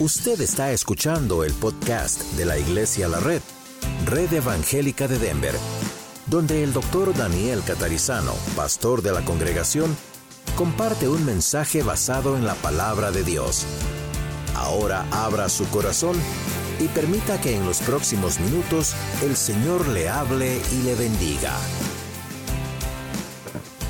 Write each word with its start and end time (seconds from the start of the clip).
Usted 0.00 0.40
está 0.40 0.72
escuchando 0.72 1.44
el 1.44 1.52
podcast 1.52 2.20
de 2.32 2.44
la 2.44 2.58
Iglesia 2.58 3.06
La 3.06 3.20
Red, 3.20 3.40
Red 4.06 4.32
Evangélica 4.32 5.06
de 5.06 5.20
Denver, 5.20 5.54
donde 6.26 6.64
el 6.64 6.72
doctor 6.72 7.16
Daniel 7.16 7.62
Catarizano, 7.64 8.32
pastor 8.56 9.02
de 9.02 9.12
la 9.12 9.24
congregación, 9.24 9.96
comparte 10.56 11.08
un 11.08 11.24
mensaje 11.24 11.84
basado 11.84 12.36
en 12.36 12.44
la 12.44 12.56
palabra 12.56 13.12
de 13.12 13.22
Dios. 13.22 13.66
Ahora 14.56 15.06
abra 15.12 15.48
su 15.48 15.64
corazón 15.66 16.16
y 16.80 16.88
permita 16.88 17.40
que 17.40 17.54
en 17.54 17.64
los 17.64 17.78
próximos 17.78 18.40
minutos 18.40 18.96
el 19.22 19.36
Señor 19.36 19.86
le 19.86 20.08
hable 20.08 20.60
y 20.72 20.82
le 20.82 20.96
bendiga. 20.96 21.56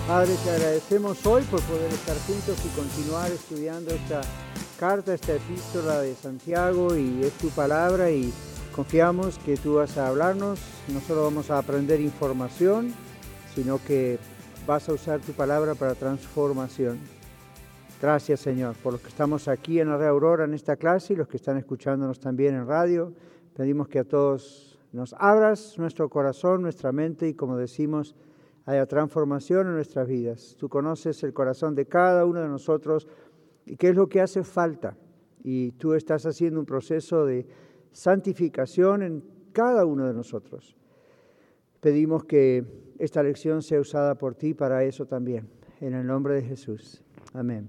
Padre, 0.07 0.37
te 0.45 0.51
agradecemos 0.51 1.25
hoy 1.25 1.45
por 1.45 1.63
poder 1.63 1.91
estar 1.91 2.19
juntos 2.27 2.59
y 2.63 2.69
continuar 2.79 3.33
estudiando 3.33 3.95
esta 3.95 4.21
carta, 4.75 5.15
esta 5.15 5.35
epístola 5.35 6.01
de 6.01 6.15
Santiago 6.15 6.97
y 6.97 7.23
es 7.23 7.33
tu 7.35 7.49
palabra 7.51 8.11
y 8.11 8.33
confiamos 8.75 9.39
que 9.39 9.57
tú 9.57 9.75
vas 9.75 9.97
a 9.97 10.09
hablarnos, 10.09 10.61
no 10.93 11.01
solo 11.01 11.23
vamos 11.23 11.51
a 11.51 11.59
aprender 11.59 12.01
información, 12.01 12.93
sino 13.55 13.79
que 13.79 14.19
vas 14.67 14.89
a 14.89 14.93
usar 14.93 15.21
tu 15.21 15.33
palabra 15.33 15.75
para 15.75 15.95
transformación. 15.95 16.99
Gracias 18.03 18.41
Señor 18.41 18.75
por 18.83 18.95
los 18.95 19.03
que 19.03 19.09
estamos 19.09 19.49
aquí 19.49 19.81
en 19.81 19.89
la 19.89 19.97
Red 19.97 20.09
Aurora 20.09 20.45
en 20.45 20.55
esta 20.55 20.77
clase 20.77 21.13
y 21.13 21.17
los 21.17 21.29
que 21.29 21.37
están 21.37 21.57
escuchándonos 21.57 22.19
también 22.19 22.55
en 22.55 22.67
radio. 22.67 23.13
Pedimos 23.57 23.89
que 23.89 24.01
a 24.01 24.05
todos 24.05 24.79
nos 24.93 25.15
abras 25.19 25.79
nuestro 25.79 26.09
corazón, 26.09 26.63
nuestra 26.63 26.91
mente 26.91 27.29
y 27.29 27.35
como 27.35 27.57
decimos, 27.57 28.17
haya 28.67 28.87
transformación 28.87 29.69
en 29.69 29.75
nuestras 29.75 30.09
vidas. 30.09 30.57
Tú 30.59 30.69
conoces 30.69 31.23
el 31.23 31.33
corazón 31.33 31.75
de 31.75 31.87
cada 31.87 32.25
uno 32.25 32.41
de 32.41 32.49
nosotros 32.49 33.07
¿Y 33.07 33.24
qué 33.79 33.89
es 33.89 33.95
lo 33.95 34.09
que 34.09 34.21
hace 34.21 34.43
falta? 34.43 34.97
Y 35.43 35.73
tú 35.73 35.95
estás 35.95 36.25
haciendo 36.27 36.61
un 36.61 36.67
proceso 36.67 37.25
de 37.25 37.47
santificación 37.93 39.03
en 39.03 39.25
cada 39.53 39.85
uno 39.85 40.07
de 40.07 40.15
nosotros. 40.15 40.77
Pedimos 41.81 42.25
que 42.25 42.65
esta 42.99 43.23
lección 43.23 43.63
sea 43.63 43.81
usada 43.81 44.15
por 44.17 44.35
ti 44.35 44.55
para 44.55 44.85
eso 44.85 45.07
también, 45.07 45.49
en 45.81 45.95
el 45.95 46.07
nombre 46.07 46.35
de 46.35 46.43
Jesús. 46.43 47.03
Amén. 47.33 47.69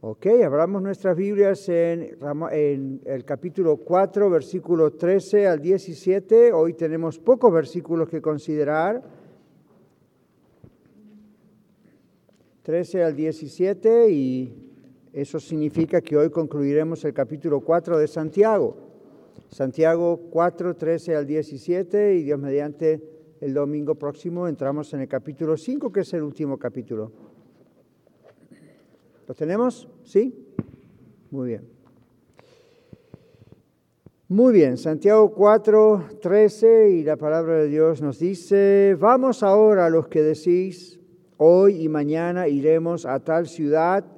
Ok, 0.00 0.26
abramos 0.44 0.80
nuestras 0.80 1.16
Biblias 1.16 1.68
en, 1.68 2.16
en, 2.52 3.00
el 3.04 3.24
capítulo 3.24 3.78
4, 3.78 4.30
versículo 4.30 4.92
13 4.92 5.48
al 5.48 5.60
17. 5.60 6.52
Hoy 6.52 6.74
tenemos 6.74 7.18
pocos 7.18 7.52
versículos 7.52 8.08
que 8.08 8.22
considerar. 8.22 9.02
13 12.62 13.02
al 13.02 13.16
17 13.16 14.10
y 14.10 14.67
eso 15.20 15.40
significa 15.40 16.00
que 16.00 16.16
hoy 16.16 16.30
concluiremos 16.30 17.04
el 17.04 17.12
capítulo 17.12 17.60
4 17.60 17.98
de 17.98 18.06
Santiago. 18.06 18.76
Santiago 19.48 20.16
4, 20.30 20.76
13 20.76 21.16
al 21.16 21.26
17 21.26 22.14
y 22.14 22.22
Dios 22.22 22.38
mediante 22.38 23.02
el 23.40 23.52
domingo 23.52 23.96
próximo 23.96 24.46
entramos 24.46 24.94
en 24.94 25.00
el 25.00 25.08
capítulo 25.08 25.56
5, 25.56 25.90
que 25.90 26.00
es 26.00 26.12
el 26.12 26.22
último 26.22 26.56
capítulo. 26.56 27.10
¿Lo 29.26 29.34
tenemos? 29.34 29.88
¿Sí? 30.04 30.54
Muy 31.32 31.48
bien. 31.48 31.68
Muy 34.28 34.52
bien, 34.52 34.76
Santiago 34.76 35.32
4, 35.34 36.10
13 36.22 36.90
y 36.90 37.02
la 37.02 37.16
palabra 37.16 37.56
de 37.56 37.66
Dios 37.66 38.00
nos 38.00 38.20
dice, 38.20 38.96
vamos 39.00 39.42
ahora 39.42 39.86
a 39.86 39.90
los 39.90 40.06
que 40.06 40.22
decís, 40.22 41.00
hoy 41.38 41.82
y 41.82 41.88
mañana 41.88 42.46
iremos 42.46 43.04
a 43.04 43.18
tal 43.18 43.48
ciudad 43.48 44.17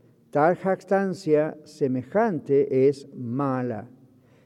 Tal 0.31 0.55
jactancia 0.55 1.57
semejante 1.65 2.87
es 2.87 3.05
mala. 3.13 3.89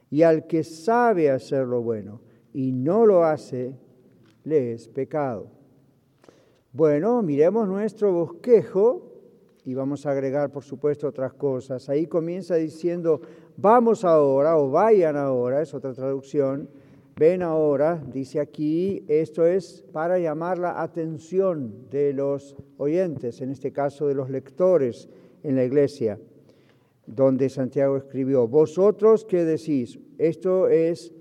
Y 0.09 0.23
al 0.23 0.47
que 0.47 0.63
sabe 0.63 1.29
hacer 1.29 1.67
lo 1.67 1.81
bueno 1.83 2.21
y 2.53 2.71
no 2.71 3.05
lo 3.05 3.23
hace, 3.23 3.75
le 4.43 4.73
es 4.73 4.87
pecado. 4.87 5.51
Bueno, 6.73 7.21
miremos 7.21 7.67
nuestro 7.67 8.11
bosquejo 8.11 9.11
y 9.63 9.75
vamos 9.75 10.05
a 10.05 10.11
agregar, 10.11 10.51
por 10.51 10.63
supuesto, 10.63 11.07
otras 11.07 11.33
cosas. 11.33 11.87
Ahí 11.87 12.07
comienza 12.07 12.55
diciendo, 12.55 13.21
vamos 13.55 14.03
ahora 14.03 14.57
o 14.57 14.71
vayan 14.71 15.15
ahora, 15.15 15.61
es 15.61 15.73
otra 15.73 15.93
traducción. 15.93 16.67
Ven 17.15 17.43
ahora, 17.43 18.03
dice 18.11 18.39
aquí, 18.39 19.05
esto 19.07 19.45
es 19.45 19.85
para 19.93 20.17
llamar 20.17 20.57
la 20.57 20.81
atención 20.81 21.87
de 21.89 22.11
los 22.11 22.55
oyentes, 22.77 23.39
en 23.41 23.51
este 23.51 23.71
caso 23.71 24.07
de 24.07 24.15
los 24.15 24.29
lectores 24.29 25.09
en 25.47 25.55
la 25.55 25.63
iglesia, 25.63 26.19
donde 27.05 27.49
Santiago 27.49 27.97
escribió, 27.97 28.47
vosotros 28.47 29.25
qué 29.25 29.45
decís, 29.45 29.99
esto 30.17 30.67
es 30.67 31.13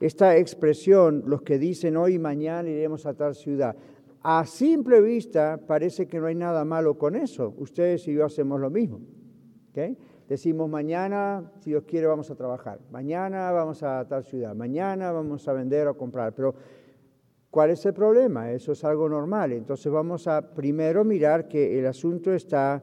esta 0.00 0.38
expresión, 0.38 1.24
los 1.26 1.42
que 1.42 1.58
dicen 1.58 1.96
hoy 1.96 2.14
y 2.14 2.18
mañana 2.18 2.70
iremos 2.70 3.04
a 3.04 3.14
tal 3.14 3.34
ciudad. 3.34 3.76
A 4.22 4.46
simple 4.46 5.00
vista 5.02 5.60
parece 5.66 6.06
que 6.06 6.18
no 6.18 6.26
hay 6.26 6.34
nada 6.34 6.64
malo 6.64 6.96
con 6.96 7.16
eso. 7.16 7.54
Ustedes 7.58 8.08
y 8.08 8.14
yo 8.14 8.24
hacemos 8.24 8.60
lo 8.60 8.70
mismo. 8.70 9.00
Decimos 10.26 10.70
mañana, 10.70 11.50
si 11.60 11.70
Dios 11.70 11.84
quiere, 11.84 12.06
vamos 12.06 12.30
a 12.30 12.34
trabajar. 12.34 12.78
Mañana 12.90 13.50
vamos 13.50 13.82
a 13.82 14.06
tal 14.06 14.24
ciudad. 14.24 14.54
Mañana 14.54 15.12
vamos 15.12 15.46
a 15.48 15.52
vender 15.52 15.88
o 15.88 15.96
comprar. 15.96 16.34
Pero, 16.34 16.54
¿cuál 17.50 17.70
es 17.70 17.84
el 17.84 17.92
problema? 17.92 18.52
Eso 18.52 18.72
es 18.72 18.84
algo 18.84 19.08
normal. 19.08 19.52
Entonces 19.52 19.90
vamos 19.90 20.26
a 20.26 20.54
primero 20.54 21.04
mirar 21.04 21.48
que 21.48 21.78
el 21.78 21.86
asunto 21.86 22.32
está 22.32 22.82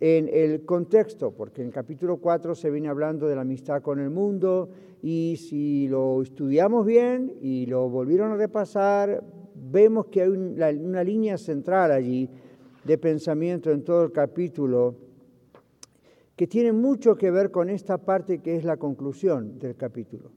en 0.00 0.30
el 0.32 0.64
contexto, 0.64 1.30
porque 1.30 1.60
en 1.60 1.68
el 1.68 1.74
capítulo 1.74 2.16
4 2.16 2.54
se 2.54 2.70
viene 2.70 2.88
hablando 2.88 3.28
de 3.28 3.36
la 3.36 3.42
amistad 3.42 3.82
con 3.82 4.00
el 4.00 4.08
mundo 4.08 4.70
y 5.02 5.36
si 5.36 5.88
lo 5.88 6.22
estudiamos 6.22 6.86
bien 6.86 7.34
y 7.42 7.66
lo 7.66 7.88
volvieron 7.90 8.32
a 8.32 8.36
repasar, 8.36 9.22
vemos 9.54 10.06
que 10.06 10.22
hay 10.22 10.28
una 10.78 11.04
línea 11.04 11.36
central 11.36 11.92
allí 11.92 12.30
de 12.84 12.96
pensamiento 12.96 13.70
en 13.70 13.84
todo 13.84 14.04
el 14.04 14.12
capítulo 14.12 14.96
que 16.34 16.46
tiene 16.46 16.72
mucho 16.72 17.16
que 17.16 17.30
ver 17.30 17.50
con 17.50 17.68
esta 17.68 17.98
parte 17.98 18.38
que 18.38 18.56
es 18.56 18.64
la 18.64 18.78
conclusión 18.78 19.58
del 19.58 19.76
capítulo. 19.76 20.30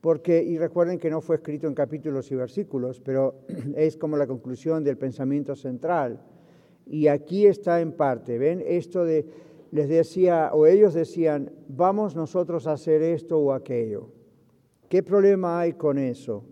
Porque, 0.00 0.42
y 0.42 0.58
recuerden 0.58 0.98
que 0.98 1.08
no 1.08 1.20
fue 1.20 1.36
escrito 1.36 1.68
en 1.68 1.74
capítulos 1.74 2.30
y 2.32 2.34
versículos, 2.34 3.00
pero 3.00 3.42
es 3.76 3.96
como 3.96 4.16
la 4.16 4.26
conclusión 4.26 4.82
del 4.82 4.98
pensamiento 4.98 5.54
central 5.54 6.20
y 6.86 7.08
aquí 7.08 7.46
está 7.46 7.80
en 7.80 7.92
parte, 7.92 8.38
¿ven? 8.38 8.62
Esto 8.64 9.04
de, 9.04 9.26
les 9.72 9.88
decía, 9.88 10.50
o 10.54 10.66
ellos 10.66 10.94
decían, 10.94 11.52
vamos 11.68 12.14
nosotros 12.14 12.66
a 12.66 12.72
hacer 12.72 13.02
esto 13.02 13.38
o 13.38 13.52
aquello. 13.52 14.12
¿Qué 14.88 15.02
problema 15.02 15.60
hay 15.60 15.72
con 15.72 15.98
eso? 15.98 16.44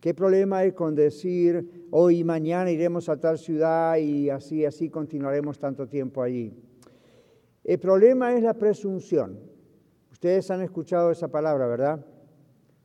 ¿Qué 0.00 0.14
problema 0.14 0.58
hay 0.58 0.72
con 0.72 0.94
decir, 0.94 1.86
hoy 1.90 2.20
y 2.20 2.24
mañana 2.24 2.70
iremos 2.70 3.08
a 3.08 3.18
tal 3.18 3.38
ciudad 3.38 3.96
y 3.98 4.30
así, 4.30 4.64
así 4.64 4.88
continuaremos 4.88 5.58
tanto 5.58 5.88
tiempo 5.88 6.22
allí? 6.22 6.54
El 7.64 7.78
problema 7.78 8.34
es 8.34 8.42
la 8.42 8.54
presunción. 8.54 9.38
Ustedes 10.10 10.50
han 10.50 10.60
escuchado 10.60 11.10
esa 11.10 11.28
palabra, 11.28 11.66
¿verdad? 11.66 12.04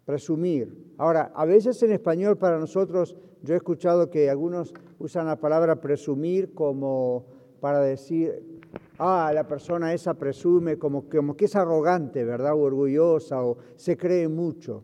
Presumir. 0.05 0.93
Ahora, 0.97 1.31
a 1.35 1.45
veces 1.45 1.81
en 1.83 1.91
español 1.91 2.37
para 2.37 2.59
nosotros 2.59 3.15
yo 3.43 3.53
he 3.53 3.57
escuchado 3.57 4.09
que 4.09 4.29
algunos 4.29 4.73
usan 4.99 5.27
la 5.27 5.37
palabra 5.37 5.79
presumir 5.79 6.53
como 6.53 7.25
para 7.59 7.81
decir, 7.81 8.61
ah, 8.97 9.31
la 9.33 9.47
persona 9.47 9.93
esa 9.93 10.13
presume 10.13 10.77
como, 10.77 11.07
que 11.07 11.45
es 11.45 11.55
arrogante, 11.55 12.23
¿verdad? 12.23 12.53
O 12.53 12.59
orgullosa 12.59 13.43
o 13.43 13.57
se 13.75 13.97
cree 13.97 14.27
mucho. 14.27 14.83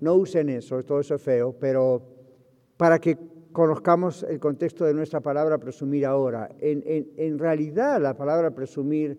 No 0.00 0.14
usen 0.14 0.48
eso, 0.48 0.82
todo 0.82 1.00
eso 1.00 1.14
es 1.14 1.22
feo, 1.22 1.54
pero 1.58 2.02
para 2.76 2.98
que 2.98 3.16
conozcamos 3.52 4.22
el 4.24 4.38
contexto 4.38 4.84
de 4.84 4.92
nuestra 4.92 5.20
palabra 5.20 5.58
presumir 5.58 6.04
ahora. 6.04 6.50
En, 6.58 6.82
en 7.16 7.38
realidad 7.38 8.00
la 8.00 8.14
palabra 8.14 8.50
presumir 8.50 9.18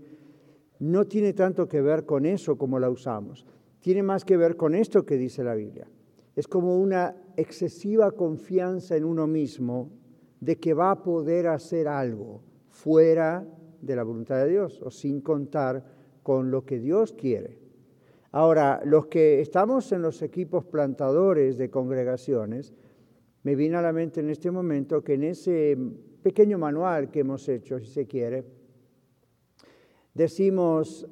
no 0.79 1.05
tiene 1.05 1.33
tanto 1.33 1.67
que 1.67 1.81
ver 1.81 2.05
con 2.05 2.25
eso 2.25 2.55
como 2.57 2.77
la 2.77 2.89
usamos, 2.89 3.47
tiene 3.79 4.03
más 4.03 4.23
que 4.23 4.37
ver 4.37 4.55
con 4.55 4.75
esto 4.75 5.05
que 5.05 5.17
dice 5.17 5.43
la 5.43 5.55
Biblia. 5.55 5.87
Es 6.37 6.47
como 6.47 6.77
una 6.77 7.15
excesiva 7.35 8.11
confianza 8.11 8.95
en 8.95 9.05
uno 9.05 9.25
mismo 9.25 9.89
de 10.39 10.59
que 10.59 10.75
va 10.75 10.91
a 10.91 11.01
poder 11.01 11.47
hacer 11.47 11.87
algo 11.87 12.43
fuera 12.69 13.43
de 13.81 13.95
la 13.95 14.03
voluntad 14.03 14.43
de 14.43 14.51
Dios 14.51 14.79
o 14.83 14.91
sin 14.91 15.21
contar 15.21 15.83
con 16.21 16.51
lo 16.51 16.63
que 16.63 16.77
Dios 16.77 17.13
quiere. 17.13 17.57
Ahora, 18.31 18.81
los 18.85 19.07
que 19.07 19.41
estamos 19.41 19.91
en 19.91 20.03
los 20.03 20.21
equipos 20.21 20.63
plantadores 20.63 21.57
de 21.57 21.71
congregaciones, 21.71 22.71
me 23.41 23.55
viene 23.55 23.77
a 23.77 23.81
la 23.81 23.91
mente 23.91 24.19
en 24.19 24.29
este 24.29 24.51
momento 24.51 25.03
que 25.03 25.15
en 25.15 25.23
ese 25.23 25.75
pequeño 26.21 26.59
manual 26.59 27.09
que 27.09 27.21
hemos 27.21 27.49
hecho, 27.49 27.79
si 27.79 27.87
se 27.87 28.05
quiere, 28.05 28.45
decimos, 30.13 31.07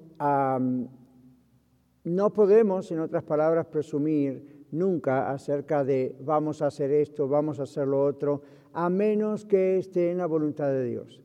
no 2.03 2.31
podemos, 2.31 2.91
en 2.91 2.99
otras 2.99 3.23
palabras, 3.23 3.65
presumir 3.65 4.54
nunca 4.75 5.31
acerca 5.31 5.83
de 5.83 6.15
vamos 6.21 6.61
a 6.61 6.67
hacer 6.67 6.91
esto, 6.91 7.27
vamos 7.27 7.59
a 7.59 7.63
hacer 7.63 7.87
lo 7.87 8.03
otro, 8.03 8.41
a 8.73 8.89
menos 8.89 9.45
que 9.45 9.77
esté 9.77 10.11
en 10.11 10.17
la 10.17 10.25
voluntad 10.25 10.69
de 10.71 10.85
Dios. 10.85 11.21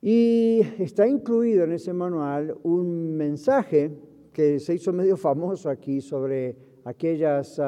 Y 0.00 0.60
está 0.78 1.06
incluido 1.06 1.64
en 1.64 1.72
ese 1.72 1.92
manual 1.92 2.56
un 2.62 3.16
mensaje 3.16 3.90
que 4.32 4.60
se 4.60 4.74
hizo 4.74 4.92
medio 4.92 5.16
famoso 5.16 5.70
aquí 5.70 6.00
sobre 6.00 6.56
aquellas 6.84 7.60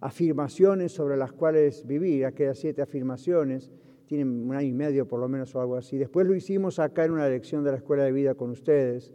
afirmaciones 0.00 0.92
sobre 0.92 1.16
las 1.16 1.32
cuales 1.32 1.86
vivir, 1.86 2.26
aquellas 2.26 2.58
siete 2.58 2.82
afirmaciones, 2.82 3.70
tienen 4.06 4.48
un 4.48 4.54
año 4.54 4.68
y 4.68 4.72
medio 4.72 5.08
por 5.08 5.18
lo 5.18 5.28
menos 5.28 5.54
o 5.54 5.60
algo 5.60 5.76
así. 5.76 5.96
Después 5.96 6.26
lo 6.26 6.34
hicimos 6.34 6.78
acá 6.78 7.04
en 7.04 7.12
una 7.12 7.28
lección 7.28 7.64
de 7.64 7.70
la 7.70 7.78
Escuela 7.78 8.04
de 8.04 8.12
Vida 8.12 8.34
con 8.34 8.50
ustedes, 8.50 9.12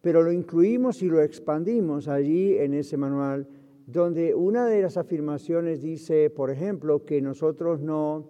pero 0.00 0.22
lo 0.22 0.30
incluimos 0.30 1.02
y 1.02 1.08
lo 1.08 1.20
expandimos 1.20 2.06
allí 2.06 2.56
en 2.56 2.74
ese 2.74 2.96
manual, 2.96 3.48
donde 3.92 4.34
una 4.34 4.66
de 4.66 4.82
las 4.82 4.96
afirmaciones 4.96 5.82
dice, 5.82 6.30
por 6.30 6.50
ejemplo, 6.50 7.04
que 7.04 7.20
nosotros 7.20 7.80
no, 7.80 8.28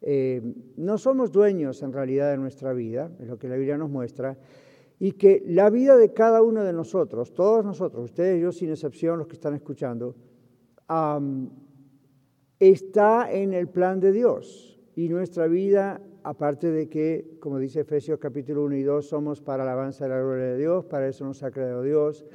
eh, 0.00 0.42
no 0.76 0.98
somos 0.98 1.30
dueños 1.30 1.82
en 1.82 1.92
realidad 1.92 2.30
de 2.30 2.38
nuestra 2.38 2.72
vida, 2.72 3.10
es 3.20 3.28
lo 3.28 3.38
que 3.38 3.48
la 3.48 3.56
Biblia 3.56 3.78
nos 3.78 3.90
muestra, 3.90 4.38
y 4.98 5.12
que 5.12 5.42
la 5.46 5.70
vida 5.70 5.96
de 5.96 6.12
cada 6.12 6.42
uno 6.42 6.62
de 6.62 6.72
nosotros, 6.72 7.32
todos 7.32 7.64
nosotros, 7.64 8.04
ustedes 8.04 8.40
yo 8.40 8.52
sin 8.52 8.70
excepción, 8.70 9.18
los 9.18 9.26
que 9.26 9.34
están 9.34 9.54
escuchando, 9.54 10.14
está 12.58 13.32
en 13.32 13.54
el 13.54 13.68
plan 13.68 14.00
de 14.00 14.12
Dios. 14.12 14.78
Y 14.96 15.08
nuestra 15.08 15.46
vida, 15.46 16.02
aparte 16.22 16.70
de 16.70 16.88
que, 16.88 17.38
como 17.40 17.58
dice 17.58 17.80
Efesios 17.80 18.18
capítulo 18.18 18.64
1 18.64 18.76
y 18.76 18.82
2, 18.82 19.08
somos 19.08 19.40
para 19.40 19.62
alabanza 19.62 20.04
de 20.04 20.10
la 20.10 20.20
gloria 20.20 20.44
de 20.46 20.58
Dios, 20.58 20.84
para 20.84 21.08
eso 21.08 21.24
nos 21.24 21.42
ha 21.42 21.50
creado 21.50 21.82
Dios, 21.82 22.26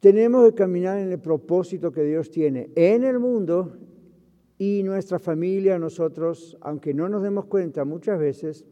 tenemos 0.00 0.44
que 0.46 0.54
caminar 0.54 0.98
en 0.98 1.10
el 1.10 1.18
propósito 1.18 1.90
que 1.92 2.02
Dios 2.02 2.30
tiene 2.30 2.70
en 2.74 3.04
el 3.04 3.18
mundo 3.18 3.76
y 4.58 4.82
nuestra 4.82 5.18
familia, 5.18 5.78
nosotros, 5.78 6.56
aunque 6.60 6.94
no 6.94 7.08
nos 7.08 7.22
demos 7.22 7.46
cuenta 7.46 7.84
muchas 7.84 8.18
veces, 8.18 8.64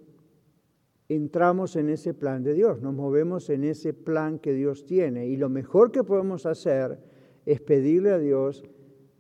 entramos 1.09 1.76
en 1.76 1.91
ese 1.91 2.15
plan 2.15 2.43
de 2.43 2.55
Dios, 2.55 2.81
nos 2.81 2.94
movemos 2.94 3.50
en 3.50 3.65
ese 3.65 3.93
plan 3.93 4.38
que 4.38 4.53
Dios 4.55 4.87
tiene 4.87 5.26
y 5.26 5.37
lo 5.37 5.49
mejor 5.49 5.93
que 5.93 6.05
podemos 6.05 6.47
hacer 6.47 6.99
es 7.44 7.61
pedirle 7.61 8.11
a 8.11 8.19
Dios 8.19 8.65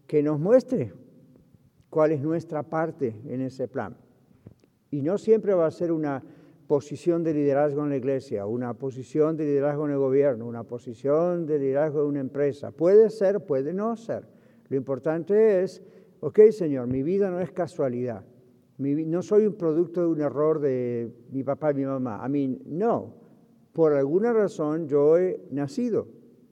que 0.06 0.22
nos 0.22 0.40
muestre 0.40 0.92
cuál 1.90 2.12
es 2.12 2.22
nuestra 2.22 2.62
parte 2.62 3.14
en 3.26 3.40
ese 3.40 3.68
plan. 3.68 3.96
Y 4.90 5.02
no 5.02 5.18
siempre 5.18 5.54
va 5.54 5.66
a 5.66 5.70
ser 5.70 5.92
una 5.92 6.22
posición 6.66 7.22
de 7.22 7.34
liderazgo 7.34 7.82
en 7.82 7.90
la 7.90 7.96
iglesia, 7.96 8.46
una 8.46 8.74
posición 8.74 9.36
de 9.36 9.44
liderazgo 9.44 9.86
en 9.86 9.92
el 9.92 9.98
gobierno, 9.98 10.46
una 10.46 10.64
posición 10.64 11.46
de 11.46 11.58
liderazgo 11.58 12.02
en 12.02 12.06
una 12.06 12.20
empresa. 12.20 12.70
Puede 12.70 13.10
ser, 13.10 13.40
puede 13.44 13.72
no 13.72 13.96
ser. 13.96 14.26
Lo 14.68 14.76
importante 14.76 15.62
es, 15.62 15.82
ok 16.20 16.40
Señor, 16.50 16.86
mi 16.88 17.02
vida 17.02 17.30
no 17.30 17.40
es 17.40 17.50
casualidad. 17.50 18.24
no 18.78 19.22
soy 19.22 19.46
un 19.46 19.54
producto 19.54 20.00
de 20.00 20.06
un 20.06 20.20
error 20.20 20.58
de 20.60 21.12
mi 21.30 21.44
papá 21.44 21.72
y 21.72 21.74
mi 21.74 21.84
mamá. 21.84 22.24
A 22.24 22.28
mí, 22.28 22.60
no. 22.66 23.14
Por 23.72 23.92
alguna 23.92 24.32
razón 24.32 24.86
yo 24.86 25.18
he 25.18 25.40
nacido. 25.50 26.08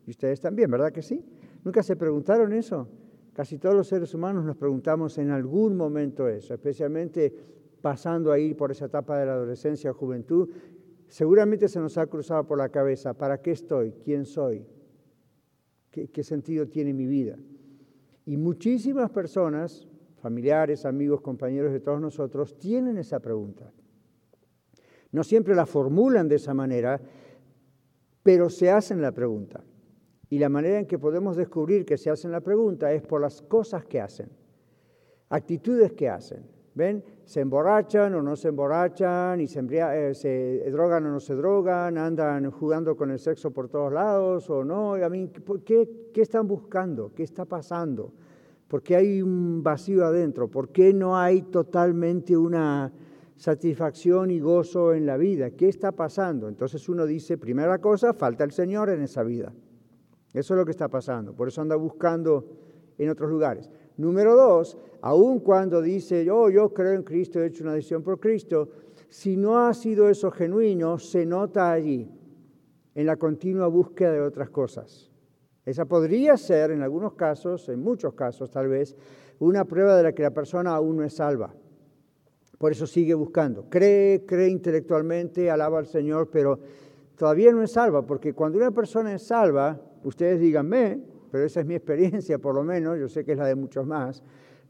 Y 0.07 0.11
ustedes 0.11 0.41
también, 0.41 0.71
¿verdad 0.71 0.93
que 0.93 1.03
sí? 1.03 1.25
¿Nunca 1.65 1.83
se 1.83 1.97
preguntaron 1.97 2.53
eso? 2.53 2.89
Casi 3.33 3.59
todos 3.59 3.75
los 3.75 3.89
seres 3.89 4.13
humanos 4.13 4.45
nos 4.45 4.57
preguntamos 4.57 5.17
en 5.17 5.31
algún 5.31 5.75
momento 5.75 6.29
eso, 6.29 6.53
especialmente 6.53 7.33
pasando 7.83 8.33
ahí 8.33 8.55
por 8.55 8.71
esa 8.71 8.87
etapa 8.87 9.19
de 9.19 9.27
la 9.27 9.35
adolescencia 9.35 9.93
juventud. 9.93 10.49
Seguramente 11.09 11.69
se 11.69 11.81
nos 11.81 11.99
ha 11.99 12.07
cruzado 12.07 12.47
por 12.47 12.57
la 12.57 12.71
cabeza, 12.71 13.13
¿para 13.13 13.43
qué 13.43 13.51
estoy? 13.51 13.93
¿Quién 14.03 14.25
soy? 14.25 14.65
¿Qué, 15.91 16.09
qué 16.09 16.23
sentido 16.23 16.67
tiene 16.69 16.95
mi 16.95 17.07
vida? 17.07 17.37
Y 18.25 18.37
muchísimas 18.39 19.11
personas, 19.11 19.87
familiares, 20.23 20.87
amigos, 20.87 21.21
compañeros 21.21 21.73
de 21.73 21.81
todos 21.81 22.01
nosotros, 22.01 22.57
tienen 22.57 22.97
esa 22.97 23.21
pregunta. 23.21 23.71
No 25.11 25.25
siempre 25.25 25.55
la 25.55 25.67
formulan 25.67 26.29
de 26.29 26.37
esa 26.37 26.55
manera, 26.55 27.01
pero 28.23 28.49
se 28.49 28.71
hacen 28.71 29.03
la 29.03 29.13
pregunta. 29.13 29.63
Y 30.31 30.39
la 30.39 30.49
manera 30.49 30.79
en 30.79 30.87
que 30.87 30.99
podemos 30.99 31.37
descubrir 31.37 31.85
que 31.85 31.99
se 31.99 32.09
hacen 32.09 32.31
la 32.31 32.41
pregunta 32.41 32.91
es 32.93 33.03
por 33.03 33.21
las 33.21 33.43
cosas 33.43 33.85
que 33.85 34.01
hacen, 34.01 34.31
actitudes 35.29 35.93
que 35.93 36.09
hacen. 36.09 36.47
¿Ven? 36.75 37.05
Se 37.25 37.41
emborrachan 37.41 38.15
o 38.15 38.23
no 38.23 38.37
se 38.37 38.49
emborrachan, 38.49 39.41
y 39.41 39.47
se, 39.47 39.61
eh, 39.61 40.15
se, 40.15 40.71
drogan 40.71 41.07
o 41.07 41.11
no 41.11 41.21
se 41.21 41.35
drogan, 41.35 41.97
andan 41.97 42.51
jugando 42.51 42.97
con 42.97 43.11
el 43.11 43.19
sexo 43.19 43.51
por 43.53 43.69
todos 43.69 43.93
lados 43.93 44.51
o 44.51 44.65
no. 44.65 44.95
A 44.95 45.09
mí, 45.09 45.31
¿qué, 45.65 46.11
¿Qué 46.13 46.21
están 46.21 46.47
buscando? 46.47 47.13
¿Qué 47.15 47.23
está 47.23 47.45
pasando? 47.45 48.13
¿Por 48.69 48.83
qué 48.83 48.97
hay 48.97 49.23
un 49.23 49.63
vacío 49.63 50.05
adentro? 50.05 50.49
¿Por 50.49 50.71
qué 50.71 50.93
no 50.93 51.17
hay 51.17 51.43
totalmente 51.43 52.37
una 52.37 52.93
satisfacción 53.37 54.31
y 54.31 54.41
gozo 54.41 54.95
en 54.95 55.05
la 55.05 55.17
vida? 55.17 55.51
¿Qué 55.51 55.69
está 55.69 55.93
pasando? 55.93 56.49
Entonces 56.49 56.89
uno 56.89 57.05
dice, 57.05 57.37
primera 57.37 57.79
cosa, 57.79 58.15
falta 58.15 58.45
el 58.45 58.53
Señor 58.53 58.89
en 58.91 59.03
esa 59.03 59.23
vida. 59.23 59.53
Eso 60.33 60.55
es 60.55 60.59
lo 60.59 60.65
que 60.65 60.71
está 60.71 60.89
pasando. 60.89 61.35
Por 61.35 61.49
eso 61.49 61.61
anda 61.61 61.77
buscando 61.77 62.47
en 62.97 63.11
otros 63.11 63.31
lugares. 63.31 63.71
Número 63.97 64.35
dos, 64.35 64.79
aun 65.01 65.41
cuando 65.41 65.83
dice, 65.83 66.31
oh, 66.31 66.49
yo 66.49 66.73
creo 66.73 66.93
en 66.93 67.03
Cristo, 67.03 67.41
he 67.41 67.47
hecho 67.47 67.65
una 67.65 67.75
decisión 67.75 68.03
por 68.03 68.19
Cristo, 68.19 68.71
si 69.09 69.37
no 69.37 69.59
ha 69.59 69.75
sido 69.75 70.09
eso 70.09 70.31
genuino, 70.31 70.99
se 70.99 71.27
nota 71.27 71.71
allí, 71.71 72.11
en 72.95 73.07
la 73.07 73.17
continua 73.17 73.67
búsqueda 73.67 74.13
de 74.13 74.21
otras 74.21 74.51
cosas. 74.51 75.11
Esa 75.65 75.85
podría 75.85 76.37
ser, 76.37 76.71
en 76.71 76.83
algunos 76.83 77.15
casos, 77.15 77.69
en 77.69 77.81
muchos 77.81 78.15
casos 78.15 78.51
tal 78.51 78.69
vez, 78.69 78.97
una 79.39 79.65
prueba 79.65 79.97
de 79.97 80.03
la 80.03 80.13
que 80.13 80.23
la 80.23 80.33
persona 80.33 80.75
aún 80.75 80.97
no 80.97 81.05
es 81.05 81.15
salva. 81.15 81.55
Por 82.59 82.73
eso 82.73 82.87
sigue 82.87 83.15
buscando. 83.15 83.69
Cree, 83.69 84.25
cree 84.25 84.49
intelectualmente, 84.49 85.51
alaba 85.51 85.79
al 85.79 85.87
Señor, 85.87 86.31
pero 86.31 86.59
todavía 87.17 87.53
no 87.53 87.63
es 87.63 87.73
salva, 87.73 88.07
porque 88.07 88.35
cuando 88.35 88.59
una 88.59 88.71
persona 88.71 89.15
es 89.15 89.23
salva, 89.23 89.81
ustedes 90.05 90.41
díganme, 90.41 91.01
pero 91.33 91.45
esa 91.45 91.61
es 91.61 91.67
mi 91.67 91.75
experiencia 91.75 92.39
por 92.39 92.55
lo 92.55 92.63
menos, 92.63 92.99
yo 92.99 93.09
sé 93.09 93.25
que 93.25 93.33
es 93.33 93.39
la 93.39 93.47
de 93.47 93.57
muchos 93.57 93.87
más, 93.87 94.23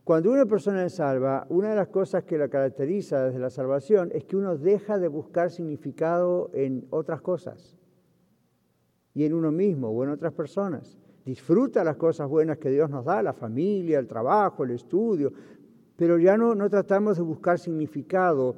cuando 0.05 0.31
una 0.31 0.47
persona 0.47 0.85
es 0.87 0.95
salva, 0.95 1.47
una 1.51 1.71
de 1.71 1.77
las 1.77 1.89
cosas 1.89 2.25
que 2.25 2.39
la 2.39 2.49
caracteriza 2.49 3.25
desde 3.25 3.39
la 3.39 3.51
salvación 3.51 4.11
es 4.15 4.25
que 4.25 4.37
uno 4.37 4.57
deja 4.57 4.99
de 4.99 5.09
buscar 5.09 5.51
significado 5.51 6.51
en 6.55 6.87
otras 6.91 7.21
cosas 7.21 7.77
y 9.13 9.25
en 9.25 9.35
uno 9.35 9.53
mismo 9.53 9.91
o 9.91 10.03
en 10.05 10.11
otras 10.11 10.33
personas. 10.33 10.99
Disfruta 11.25 11.85
las 11.85 11.97
cosas 11.97 12.29
buenas 12.29 12.59
que 12.59 12.71
Dios 12.71 12.89
nos 12.91 13.05
da, 13.05 13.23
la 13.23 13.33
familia, 13.33 13.99
el 13.99 14.09
trabajo, 14.09 14.65
el 14.65 14.71
estudio, 14.73 15.33
pero 15.97 16.19
ya 16.19 16.37
no, 16.37 16.55
no 16.55 16.71
tratamos 16.71 17.17
de 17.17 17.23
buscar 17.23 17.59
significado, 17.59 18.57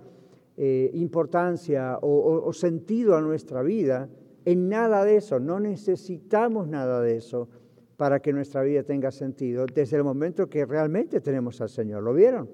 eh, 0.56 0.90
importancia 0.94 1.98
o 2.00 2.52
sentido 2.52 3.16
a 3.16 3.20
nuestra 3.20 3.62
vida 3.62 4.08
en 4.44 4.68
nada 4.68 5.04
de 5.04 5.16
eso, 5.16 5.40
no 5.40 5.58
necesitamos 5.58 6.68
nada 6.68 7.00
de 7.00 7.16
eso 7.16 7.48
para 7.96 8.20
que 8.20 8.32
nuestra 8.32 8.62
vida 8.62 8.82
tenga 8.82 9.10
sentido 9.10 9.66
desde 9.66 9.96
el 9.96 10.04
momento 10.04 10.48
que 10.48 10.64
realmente 10.66 11.20
tenemos 11.20 11.60
al 11.60 11.68
Señor. 11.68 12.02
¿Lo 12.02 12.12
vieron? 12.12 12.48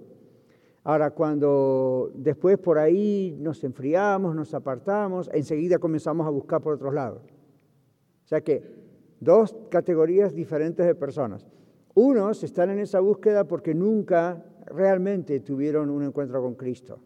Ahora, 0.84 1.10
cuando 1.10 2.10
después 2.14 2.58
por 2.58 2.78
ahí 2.78 3.36
nos 3.38 3.62
enfriamos, 3.64 4.34
nos 4.34 4.54
apartamos, 4.54 5.30
enseguida 5.32 5.78
comenzamos 5.78 6.26
a 6.26 6.30
buscar 6.30 6.60
por 6.62 6.74
otros 6.74 6.94
lados. 6.94 7.22
O 8.24 8.28
sea 8.28 8.40
que 8.40 8.62
dos 9.20 9.54
categorías 9.70 10.34
diferentes 10.34 10.86
de 10.86 10.94
personas. 10.94 11.46
Unos 11.94 12.42
están 12.44 12.70
en 12.70 12.78
esa 12.78 13.00
búsqueda 13.00 13.44
porque 13.44 13.74
nunca 13.74 14.42
realmente 14.66 15.40
tuvieron 15.40 15.90
un 15.90 16.04
encuentro 16.04 16.40
con 16.40 16.54
Cristo. 16.54 17.00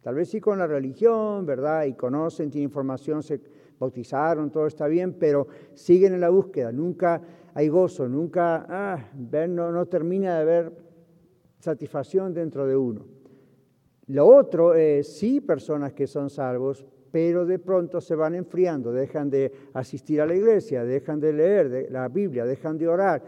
Tal 0.00 0.14
vez 0.14 0.30
sí 0.30 0.40
con 0.40 0.58
la 0.58 0.66
religión, 0.66 1.44
¿verdad? 1.44 1.84
Y 1.84 1.94
conocen, 1.94 2.50
tienen 2.50 2.68
información, 2.68 3.22
se 3.22 3.40
bautizaron, 3.78 4.50
todo 4.50 4.66
está 4.66 4.86
bien, 4.86 5.14
pero 5.14 5.48
siguen 5.74 6.14
en 6.14 6.20
la 6.20 6.30
búsqueda, 6.30 6.72
nunca 6.72 7.20
hay 7.58 7.66
gozo, 7.66 8.08
nunca, 8.08 8.66
ah, 8.68 9.10
no, 9.48 9.72
no 9.72 9.86
termina 9.86 10.36
de 10.36 10.42
haber 10.42 10.72
satisfacción 11.58 12.32
dentro 12.32 12.68
de 12.68 12.76
uno. 12.76 13.04
Lo 14.06 14.28
otro 14.28 14.74
es 14.74 15.12
sí 15.18 15.40
personas 15.40 15.92
que 15.92 16.06
son 16.06 16.30
salvos, 16.30 16.86
pero 17.10 17.44
de 17.44 17.58
pronto 17.58 18.00
se 18.00 18.14
van 18.14 18.36
enfriando, 18.36 18.92
dejan 18.92 19.28
de 19.28 19.50
asistir 19.72 20.20
a 20.20 20.26
la 20.26 20.36
iglesia, 20.36 20.84
dejan 20.84 21.18
de 21.18 21.32
leer 21.32 21.88
la 21.90 22.06
Biblia, 22.06 22.44
dejan 22.44 22.78
de 22.78 22.86
orar, 22.86 23.24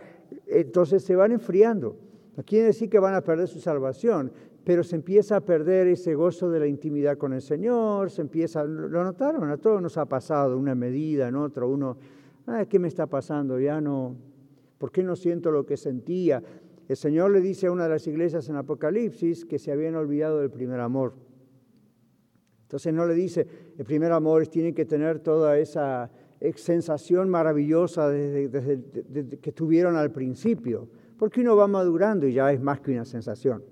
entonces 0.47 1.03
se 1.03 1.17
van 1.17 1.33
enfriando. 1.33 1.97
No 2.37 2.45
quiere 2.45 2.67
decir 2.67 2.89
que 2.89 3.01
van 3.01 3.15
a 3.17 3.23
perder 3.23 3.49
su 3.49 3.59
salvación, 3.59 4.31
pero 4.63 4.85
se 4.85 4.95
empieza 4.95 5.39
a 5.39 5.41
perder 5.41 5.89
ese 5.89 6.15
gozo 6.15 6.49
de 6.49 6.61
la 6.61 6.69
intimidad 6.69 7.19
con 7.19 7.33
el 7.33 7.43
Señor, 7.43 8.13
se 8.13 8.23
empieza, 8.23 8.63
lo 8.63 9.03
notaron, 9.03 9.51
a 9.51 9.57
todos 9.57 9.83
nos 9.83 9.99
ha 9.99 10.07
pasado 10.07 10.57
una 10.57 10.77
medida, 10.77 11.27
en 11.27 11.35
otra, 11.35 11.67
uno, 11.67 11.97
¿qué 12.69 12.79
me 12.79 12.89
está 12.89 13.07
pasando? 13.07 13.59
Ya 13.59 13.81
no, 13.81 14.17
¿por 14.79 14.91
qué 14.91 15.03
no 15.03 15.17
siento 15.17 15.51
lo 15.51 15.65
que 15.65 15.77
sentía? 15.77 16.43
El 16.89 16.97
Señor 16.97 17.31
le 17.31 17.41
dice 17.41 17.69
a 17.69 17.73
una 17.73 17.85
de 17.85 17.91
las 17.91 18.07
iglesias 18.07 18.49
en 18.49 18.57
Apocalipsis 18.57 19.45
que 19.45 19.59
se 19.59 19.71
habían 19.71 19.95
olvidado 19.95 20.41
del 20.41 20.51
primer 20.51 20.81
amor. 20.81 21.15
Entonces 22.63 22.93
no 22.93 23.07
le 23.07 23.15
dice, 23.15 23.47
el 23.79 23.85
primer 23.85 24.13
amor 24.13 24.47
tiene 24.49 24.75
que 24.75 24.85
tener 24.85 25.21
toda 25.21 25.59
esa 25.59 26.11
sensación 26.57 27.29
maravillosa 27.29 28.09
desde, 28.09 29.39
que 29.41 29.53
tuvieron 29.53 29.97
al 29.97 30.11
principio, 30.11 30.89
porque 31.19 31.41
uno 31.41 31.57
va 31.57 31.67
madurando 31.67 32.27
y 32.27 32.33
ya 32.33 32.53
es 32.53 32.61
más 32.61 32.81
que 32.81 32.93
una 32.93 33.05
sensación. 33.05 33.63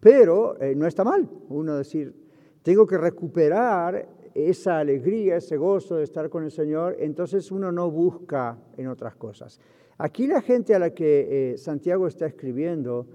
Pero 0.00 0.60
eh, 0.60 0.74
no 0.74 0.86
está 0.86 1.04
mal 1.04 1.28
uno 1.48 1.76
decir, 1.76 2.14
tengo 2.62 2.86
que 2.86 2.98
recuperar 2.98 4.08
esa 4.36 4.78
alegría, 4.78 5.36
ese 5.36 5.56
gozo 5.56 5.96
de 5.96 6.04
estar 6.04 6.28
con 6.28 6.44
el 6.44 6.50
Señor, 6.50 6.96
entonces 6.98 7.50
uno 7.50 7.72
no 7.72 7.90
busca 7.90 8.58
en 8.76 8.88
otras 8.88 9.16
cosas. 9.16 9.60
Aquí 9.98 10.26
la 10.26 10.42
gente 10.42 10.74
a 10.74 10.78
la 10.78 10.90
que 10.90 11.52
eh, 11.52 11.58
Santiago 11.58 12.06
está 12.06 12.26
escribiendo 12.26 13.06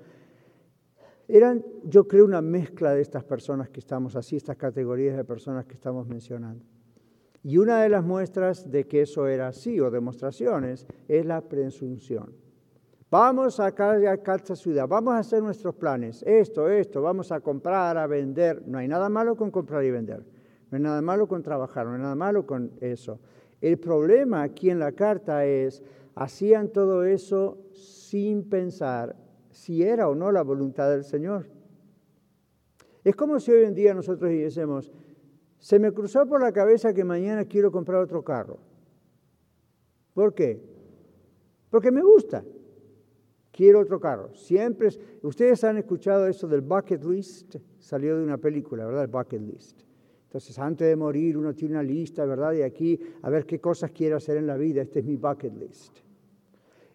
eran, 1.27 1.63
yo 1.83 2.07
creo, 2.07 2.25
una 2.25 2.41
mezcla 2.41 2.93
de 2.93 3.01
estas 3.01 3.23
personas 3.23 3.69
que 3.69 3.79
estamos 3.79 4.17
así, 4.17 4.35
estas 4.35 4.57
categorías 4.57 5.15
de 5.15 5.23
personas 5.23 5.65
que 5.65 5.75
estamos 5.75 6.05
mencionando. 6.05 6.65
Y 7.43 7.57
una 7.57 7.81
de 7.81 7.89
las 7.89 8.03
muestras 8.03 8.69
de 8.69 8.85
que 8.85 9.03
eso 9.03 9.27
era 9.27 9.47
así, 9.47 9.79
o 9.79 9.89
demostraciones, 9.89 10.85
es 11.07 11.25
la 11.25 11.41
presunción. 11.41 12.35
Vamos 13.09 13.59
a 13.59 13.71
cada 13.73 14.55
ciudad, 14.55 14.87
vamos 14.87 15.13
a 15.13 15.19
hacer 15.19 15.41
nuestros 15.41 15.75
planes, 15.75 16.23
esto, 16.23 16.69
esto, 16.69 17.01
vamos 17.01 17.31
a 17.31 17.39
comprar, 17.39 17.97
a 17.97 18.07
vender. 18.07 18.63
No 18.67 18.77
hay 18.77 18.87
nada 18.87 19.09
malo 19.09 19.35
con 19.35 19.51
comprar 19.51 19.83
y 19.83 19.91
vender, 19.91 20.25
no 20.71 20.77
hay 20.77 20.83
nada 20.83 21.01
malo 21.01 21.27
con 21.27 21.43
trabajar, 21.43 21.85
no 21.85 21.93
hay 21.93 22.01
nada 22.01 22.15
malo 22.15 22.45
con 22.45 22.71
eso. 22.79 23.19
El 23.59 23.77
problema 23.77 24.41
aquí 24.41 24.69
en 24.69 24.79
la 24.79 24.93
carta 24.93 25.45
es, 25.45 25.83
hacían 26.15 26.69
todo 26.69 27.03
eso 27.03 27.59
sin 27.73 28.49
pensar 28.49 29.15
si 29.51 29.83
era 29.83 30.07
o 30.07 30.15
no 30.15 30.31
la 30.31 30.41
voluntad 30.41 30.89
del 30.89 31.03
Señor. 31.03 31.49
Es 33.03 33.15
como 33.15 33.39
si 33.39 33.51
hoy 33.51 33.65
en 33.65 33.75
día 33.75 33.93
nosotros 33.93 34.29
dijésemos, 34.29 34.91
se 35.59 35.77
me 35.77 35.91
cruzó 35.91 36.25
por 36.25 36.41
la 36.41 36.53
cabeza 36.53 36.93
que 36.93 37.03
mañana 37.03 37.45
quiero 37.45 37.71
comprar 37.71 38.01
otro 38.01 38.23
carro. 38.23 38.59
¿Por 40.13 40.33
qué? 40.33 40.61
Porque 41.69 41.91
me 41.91 42.01
gusta. 42.01 42.43
Quiero 43.51 43.81
otro 43.81 43.99
carro. 43.99 44.33
Siempre, 44.35 44.89
ustedes 45.21 45.63
han 45.65 45.77
escuchado 45.77 46.27
eso 46.27 46.47
del 46.47 46.61
bucket 46.61 47.03
list, 47.03 47.57
salió 47.77 48.17
de 48.17 48.23
una 48.23 48.37
película, 48.37 48.85
¿verdad? 48.85 49.03
El 49.03 49.09
bucket 49.09 49.41
list. 49.41 49.90
Entonces, 50.31 50.57
antes 50.59 50.87
de 50.87 50.95
morir, 50.95 51.37
uno 51.37 51.53
tiene 51.53 51.73
una 51.73 51.83
lista, 51.83 52.23
¿verdad? 52.23 52.53
De 52.53 52.63
aquí, 52.63 52.97
a 53.21 53.29
ver 53.29 53.45
qué 53.45 53.59
cosas 53.59 53.91
quiero 53.91 54.15
hacer 54.15 54.37
en 54.37 54.47
la 54.47 54.55
vida. 54.55 54.81
Este 54.81 54.99
es 54.99 55.05
mi 55.05 55.17
bucket 55.17 55.53
list. 55.57 55.97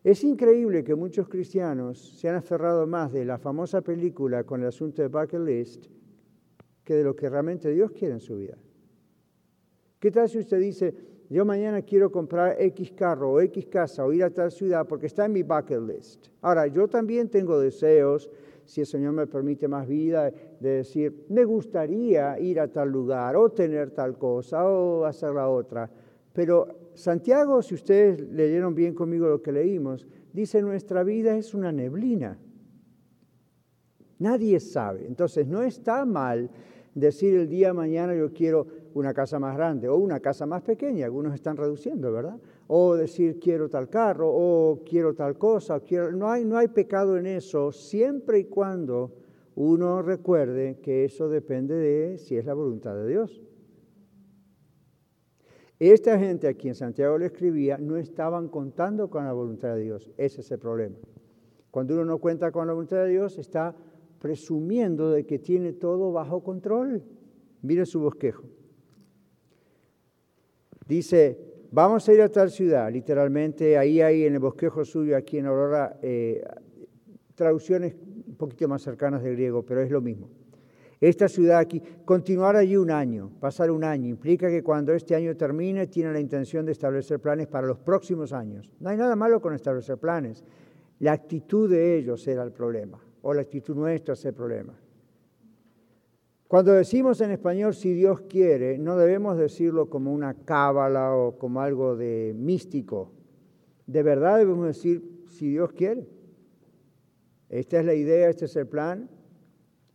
Es 0.02 0.24
increíble 0.24 0.82
que 0.82 0.94
muchos 0.94 1.28
cristianos 1.28 2.18
se 2.18 2.30
han 2.30 2.36
aferrado 2.36 2.86
más 2.86 3.12
de 3.12 3.26
la 3.26 3.36
famosa 3.36 3.82
película 3.82 4.44
con 4.44 4.62
el 4.62 4.68
asunto 4.68 5.02
de 5.02 5.08
bucket 5.08 5.40
list 5.40 5.84
que 6.82 6.94
de 6.94 7.04
lo 7.04 7.14
que 7.14 7.28
realmente 7.28 7.70
Dios 7.72 7.90
quiere 7.90 8.14
en 8.14 8.20
su 8.20 8.38
vida. 8.38 8.56
¿Qué 9.98 10.10
tal 10.10 10.30
si 10.30 10.38
usted 10.38 10.58
dice, 10.58 10.94
yo 11.28 11.44
mañana 11.44 11.82
quiero 11.82 12.10
comprar 12.10 12.56
X 12.58 12.92
carro 12.92 13.32
o 13.32 13.40
X 13.42 13.66
casa 13.66 14.06
o 14.06 14.14
ir 14.14 14.24
a 14.24 14.30
tal 14.30 14.50
ciudad 14.50 14.86
porque 14.88 15.08
está 15.08 15.26
en 15.26 15.34
mi 15.34 15.42
bucket 15.42 15.82
list? 15.82 16.28
Ahora, 16.40 16.68
yo 16.68 16.88
también 16.88 17.28
tengo 17.28 17.60
deseos, 17.60 18.30
si 18.66 18.82
el 18.82 18.86
Señor 18.86 19.12
me 19.12 19.26
permite 19.26 19.68
más 19.68 19.86
vida, 19.86 20.30
de 20.60 20.68
decir, 20.68 21.24
me 21.28 21.44
gustaría 21.44 22.38
ir 22.38 22.60
a 22.60 22.68
tal 22.68 22.90
lugar 22.90 23.36
o 23.36 23.50
tener 23.50 23.92
tal 23.92 24.18
cosa 24.18 24.68
o 24.68 25.04
hacer 25.04 25.32
la 25.32 25.48
otra. 25.48 25.90
Pero 26.32 26.90
Santiago, 26.94 27.62
si 27.62 27.74
ustedes 27.74 28.20
leyeron 28.20 28.74
bien 28.74 28.94
conmigo 28.94 29.28
lo 29.28 29.40
que 29.40 29.52
leímos, 29.52 30.06
dice 30.32 30.60
nuestra 30.60 31.02
vida 31.02 31.36
es 31.36 31.54
una 31.54 31.72
neblina. 31.72 32.38
Nadie 34.18 34.60
sabe. 34.60 35.06
Entonces 35.06 35.46
no 35.46 35.62
está 35.62 36.04
mal 36.04 36.50
decir 36.94 37.34
el 37.36 37.48
día 37.48 37.68
de 37.68 37.74
mañana 37.74 38.14
yo 38.14 38.32
quiero 38.32 38.66
una 38.94 39.12
casa 39.12 39.38
más 39.38 39.56
grande 39.56 39.88
o 39.88 39.96
una 39.96 40.20
casa 40.20 40.46
más 40.46 40.62
pequeña, 40.62 41.04
algunos 41.04 41.34
están 41.34 41.56
reduciendo, 41.56 42.10
¿verdad? 42.10 42.38
O 42.68 42.96
decir 42.96 43.38
quiero 43.38 43.68
tal 43.68 43.88
carro 43.88 44.28
o 44.28 44.82
quiero 44.84 45.14
tal 45.14 45.38
cosa, 45.38 45.80
quiero... 45.80 46.10
No, 46.12 46.30
hay, 46.30 46.44
no 46.44 46.58
hay 46.58 46.68
pecado 46.68 47.16
en 47.16 47.26
eso 47.26 47.70
siempre 47.72 48.40
y 48.40 48.44
cuando 48.44 49.14
uno 49.54 50.02
recuerde 50.02 50.78
que 50.82 51.04
eso 51.04 51.28
depende 51.28 51.74
de 51.74 52.18
si 52.18 52.36
es 52.36 52.44
la 52.44 52.54
voluntad 52.54 52.94
de 52.94 53.08
Dios. 53.08 53.42
Esta 55.78 56.18
gente 56.18 56.48
a 56.48 56.54
quien 56.54 56.74
Santiago 56.74 57.18
le 57.18 57.26
escribía 57.26 57.76
no 57.78 57.96
estaban 57.96 58.48
contando 58.48 59.10
con 59.10 59.24
la 59.24 59.32
voluntad 59.32 59.74
de 59.74 59.82
Dios. 59.82 60.10
Ese 60.16 60.40
es 60.40 60.50
el 60.50 60.58
problema. 60.58 60.96
Cuando 61.70 61.94
uno 61.94 62.04
no 62.04 62.18
cuenta 62.18 62.50
con 62.50 62.66
la 62.66 62.72
voluntad 62.72 63.04
de 63.04 63.10
Dios, 63.10 63.36
está 63.38 63.76
presumiendo 64.18 65.10
de 65.10 65.26
que 65.26 65.38
tiene 65.38 65.72
todo 65.72 66.12
bajo 66.12 66.42
control. 66.42 67.02
Mire 67.60 67.84
su 67.84 68.00
bosquejo. 68.00 68.44
Dice, 70.88 71.55
vamos 71.70 72.08
a 72.08 72.12
ir 72.12 72.22
a 72.22 72.28
tal 72.28 72.50
ciudad, 72.50 72.90
literalmente, 72.90 73.78
ahí 73.78 74.00
hay 74.00 74.24
en 74.24 74.34
el 74.34 74.38
bosquejo 74.40 74.84
suyo, 74.84 75.16
aquí 75.16 75.38
en 75.38 75.46
Aurora, 75.46 75.98
eh, 76.02 76.42
traducciones 77.34 77.94
un 78.26 78.36
poquito 78.36 78.68
más 78.68 78.82
cercanas 78.82 79.22
del 79.22 79.34
griego, 79.34 79.62
pero 79.62 79.82
es 79.82 79.90
lo 79.90 80.00
mismo. 80.00 80.28
Esta 81.00 81.28
ciudad 81.28 81.58
aquí, 81.58 81.82
continuar 82.04 82.56
allí 82.56 82.76
un 82.76 82.90
año, 82.90 83.30
pasar 83.38 83.70
un 83.70 83.84
año, 83.84 84.08
implica 84.08 84.48
que 84.48 84.62
cuando 84.62 84.94
este 84.94 85.14
año 85.14 85.36
termine 85.36 85.86
tiene 85.88 86.12
la 86.12 86.20
intención 86.20 86.64
de 86.64 86.72
establecer 86.72 87.20
planes 87.20 87.46
para 87.48 87.66
los 87.66 87.78
próximos 87.78 88.32
años. 88.32 88.72
No 88.80 88.88
hay 88.88 88.96
nada 88.96 89.14
malo 89.14 89.40
con 89.42 89.52
establecer 89.52 89.98
planes. 89.98 90.42
La 91.00 91.12
actitud 91.12 91.70
de 91.70 91.98
ellos 91.98 92.26
era 92.26 92.42
el 92.42 92.52
problema, 92.52 92.98
o 93.20 93.34
la 93.34 93.42
actitud 93.42 93.76
nuestra 93.76 94.14
es 94.14 94.24
el 94.24 94.32
problema. 94.32 94.72
Cuando 96.48 96.72
decimos 96.72 97.20
en 97.20 97.32
español 97.32 97.74
si 97.74 97.92
Dios 97.92 98.20
quiere, 98.22 98.78
no 98.78 98.96
debemos 98.96 99.36
decirlo 99.36 99.90
como 99.90 100.12
una 100.12 100.34
cábala 100.34 101.14
o 101.14 101.36
como 101.38 101.60
algo 101.60 101.96
de 101.96 102.34
místico. 102.36 103.10
De 103.86 104.04
verdad 104.04 104.38
debemos 104.38 104.66
decir 104.66 105.24
si 105.28 105.50
Dios 105.50 105.72
quiere. 105.72 106.06
Esta 107.48 107.80
es 107.80 107.84
la 107.84 107.94
idea, 107.94 108.28
este 108.28 108.44
es 108.44 108.54
el 108.54 108.68
plan 108.68 109.10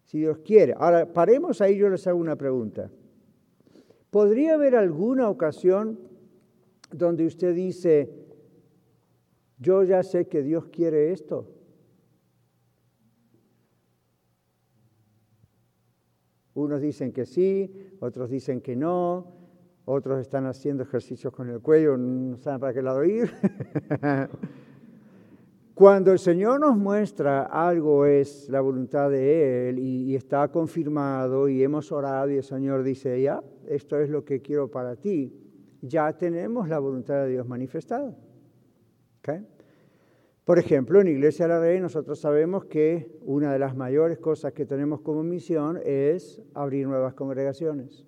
si 0.03 0.20
Dios 0.20 0.39
quiere. 0.39 0.74
Ahora, 0.77 1.13
paremos 1.13 1.62
ahí, 1.62 1.77
yo 1.77 1.89
les 1.89 2.05
hago 2.05 2.20
una 2.20 2.36
pregunta. 2.36 2.91
¿Podría 4.10 4.55
haber 4.55 4.75
alguna 4.75 5.29
ocasión 5.29 6.00
donde 6.91 7.25
usted 7.25 7.55
dice, 7.55 8.12
yo 9.58 9.84
ya 9.84 10.03
sé 10.03 10.27
que 10.27 10.41
Dios 10.41 10.65
quiere 10.65 11.13
esto? 11.13 11.48
Unos 16.62 16.82
dicen 16.82 17.12
que 17.12 17.25
sí, 17.25 17.72
otros 18.00 18.30
dicen 18.30 18.62
que 18.62 18.75
no, 18.75 19.27
otros 19.86 20.20
están 20.20 20.46
haciendo 20.46 20.84
ejercicios 20.84 21.34
con 21.34 21.50
el 21.50 21.60
cuello, 21.60 21.98
no 21.98 22.38
saben 22.38 22.60
para 22.60 22.74
qué 22.74 22.82
lado 22.82 23.03
ir. 23.03 23.32
Cuando 25.74 26.12
el 26.12 26.20
Señor 26.20 26.60
nos 26.60 26.77
muestra 26.77 27.44
algo 27.44 28.06
es 28.06 28.48
la 28.50 28.62
voluntad 28.62 29.10
de 29.10 29.70
Él 29.70 29.80
y, 29.80 30.15
está 30.15 30.48
confirmado 30.50 31.50
y 31.50 31.63
hemos 31.63 31.91
orado 31.91 32.30
y 32.30 32.38
el 32.38 32.44
Señor 32.44 32.84
dice, 32.84 33.20
ya, 33.20 33.41
esto 33.68 34.00
es 34.00 34.10
lo 34.10 34.24
que 34.24 34.41
quiero 34.41 34.70
para 34.70 34.96
ti, 34.96 35.34
ya 35.82 36.15
tenemos 36.15 36.70
la 36.70 36.77
voluntad 36.77 37.24
de 37.24 37.30
Dios 37.30 37.48
manifestada. 37.48 38.15
Por 40.51 40.60
ejemplo, 40.60 41.00
en 41.00 41.08
Iglesia 41.08 41.48
de 41.48 41.53
la 41.53 41.62
Rey 41.62 41.79
nosotros 41.79 42.20
sabemos 42.20 42.65
que 42.65 43.10
una 43.22 43.53
de 43.53 43.58
las 43.58 43.74
mayores 43.74 44.20
cosas 44.20 44.51
que 44.51 44.65
tenemos 44.65 45.00
como 45.00 45.24
misión 45.24 45.79
es 45.81 46.41
abrir 46.53 46.86
nuevas 46.88 47.13
congregaciones. 47.13 48.05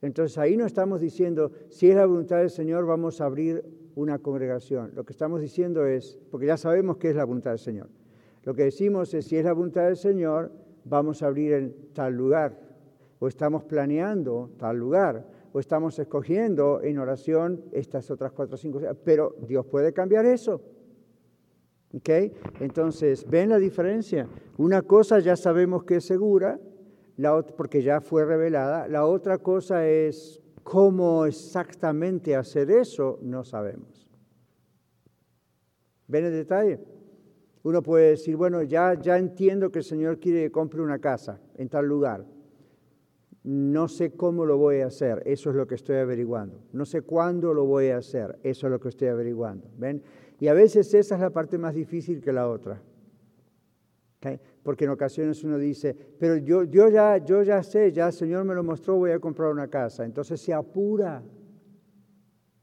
Entonces 0.00 0.38
ahí 0.38 0.56
no 0.56 0.64
estamos 0.64 1.02
diciendo, 1.02 1.52
si 1.68 1.90
es 1.90 1.96
la 1.96 2.06
voluntad 2.06 2.38
del 2.38 2.48
Señor, 2.48 2.86
vamos 2.86 3.20
a 3.20 3.26
abrir 3.26 3.62
una 3.94 4.20
congregación. 4.20 4.92
Lo 4.94 5.04
que 5.04 5.12
estamos 5.12 5.42
diciendo 5.42 5.84
es, 5.84 6.18
porque 6.30 6.46
ya 6.46 6.56
sabemos 6.56 6.96
que 6.96 7.10
es 7.10 7.14
la 7.14 7.26
voluntad 7.26 7.50
del 7.50 7.58
Señor, 7.58 7.88
lo 8.44 8.54
que 8.54 8.64
decimos 8.64 9.12
es, 9.12 9.26
si 9.26 9.36
es 9.36 9.44
la 9.44 9.52
voluntad 9.52 9.84
del 9.84 9.98
Señor, 9.98 10.50
vamos 10.86 11.22
a 11.22 11.26
abrir 11.26 11.52
en 11.52 11.74
tal 11.92 12.14
lugar, 12.14 12.58
o 13.18 13.28
estamos 13.28 13.64
planeando 13.64 14.48
tal 14.56 14.78
lugar, 14.78 15.26
o 15.52 15.60
estamos 15.60 15.98
escogiendo 15.98 16.80
en 16.82 16.96
oración 16.96 17.60
estas 17.70 18.10
otras 18.10 18.32
cuatro 18.32 18.54
o 18.54 18.56
cinco, 18.56 18.80
pero 19.04 19.36
Dios 19.46 19.66
puede 19.66 19.92
cambiar 19.92 20.24
eso. 20.24 20.62
¿Ok? 21.96 22.10
Entonces, 22.60 23.24
¿ven 23.28 23.50
la 23.50 23.58
diferencia? 23.58 24.26
Una 24.56 24.82
cosa 24.82 25.18
ya 25.20 25.36
sabemos 25.36 25.84
que 25.84 25.96
es 25.96 26.04
segura, 26.04 26.58
la 27.16 27.34
otra, 27.34 27.54
porque 27.56 27.82
ya 27.82 28.00
fue 28.00 28.24
revelada, 28.24 28.88
la 28.88 29.06
otra 29.06 29.38
cosa 29.38 29.86
es 29.86 30.40
¿Cómo 30.64 31.26
exactamente 31.26 32.34
hacer 32.34 32.70
eso? 32.70 33.18
No 33.20 33.44
sabemos. 33.44 34.08
¿Ven 36.08 36.24
el 36.24 36.32
detalle? 36.32 36.80
Uno 37.62 37.82
puede 37.82 38.10
decir, 38.10 38.34
bueno, 38.36 38.62
ya, 38.62 38.94
ya 38.94 39.18
entiendo 39.18 39.70
que 39.70 39.80
el 39.80 39.84
Señor 39.84 40.18
quiere 40.18 40.44
que 40.44 40.50
compre 40.50 40.80
una 40.80 40.98
casa 40.98 41.40
en 41.56 41.68
tal 41.68 41.86
lugar. 41.86 42.24
No 43.42 43.88
sé 43.88 44.12
cómo 44.12 44.46
lo 44.46 44.56
voy 44.56 44.80
a 44.80 44.86
hacer, 44.86 45.22
eso 45.26 45.50
es 45.50 45.56
lo 45.56 45.66
que 45.66 45.74
estoy 45.74 45.96
averiguando. 45.96 46.62
No 46.72 46.86
sé 46.86 47.02
cuándo 47.02 47.52
lo 47.52 47.66
voy 47.66 47.88
a 47.88 47.98
hacer, 47.98 48.38
eso 48.42 48.66
es 48.66 48.70
lo 48.70 48.80
que 48.80 48.88
estoy 48.88 49.08
averiguando. 49.08 49.68
¿Ven? 49.76 50.02
Y 50.44 50.48
a 50.48 50.52
veces 50.52 50.92
esa 50.92 51.14
es 51.14 51.20
la 51.22 51.30
parte 51.30 51.56
más 51.56 51.72
difícil 51.72 52.20
que 52.20 52.30
la 52.30 52.46
otra. 52.46 52.78
Porque 54.62 54.84
en 54.84 54.90
ocasiones 54.90 55.42
uno 55.42 55.56
dice, 55.56 55.96
pero 56.18 56.36
yo, 56.36 56.64
yo, 56.64 56.90
ya, 56.90 57.16
yo 57.16 57.42
ya 57.42 57.62
sé, 57.62 57.92
ya 57.92 58.08
el 58.08 58.12
Señor 58.12 58.44
me 58.44 58.54
lo 58.54 58.62
mostró, 58.62 58.96
voy 58.96 59.12
a 59.12 59.18
comprar 59.18 59.50
una 59.50 59.68
casa. 59.68 60.04
Entonces 60.04 60.38
se 60.42 60.52
apura, 60.52 61.22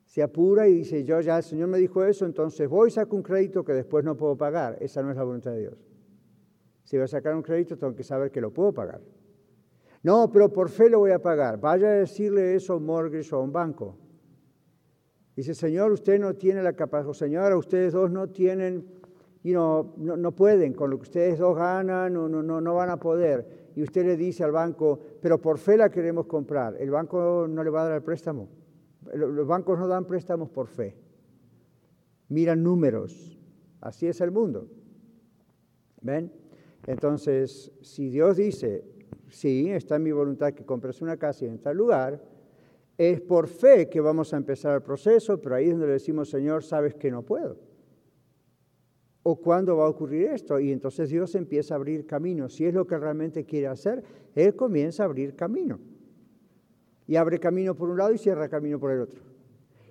se 0.05 0.21
apura 0.21 0.67
y 0.67 0.75
dice, 0.75 1.03
yo 1.03 1.21
ya 1.21 1.37
el 1.37 1.43
Señor 1.43 1.69
me 1.69 1.79
dijo 1.79 2.05
eso, 2.05 2.23
entonces 2.27 2.69
voy 2.69 2.91
saco 2.91 3.15
un 3.15 3.23
crédito 3.23 3.63
que 3.63 3.73
después 3.73 4.05
no 4.05 4.15
puedo 4.15 4.37
pagar. 4.37 4.77
Esa 4.79 5.01
no 5.01 5.09
es 5.09 5.17
la 5.17 5.23
voluntad 5.23 5.49
de 5.53 5.61
Dios. 5.61 5.77
Si 6.83 6.97
voy 6.97 7.05
a 7.05 7.07
sacar 7.07 7.33
un 7.33 7.41
crédito, 7.41 7.79
tengo 7.79 7.95
que 7.95 8.03
saber 8.03 8.29
que 8.29 8.41
lo 8.41 8.53
puedo 8.53 8.71
pagar. 8.71 9.01
No, 10.03 10.31
pero 10.31 10.53
por 10.53 10.69
fe 10.69 10.87
lo 10.87 10.99
voy 10.99 11.13
a 11.13 11.19
pagar. 11.19 11.59
Vaya 11.59 11.87
a 11.87 11.93
decirle 11.93 12.53
eso 12.53 12.73
a 12.73 12.77
un 12.77 12.85
mortgage 12.85 13.33
o 13.33 13.39
a 13.39 13.41
un 13.41 13.51
banco. 13.51 13.97
Dice, 15.35 15.53
Señor, 15.53 15.91
usted 15.91 16.19
no 16.19 16.35
tiene 16.35 16.61
la 16.61 16.73
capacidad, 16.73 17.13
señora, 17.13 17.55
ustedes 17.57 17.93
dos 17.93 18.11
no 18.11 18.29
tienen, 18.29 18.85
you 19.43 19.53
know, 19.53 19.93
no, 19.97 20.17
no, 20.17 20.31
pueden, 20.33 20.73
con 20.73 20.89
lo 20.89 20.97
que 20.97 21.03
ustedes 21.03 21.39
dos 21.39 21.57
ganan, 21.57 22.13
no, 22.13 22.27
no, 22.27 22.43
no, 22.43 22.59
no 22.59 22.75
van 22.75 22.89
a 22.89 22.99
poder. 22.99 23.71
Y 23.75 23.81
usted 23.81 24.05
le 24.05 24.17
dice 24.17 24.43
al 24.43 24.51
banco, 24.51 24.99
pero 25.21 25.39
por 25.39 25.57
fe 25.57 25.77
la 25.77 25.89
queremos 25.89 26.25
comprar. 26.25 26.75
El 26.79 26.91
banco 26.91 27.47
no 27.49 27.63
le 27.63 27.69
va 27.69 27.83
a 27.83 27.85
dar 27.85 27.95
el 27.95 28.03
préstamo. 28.03 28.49
Los 29.13 29.47
bancos 29.47 29.79
no 29.79 29.87
dan 29.87 30.05
préstamos 30.05 30.49
por 30.49 30.67
fe. 30.67 30.95
Miran 32.27 32.61
números. 32.61 33.39
Así 33.79 34.07
es 34.07 34.19
el 34.21 34.31
mundo. 34.31 34.67
¿Ven? 36.01 36.31
Entonces, 36.87 37.71
si 37.81 38.09
Dios 38.09 38.37
dice, 38.37 38.83
sí, 39.29 39.69
está 39.69 39.95
en 39.95 40.03
mi 40.03 40.11
voluntad 40.11 40.53
que 40.53 40.65
compres 40.65 41.01
una 41.01 41.17
casa 41.17 41.45
en 41.45 41.59
tal 41.59 41.77
lugar, 41.77 42.21
es 43.09 43.19
por 43.19 43.47
fe 43.47 43.89
que 43.89 43.99
vamos 43.99 44.31
a 44.31 44.37
empezar 44.37 44.75
el 44.75 44.83
proceso, 44.83 45.41
pero 45.41 45.55
ahí 45.55 45.65
es 45.65 45.71
donde 45.71 45.87
le 45.87 45.93
decimos, 45.93 46.29
Señor, 46.29 46.63
sabes 46.63 46.93
que 46.93 47.09
no 47.09 47.23
puedo. 47.23 47.57
¿O 49.23 49.37
cuándo 49.37 49.77
va 49.77 49.85
a 49.85 49.89
ocurrir 49.89 50.27
esto? 50.27 50.59
Y 50.59 50.71
entonces 50.71 51.09
Dios 51.09 51.33
empieza 51.33 51.73
a 51.73 51.77
abrir 51.77 52.05
camino. 52.05 52.47
Si 52.47 52.63
es 52.63 52.75
lo 52.75 52.85
que 52.85 52.99
realmente 52.99 53.43
quiere 53.43 53.65
hacer, 53.65 54.03
Él 54.35 54.55
comienza 54.55 55.01
a 55.01 55.07
abrir 55.07 55.35
camino. 55.35 55.79
Y 57.07 57.15
abre 57.15 57.39
camino 57.39 57.73
por 57.73 57.89
un 57.89 57.97
lado 57.97 58.13
y 58.13 58.19
cierra 58.19 58.47
camino 58.47 58.79
por 58.79 58.91
el 58.91 59.01
otro. 59.01 59.23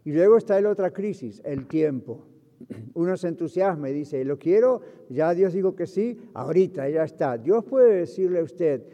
Y 0.05 0.13
luego 0.13 0.37
está 0.37 0.61
la 0.61 0.71
otra 0.71 0.93
crisis, 0.93 1.43
el 1.45 1.67
tiempo. 1.67 2.29
Uno 2.95 3.17
se 3.17 3.27
entusiasma 3.27 3.91
y 3.91 3.93
dice, 3.93 4.25
lo 4.25 4.39
quiero, 4.39 4.83
ya 5.09 5.35
Dios 5.35 5.53
dijo 5.53 5.75
que 5.75 5.89
sí, 5.89 6.17
ahorita 6.33 6.89
ya 6.89 7.03
está. 7.03 7.37
Dios 7.39 7.65
puede 7.65 7.97
decirle 7.97 8.39
a 8.39 8.45
usted, 8.45 8.85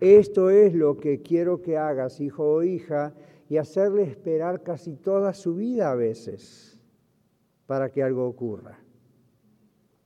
esto 0.00 0.50
es 0.50 0.74
lo 0.74 0.96
que 0.96 1.22
quiero 1.22 1.62
que 1.62 1.76
hagas, 1.76 2.20
hijo 2.20 2.54
o 2.54 2.62
hija, 2.64 3.14
y 3.48 3.56
hacerle 3.56 4.02
esperar 4.04 4.62
casi 4.62 4.96
toda 4.96 5.34
su 5.34 5.54
vida 5.54 5.90
a 5.90 5.94
veces 5.94 6.80
para 7.66 7.90
que 7.90 8.02
algo 8.02 8.26
ocurra. 8.26 8.78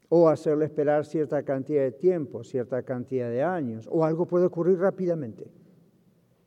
O 0.09 0.29
hacerle 0.29 0.65
esperar 0.65 1.05
cierta 1.05 1.43
cantidad 1.43 1.83
de 1.83 1.93
tiempo, 1.93 2.43
cierta 2.43 2.83
cantidad 2.83 3.31
de 3.31 3.43
años, 3.43 3.89
o 3.91 4.05
algo 4.05 4.27
puede 4.27 4.47
ocurrir 4.47 4.79
rápidamente. 4.79 5.51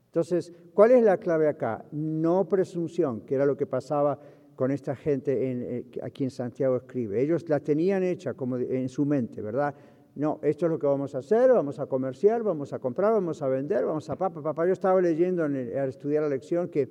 Entonces, 0.07 0.51
¿cuál 0.74 0.91
es 0.91 1.03
la 1.03 1.17
clave 1.17 1.48
acá? 1.48 1.86
No 1.91 2.50
presunción, 2.50 3.21
que 3.21 3.36
era 3.36 3.45
lo 3.45 3.55
que 3.55 3.67
pasaba 3.67 4.19
con 4.55 4.71
esta 4.71 4.95
gente 4.95 5.51
en, 5.51 5.62
eh, 5.62 5.86
en 6.19 6.29
Santiago 6.29 6.75
escribe. 6.75 7.21
Ellos 7.21 7.48
la 7.48 7.60
tenían 7.60 8.03
hecha 8.03 8.33
como 8.33 8.57
en 8.57 8.89
su 8.89 9.05
mente, 9.05 9.41
¿verdad? 9.41 9.74
No, 10.15 10.39
esto 10.44 10.65
es 10.65 10.72
lo 10.72 10.77
que 10.77 10.88
vamos 10.88 11.15
a 11.15 11.20
hacer, 11.20 11.51
vamos 11.51 11.80
a 11.80 11.86
comerciar, 11.86 12.44
vamos 12.44 12.74
a 12.74 12.80
comprar, 12.80 13.13
vamos 13.13 13.41
a 13.41 13.48
vender, 13.48 13.86
vamos 13.86 14.10
a 14.10 14.18
papá. 14.18 14.41
Papá, 14.41 14.65
yo 14.65 14.74
estaba 14.74 15.01
leyendo 15.01 15.44
al 15.44 15.56
estudiar 15.56 16.24
la 16.24 16.30
lección 16.30 16.68
que 16.68 16.89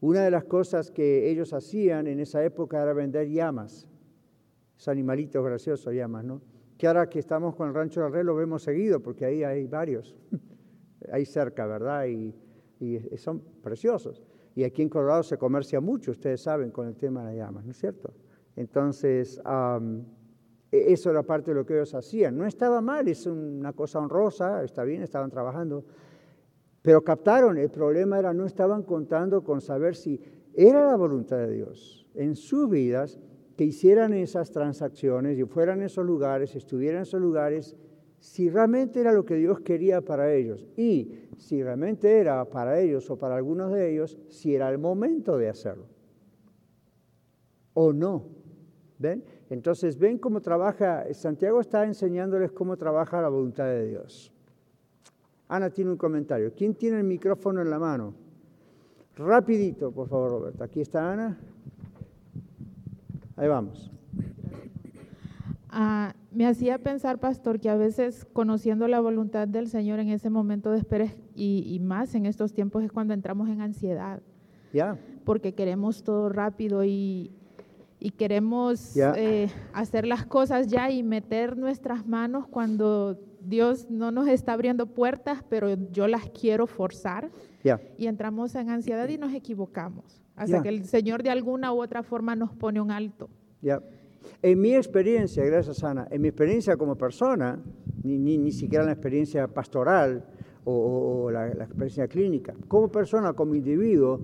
una 0.00 0.24
de 0.24 0.30
las 0.30 0.44
cosas 0.44 0.90
que 0.90 1.30
ellos 1.30 1.52
hacían 1.52 2.06
en 2.06 2.20
esa 2.20 2.44
época 2.44 2.82
era 2.82 2.92
vender 2.92 3.28
llamas. 3.28 3.88
Esos 4.76 4.88
animalitos 4.88 5.44
graciosos 5.44 5.94
llamas, 5.94 6.24
¿no? 6.24 6.42
Que 6.76 6.86
ahora 6.86 7.08
que 7.08 7.18
estamos 7.18 7.54
con 7.54 7.68
el 7.68 7.74
rancho 7.74 8.02
del 8.02 8.12
rey 8.12 8.24
lo 8.24 8.34
vemos 8.34 8.62
seguido 8.62 9.00
porque 9.00 9.24
ahí 9.24 9.42
hay 9.42 9.66
varios, 9.66 10.14
ahí 11.12 11.24
cerca, 11.24 11.66
¿verdad? 11.66 12.06
Y, 12.06 12.34
son 13.16 13.40
preciosos. 13.62 14.22
Y 14.54 14.64
aquí 14.64 14.82
en 14.82 14.90
Colorado 14.90 15.22
se 15.22 15.38
comercia 15.38 15.80
mucho, 15.80 16.10
ustedes 16.10 16.42
saben, 16.42 16.70
con 16.70 16.86
el 16.86 16.96
tema 16.96 17.20
de 17.20 17.28
las 17.28 17.46
llamas, 17.46 17.64
¿no 17.64 17.70
es 17.70 17.78
cierto? 17.78 18.12
Entonces, 18.54 19.40
eso 20.70 21.10
era 21.10 21.22
parte 21.22 21.50
de 21.50 21.56
lo 21.56 21.66
que 21.66 21.74
ellos 21.74 21.94
hacían. 21.94 22.36
No 22.36 22.46
estaba 22.46 22.80
mal, 22.80 23.08
es 23.08 23.26
una 23.26 23.72
cosa 23.72 23.98
honrosa, 23.98 24.64
está 24.64 24.84
bien, 24.84 25.02
estaban 25.02 25.30
trabajando. 25.30 25.84
Pero 26.82 27.02
captaron, 27.02 27.58
el 27.58 27.70
problema 27.70 28.18
era 28.18 28.32
no 28.32 28.46
estaban 28.46 28.82
contando 28.82 29.42
con 29.42 29.60
saber 29.60 29.96
si 29.96 30.20
era 30.54 30.86
la 30.86 30.96
voluntad 30.96 31.38
de 31.38 31.52
Dios 31.52 32.06
en 32.14 32.36
sus 32.36 32.68
vidas 32.70 33.18
que 33.56 33.64
hicieran 33.64 34.12
esas 34.12 34.50
transacciones 34.50 35.38
y 35.38 35.44
fueran 35.44 35.82
esos 35.82 36.04
lugares, 36.04 36.54
estuvieran 36.54 36.98
en 36.98 37.02
esos 37.02 37.20
lugares, 37.20 37.76
si 38.18 38.48
realmente 38.50 39.00
era 39.00 39.12
lo 39.12 39.24
que 39.24 39.34
Dios 39.34 39.60
quería 39.60 40.00
para 40.00 40.32
ellos 40.32 40.66
y 40.76 41.28
si 41.36 41.62
realmente 41.62 42.18
era 42.18 42.44
para 42.44 42.80
ellos 42.80 43.10
o 43.10 43.18
para 43.18 43.36
algunos 43.36 43.72
de 43.72 43.92
ellos, 43.92 44.18
si 44.28 44.54
era 44.54 44.68
el 44.68 44.78
momento 44.78 45.36
de 45.38 45.48
hacerlo 45.48 45.86
o 47.76 47.92
no. 47.92 48.24
¿Ven? 48.98 49.22
Entonces, 49.50 49.98
ven 49.98 50.18
cómo 50.18 50.40
trabaja, 50.40 51.04
Santiago 51.12 51.60
está 51.60 51.84
enseñándoles 51.84 52.50
cómo 52.52 52.76
trabaja 52.76 53.20
la 53.20 53.28
voluntad 53.28 53.66
de 53.66 53.88
Dios. 53.88 54.32
Ana 55.48 55.70
tiene 55.70 55.90
un 55.90 55.96
comentario. 55.96 56.52
¿Quién 56.56 56.74
tiene 56.74 56.98
el 56.98 57.04
micrófono 57.04 57.60
en 57.60 57.70
la 57.70 57.78
mano? 57.78 58.14
Rapidito, 59.16 59.92
por 59.92 60.08
favor, 60.08 60.30
Roberto. 60.30 60.64
Aquí 60.64 60.80
está 60.80 61.12
Ana. 61.12 61.38
Ahí 63.36 63.48
vamos. 63.48 63.90
Ah, 65.68 66.14
me 66.32 66.46
hacía 66.46 66.78
pensar, 66.78 67.18
pastor, 67.18 67.60
que 67.60 67.68
a 67.68 67.76
veces 67.76 68.26
conociendo 68.32 68.88
la 68.88 69.00
voluntad 69.00 69.46
del 69.46 69.68
Señor 69.68 70.00
en 70.00 70.08
ese 70.08 70.30
momento 70.30 70.70
de 70.70 70.78
espera 70.78 71.06
y, 71.34 71.64
y 71.66 71.78
más 71.80 72.14
en 72.14 72.26
estos 72.26 72.52
tiempos 72.52 72.82
es 72.82 72.90
cuando 72.90 73.14
entramos 73.14 73.48
en 73.48 73.60
ansiedad. 73.60 74.22
Ya. 74.72 74.98
Porque 75.24 75.54
queremos 75.54 76.02
todo 76.02 76.28
rápido 76.28 76.82
y, 76.84 77.35
y 78.06 78.12
queremos 78.12 78.96
eh, 78.96 79.48
hacer 79.72 80.06
las 80.06 80.24
cosas 80.26 80.68
ya 80.68 80.92
y 80.92 81.02
meter 81.02 81.56
nuestras 81.56 82.06
manos 82.06 82.46
cuando 82.46 83.18
Dios 83.40 83.90
no 83.90 84.12
nos 84.12 84.28
está 84.28 84.52
abriendo 84.52 84.86
puertas, 84.86 85.42
pero 85.48 85.74
yo 85.90 86.06
las 86.06 86.30
quiero 86.30 86.68
forzar. 86.68 87.32
Y 87.98 88.06
entramos 88.06 88.54
en 88.54 88.70
ansiedad 88.70 89.08
y 89.08 89.18
nos 89.18 89.34
equivocamos. 89.34 90.22
Hasta 90.36 90.62
que 90.62 90.68
el 90.68 90.84
Señor 90.84 91.24
de 91.24 91.30
alguna 91.30 91.72
u 91.72 91.82
otra 91.82 92.04
forma 92.04 92.36
nos 92.36 92.54
pone 92.54 92.80
un 92.80 92.92
alto. 92.92 93.28
En 94.40 94.60
mi 94.60 94.76
experiencia, 94.76 95.44
gracias 95.44 95.82
Ana, 95.82 96.06
en 96.08 96.22
mi 96.22 96.28
experiencia 96.28 96.76
como 96.76 96.94
persona, 96.94 97.58
ni, 98.04 98.18
ni, 98.18 98.38
ni 98.38 98.52
siquiera 98.52 98.84
la 98.84 98.92
experiencia 98.92 99.48
pastoral 99.48 100.24
o, 100.62 101.28
la 101.32 101.48
experiencia 101.48 102.06
clínica, 102.06 102.54
como 102.68 102.86
persona, 102.86 103.32
como 103.32 103.56
individuo, 103.56 104.20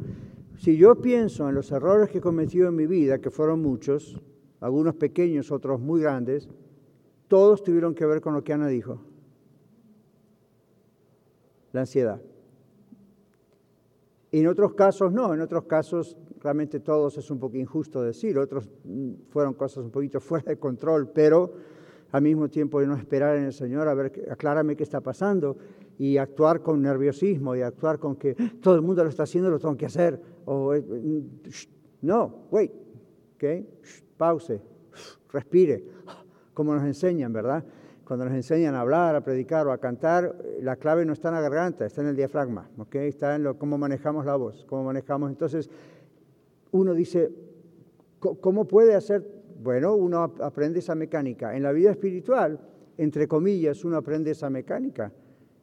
si 0.63 0.77
yo 0.77 0.95
pienso 0.95 1.49
en 1.49 1.57
los 1.57 1.73
errores 1.73 2.09
que 2.09 2.19
he 2.19 2.21
cometido 2.21 2.69
en 2.69 2.77
mi 2.77 2.87
vida, 2.87 3.19
que 3.19 3.31
fueron 3.31 3.61
muchos, 3.61 4.17
algunos 4.61 4.95
pequeños, 4.95 5.51
otros 5.51 5.81
muy 5.81 6.03
grandes, 6.03 6.49
todos 7.27 7.65
tuvieron 7.65 7.97
que 7.97 8.07
ver 8.07 8.21
con 8.21 8.33
lo 8.33 8.45
que 8.45 8.53
Ana 8.53 8.69
dijo. 8.69 9.01
La 11.73 11.81
ansiedad. 11.81 12.23
En 14.31 14.47
otros 14.47 14.75
casos 14.75 15.13
no, 15.13 15.35
en 15.35 15.41
otros 15.41 15.65
casos 15.65 16.17
realmente 16.39 16.79
todos 16.79 17.19
es 17.19 17.29
un 17.33 17.41
poco 17.41 17.57
injusto 17.57 18.01
decir, 18.01 18.39
otros 18.39 18.71
mm, 18.85 19.15
fueron 19.31 19.55
cosas 19.55 19.85
un 19.85 19.91
poquito 19.91 20.21
fuera 20.21 20.45
de 20.45 20.61
control, 20.61 21.11
pero 21.13 21.55
al 22.13 22.23
mismo 22.23 22.49
tiempo 22.49 22.79
de 22.79 22.87
no 22.87 22.95
esperar 22.95 23.37
en 23.37 23.47
el 23.47 23.53
Señor 23.53 23.89
a 23.89 23.95
ver, 23.95 24.29
aclárame 24.31 24.77
qué 24.77 24.85
está 24.85 25.01
pasando 25.01 25.57
y 25.99 26.19
actuar 26.19 26.63
con 26.63 26.81
nerviosismo 26.81 27.57
y 27.57 27.63
actuar 27.63 27.99
con 27.99 28.15
que 28.15 28.37
todo 28.61 28.77
el 28.77 28.83
mundo 28.83 29.03
lo 29.03 29.11
está 29.11 29.25
haciendo, 29.25 29.51
lo 29.51 29.59
tengo 29.59 29.77
que 29.77 29.87
hacer. 29.87 30.32
Eh, 30.47 31.23
no, 32.03 32.47
wait, 32.51 32.73
okay, 33.37 33.67
pause, 34.17 34.61
respire, 35.33 35.85
como 36.55 36.75
nos 36.75 36.85
enseñan, 36.85 37.33
¿verdad? 37.33 37.65
Cuando 38.05 38.25
nos 38.25 38.35
enseñan 38.35 38.75
a 38.75 38.81
hablar, 38.81 39.15
a 39.15 39.23
predicar 39.23 39.67
o 39.67 39.73
a 39.73 39.79
cantar, 39.79 40.37
la 40.61 40.77
clave 40.77 41.05
no 41.05 41.13
está 41.13 41.29
en 41.29 41.35
la 41.35 41.41
garganta, 41.41 41.87
está 41.87 42.03
en 42.03 42.09
el 42.09 42.17
diafragma, 42.17 42.69
okay? 42.79 43.09
está 43.09 43.37
en 43.37 43.45
lo, 43.45 43.59
cómo 43.59 43.79
manejamos 43.79 44.27
la 44.27 44.37
voz, 44.37 44.65
cómo 44.69 44.85
manejamos. 44.85 45.31
Entonces, 45.31 45.71
uno 46.73 46.95
dice, 46.95 47.31
¿cómo 48.19 48.67
puede 48.67 48.95
hacer? 48.95 49.27
Bueno, 49.63 49.95
uno 49.95 50.23
aprende 50.23 50.81
esa 50.81 50.95
mecánica. 50.95 51.57
En 51.57 51.63
la 51.63 51.73
vida 51.73 51.91
espiritual, 51.91 52.59
entre 52.99 53.29
comillas, 53.29 53.85
uno 53.85 53.97
aprende 53.97 54.33
esa 54.33 54.51
mecánica. 54.51 55.13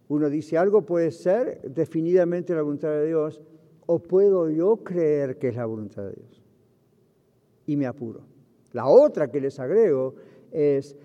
Uno 0.07 0.29
dice, 0.29 0.57
algo 0.57 0.85
puede 0.85 1.11
ser 1.11 1.61
definidamente 1.63 2.55
la 2.55 2.61
voluntad 2.61 2.89
de 2.89 3.07
Dios, 3.07 3.41
o 3.91 3.97
puedo 3.97 4.51
yo 4.51 4.83
creer 4.83 5.39
que 5.39 5.47
es 5.47 5.55
la 5.55 5.65
voluntad 5.65 6.03
de 6.03 6.11
Dios. 6.11 6.43
Y 7.65 7.75
me 7.75 7.87
apuro. 7.87 8.21
La 8.71 8.85
otra 8.85 9.31
que 9.31 9.41
les 9.41 9.59
agrego 9.59 10.13
es 10.51 10.95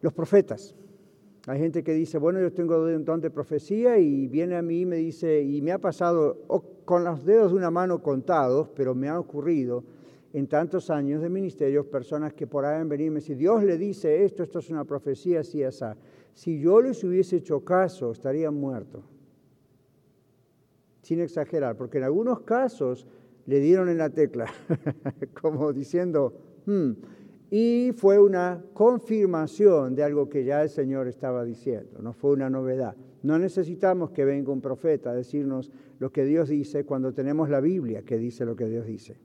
los 0.00 0.12
profetas. 0.12 0.76
Hay 1.48 1.58
gente 1.58 1.82
que 1.82 1.92
dice, 1.92 2.16
bueno, 2.18 2.38
yo 2.40 2.52
tengo 2.52 2.80
un 2.80 3.04
don 3.04 3.20
de 3.20 3.28
profecía 3.30 3.98
y 3.98 4.28
viene 4.28 4.54
a 4.54 4.62
mí 4.62 4.82
y 4.82 4.86
me 4.86 4.98
dice, 4.98 5.42
y 5.42 5.60
me 5.62 5.72
ha 5.72 5.80
pasado 5.80 6.38
con 6.84 7.02
los 7.02 7.24
dedos 7.24 7.50
de 7.50 7.58
una 7.58 7.72
mano 7.72 8.00
contados, 8.00 8.68
pero 8.76 8.94
me 8.94 9.08
ha 9.08 9.18
ocurrido 9.18 9.82
en 10.32 10.46
tantos 10.46 10.90
años 10.90 11.20
de 11.22 11.28
ministerio, 11.28 11.90
personas 11.90 12.34
que 12.34 12.46
por 12.46 12.64
ahí 12.64 12.80
han 12.80 12.88
venido 12.88 13.08
y 13.08 13.10
me 13.14 13.18
dicen, 13.18 13.36
Dios 13.36 13.64
le 13.64 13.76
dice 13.76 14.22
esto, 14.22 14.44
esto 14.44 14.60
es 14.60 14.70
una 14.70 14.84
profecía, 14.84 15.40
así, 15.40 15.64
así. 15.64 15.86
Si 16.34 16.60
yo 16.60 16.80
les 16.80 17.02
hubiese 17.02 17.38
hecho 17.38 17.64
caso, 17.64 18.12
estarían 18.12 18.54
muertos. 18.54 19.02
Sin 21.02 21.20
exagerar, 21.20 21.76
porque 21.76 21.98
en 21.98 22.04
algunos 22.04 22.40
casos 22.40 23.06
le 23.46 23.60
dieron 23.60 23.88
en 23.88 23.98
la 23.98 24.10
tecla, 24.10 24.46
como 25.40 25.72
diciendo, 25.72 26.34
hmm", 26.66 26.92
y 27.50 27.92
fue 27.96 28.18
una 28.18 28.62
confirmación 28.72 29.96
de 29.96 30.04
algo 30.04 30.28
que 30.28 30.44
ya 30.44 30.62
el 30.62 30.68
Señor 30.68 31.08
estaba 31.08 31.44
diciendo, 31.44 32.00
no 32.00 32.12
fue 32.12 32.30
una 32.30 32.48
novedad. 32.48 32.94
No 33.22 33.38
necesitamos 33.38 34.12
que 34.12 34.24
venga 34.24 34.52
un 34.52 34.60
profeta 34.60 35.10
a 35.10 35.14
decirnos 35.14 35.70
lo 35.98 36.10
que 36.10 36.24
Dios 36.24 36.48
dice 36.48 36.84
cuando 36.84 37.12
tenemos 37.12 37.50
la 37.50 37.60
Biblia 37.60 38.02
que 38.02 38.16
dice 38.16 38.44
lo 38.44 38.56
que 38.56 38.66
Dios 38.66 38.86
dice. 38.86 39.18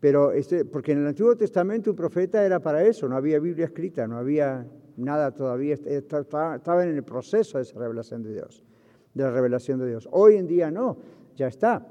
Pero 0.00 0.32
este, 0.32 0.64
porque 0.64 0.92
en 0.92 0.98
el 0.98 1.06
Antiguo 1.06 1.36
Testamento 1.36 1.90
un 1.90 1.96
profeta 1.96 2.44
era 2.44 2.60
para 2.60 2.84
eso, 2.84 3.08
no 3.08 3.16
había 3.16 3.38
Biblia 3.38 3.66
escrita, 3.66 4.06
no 4.06 4.18
había 4.18 4.66
nada 4.96 5.32
todavía, 5.32 5.74
estaba 5.74 6.84
en 6.84 6.96
el 6.96 7.04
proceso 7.04 7.58
de 7.58 7.62
esa 7.62 7.78
revelación 7.78 8.22
de 8.22 8.34
Dios, 8.34 8.64
de 9.16 9.24
la 9.24 9.30
revelación 9.30 9.78
de 9.80 9.88
Dios. 9.88 10.06
Hoy 10.12 10.36
en 10.36 10.46
día 10.46 10.70
no, 10.70 10.98
ya 11.36 11.46
está, 11.46 11.86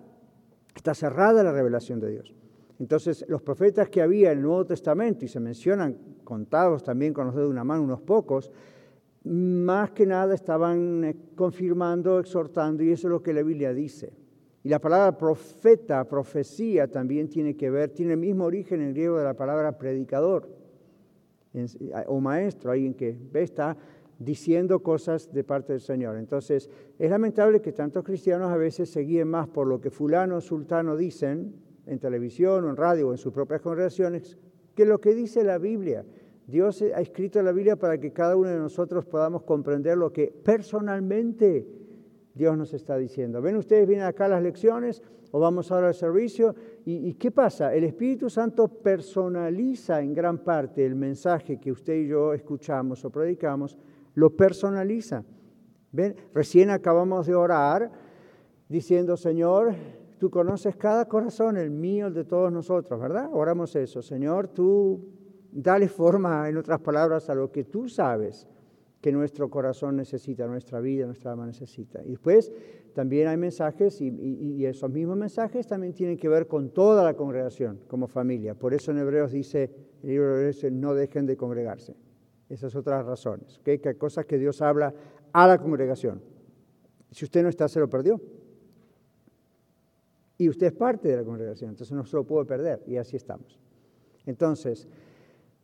está 0.76 0.94
cerrada 0.94 1.44
la 1.44 1.52
revelación 1.52 2.00
de 2.00 2.12
Dios. 2.12 2.36
Entonces, 2.80 3.26
los 3.28 3.42
profetas 3.42 3.90
que 3.90 4.02
había 4.02 4.32
en 4.32 4.38
el 4.38 4.44
Nuevo 4.44 4.66
Testamento, 4.66 5.26
y 5.26 5.28
se 5.28 5.40
mencionan 5.40 5.98
contados 6.24 6.84
también 6.84 7.14
con 7.14 7.26
los 7.26 7.34
dedos 7.34 7.48
de 7.48 7.54
una 7.54 7.64
mano, 7.64 7.82
unos 7.82 8.02
pocos, 8.02 8.52
más 9.24 9.90
que 9.92 10.06
nada 10.06 10.36
estaban 10.36 11.04
eh, 11.04 11.16
confirmando, 11.36 12.20
exhortando, 12.20 12.84
y 12.84 12.92
eso 12.92 13.08
es 13.08 13.12
lo 13.12 13.24
que 13.24 13.34
la 13.34 13.42
Biblia 13.42 13.74
dice. 13.74 14.14
Y 14.62 14.70
la 14.70 14.80
palabra 14.80 15.18
profeta, 15.18 16.08
profecía, 16.08 16.88
también 16.88 17.28
tiene 17.28 17.56
que 17.56 17.72
ver, 17.72 17.90
tiene 17.90 18.14
el 18.14 18.20
mismo 18.20 18.46
origen 18.46 18.82
en 18.82 18.94
griego 18.94 19.18
de 19.18 19.24
la 19.24 19.34
palabra 19.34 19.78
predicador 19.80 20.48
o 22.08 22.20
maestro, 22.20 22.72
alguien 22.72 22.94
que 22.94 23.18
está 23.34 23.78
diciendo 24.20 24.82
cosas 24.82 25.32
de 25.34 25.44
parte 25.44 25.74
del 25.74 25.82
Señor. 25.82 26.18
Entonces, 26.18 26.70
es 26.98 27.10
lamentable 27.10 27.62
que 27.62 27.74
tantos 27.74 28.04
cristianos 28.04 28.52
a 28.52 28.58
veces 28.58 28.90
se 28.90 29.02
guíen 29.02 29.28
más 29.28 29.48
por 29.48 29.68
lo 29.68 29.82
que 29.82 29.90
fulano 29.90 30.38
o 30.38 30.42
sultano 30.42 30.96
dicen 30.96 31.56
en 31.86 32.00
televisión 32.00 32.64
o 32.66 32.70
en 32.70 32.78
radio 32.78 33.10
o 33.10 33.12
en 33.12 33.18
sus 33.18 33.34
propias 33.34 33.62
congregaciones 33.62 34.38
que 34.74 34.86
lo 34.86 35.00
que 35.00 35.16
dice 35.16 35.44
la 35.44 35.58
Biblia. 35.58 36.06
Dios 36.48 36.82
ha 36.82 37.02
escrito 37.02 37.42
la 37.42 37.52
Biblia 37.52 37.76
para 37.76 37.98
que 38.00 38.12
cada 38.12 38.36
uno 38.36 38.50
de 38.50 38.60
nosotros 38.60 39.06
podamos 39.06 39.44
comprender 39.44 39.98
lo 39.98 40.14
que 40.14 40.32
personalmente 40.44 41.66
Dios 42.36 42.58
nos 42.58 42.74
está 42.74 42.98
diciendo. 42.98 43.42
¿Ven 43.42 43.56
ustedes, 43.56 43.88
vienen 43.88 44.06
acá 44.06 44.28
las 44.28 44.44
lecciones 44.44 45.02
o 45.32 45.40
vamos 45.40 45.72
ahora 45.72 45.88
al 45.88 45.96
servicio? 45.96 46.54
¿Y, 46.86 47.14
qué 47.16 47.32
pasa? 47.32 47.74
El 47.74 47.86
Espíritu 47.86 48.30
Santo 48.30 48.68
personaliza 48.68 50.02
en 50.02 50.14
gran 50.14 50.44
parte 50.44 50.86
el 50.86 50.96
mensaje 50.96 51.60
que 51.60 51.72
usted 51.72 51.96
y 51.96 52.08
yo 52.08 52.34
escuchamos 52.34 53.04
o 53.06 53.10
predicamos, 53.10 53.78
lo 54.16 54.36
personaliza. 54.36 55.24
¿Ven? 55.92 56.16
Recién 56.34 56.72
acabamos 56.72 57.28
de 57.28 57.36
orar 57.36 57.92
diciendo, 58.68 59.16
Señor, 59.16 59.76
tú 60.18 60.30
conoces 60.30 60.76
cada 60.76 61.06
corazón, 61.06 61.58
el 61.58 61.70
mío, 61.70 62.08
el 62.08 62.14
de 62.14 62.26
todos 62.26 62.52
nosotros, 62.52 63.00
¿verdad? 63.00 63.30
Oramos 63.32 63.76
eso, 63.76 64.02
Señor, 64.02 64.48
tú 64.48 65.06
dale 65.52 65.88
forma, 65.88 66.50
en 66.50 66.58
otras 66.58 66.82
palabras, 66.82 67.30
a 67.30 67.36
lo 67.36 67.52
que 67.52 67.64
tú 67.64 67.88
sabes 67.88 68.48
que 69.00 69.12
nuestro 69.12 69.50
corazón 69.50 69.96
necesita, 69.96 70.48
nuestra 70.48 70.80
vida, 70.80 71.06
nuestra 71.06 71.32
alma 71.32 71.46
necesita. 71.46 72.02
Y 72.04 72.12
después 72.12 72.52
también 72.94 73.28
hay 73.28 73.38
mensajes 73.38 74.02
y, 74.02 74.66
esos 74.66 74.90
mismos 74.90 75.16
mensajes 75.16 75.68
también 75.68 75.94
tienen 75.94 76.18
que 76.18 76.28
ver 76.28 76.48
con 76.48 76.72
toda 76.72 77.04
la 77.04 77.14
congregación 77.14 77.82
como 77.88 78.08
familia. 78.08 78.56
Por 78.56 78.74
eso 78.74 78.92
en 78.92 78.98
Hebreos 78.98 79.32
dice, 79.32 79.70
el 80.02 80.10
libro 80.10 80.30
de 80.30 80.50
Hebreos 80.50 80.64
no 80.72 80.96
dejen 80.96 81.28
de 81.28 81.38
congregarse. 81.38 81.96
Esas 82.50 82.76
otras 82.76 83.06
razones, 83.06 83.60
que 83.64 83.72
hay 83.72 83.96
cosas 83.96 84.26
que 84.26 84.38
Dios 84.38 84.62
habla 84.62 84.94
a 85.34 85.48
la 85.48 85.58
congregación. 85.58 86.22
Si 87.12 87.26
usted 87.26 87.44
no 87.44 87.50
está, 87.50 87.68
se 87.68 87.80
lo 87.80 87.90
perdió. 87.90 88.22
Y 90.38 90.50
usted 90.50 90.68
es 90.68 90.74
parte 90.74 91.08
de 91.08 91.18
la 91.18 91.24
congregación, 91.24 91.72
entonces 91.72 91.96
no 91.96 92.06
se 92.06 92.18
lo 92.18 92.26
puede 92.26 92.46
perder 92.46 92.84
y 92.88 92.98
así 92.98 93.16
estamos. 93.16 93.60
Entonces, 94.26 94.88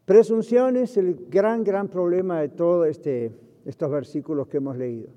Presunción 0.06 0.78
es 0.78 0.98
el 0.98 1.28
gran, 1.30 1.64
gran 1.64 1.88
problema 1.88 2.42
de 2.42 2.50
todos 2.50 2.88
este, 2.88 3.32
estos 3.66 3.92
versículos 3.92 4.48
que 4.48 4.58
hemos 4.58 4.76
leído. 4.76 5.10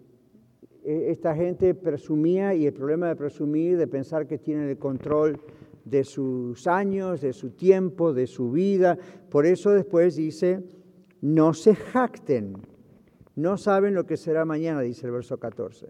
E, 0.84 1.10
esta 1.10 1.34
gente 1.34 1.74
presumía 1.74 2.54
y 2.54 2.66
el 2.66 2.74
problema 2.74 3.08
de 3.08 3.16
presumir, 3.16 3.78
de 3.78 3.86
pensar 3.86 4.26
que 4.26 4.38
tienen 4.38 4.68
el 4.68 4.78
control 4.78 5.40
de 5.84 6.04
sus 6.04 6.66
años, 6.66 7.22
de 7.22 7.32
su 7.32 7.50
tiempo, 7.50 8.12
de 8.12 8.26
su 8.26 8.52
vida. 8.52 8.98
Por 9.30 9.46
eso 9.46 9.70
después 9.70 10.16
dice, 10.16 10.62
no 11.24 11.54
se 11.54 11.74
jacten, 11.74 12.58
no 13.34 13.56
saben 13.56 13.94
lo 13.94 14.04
que 14.04 14.18
será 14.18 14.44
mañana, 14.44 14.82
dice 14.82 15.06
el 15.06 15.12
verso 15.12 15.38
14. 15.38 15.88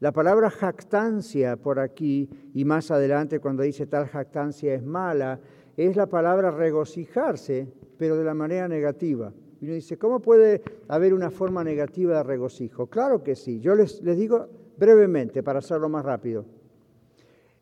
La 0.00 0.12
palabra 0.12 0.48
jactancia 0.48 1.56
por 1.56 1.78
aquí 1.78 2.30
y 2.54 2.64
más 2.64 2.90
adelante 2.90 3.38
cuando 3.38 3.64
dice 3.64 3.86
tal 3.86 4.06
jactancia 4.06 4.72
es 4.72 4.82
mala, 4.82 5.40
es 5.76 5.94
la 5.94 6.06
palabra 6.06 6.50
regocijarse 6.50 7.68
pero 7.98 8.16
de 8.16 8.24
la 8.24 8.32
manera 8.32 8.66
negativa. 8.66 9.30
Y 9.60 9.66
uno 9.66 9.74
dice, 9.74 9.98
¿cómo 9.98 10.20
puede 10.20 10.62
haber 10.88 11.12
una 11.12 11.30
forma 11.30 11.62
negativa 11.62 12.16
de 12.16 12.22
regocijo? 12.22 12.86
Claro 12.86 13.22
que 13.22 13.36
sí. 13.36 13.60
Yo 13.60 13.74
les, 13.74 14.00
les 14.00 14.16
digo 14.16 14.48
brevemente, 14.78 15.42
para 15.42 15.58
hacerlo 15.58 15.90
más 15.90 16.02
rápido. 16.02 16.46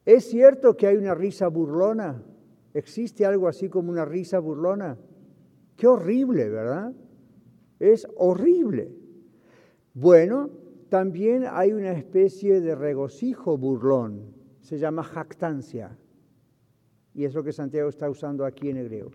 ¿Es 0.06 0.30
cierto 0.30 0.76
que 0.76 0.86
hay 0.86 0.96
una 0.96 1.16
risa 1.16 1.48
burlona? 1.48 2.22
¿Existe 2.72 3.26
algo 3.26 3.48
así 3.48 3.68
como 3.68 3.90
una 3.90 4.04
risa 4.04 4.38
burlona? 4.38 4.96
Qué 5.80 5.86
horrible, 5.86 6.50
¿verdad? 6.50 6.92
Es 7.78 8.06
horrible. 8.18 8.92
Bueno, 9.94 10.50
también 10.90 11.46
hay 11.50 11.72
una 11.72 11.92
especie 11.92 12.60
de 12.60 12.74
regocijo 12.74 13.56
burlón. 13.56 14.34
Se 14.60 14.78
llama 14.78 15.02
jactancia. 15.02 15.96
Y 17.14 17.24
es 17.24 17.34
lo 17.34 17.42
que 17.42 17.52
Santiago 17.52 17.88
está 17.88 18.10
usando 18.10 18.44
aquí 18.44 18.68
en 18.68 18.76
hebreo. 18.76 19.10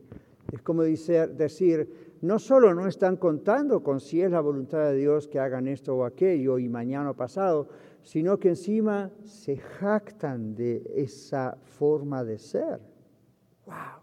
Es 0.52 0.64
como 0.64 0.82
decir, 0.82 2.18
no 2.22 2.40
solo 2.40 2.74
no 2.74 2.88
están 2.88 3.18
contando 3.18 3.84
con 3.84 4.00
si 4.00 4.24
es 4.24 4.32
la 4.32 4.42
voluntad 4.42 4.90
de 4.90 4.96
Dios 4.96 5.28
que 5.28 5.38
hagan 5.38 5.68
esto 5.68 5.96
o 5.96 6.04
aquello 6.04 6.58
y 6.58 6.68
mañana 6.68 7.12
o 7.12 7.16
pasado, 7.16 7.70
sino 8.02 8.40
que 8.40 8.50
encima 8.50 9.12
se 9.24 9.58
jactan 9.58 10.56
de 10.56 10.82
esa 10.96 11.60
forma 11.62 12.24
de 12.24 12.40
ser. 12.40 12.80
¡Wow! 13.68 14.02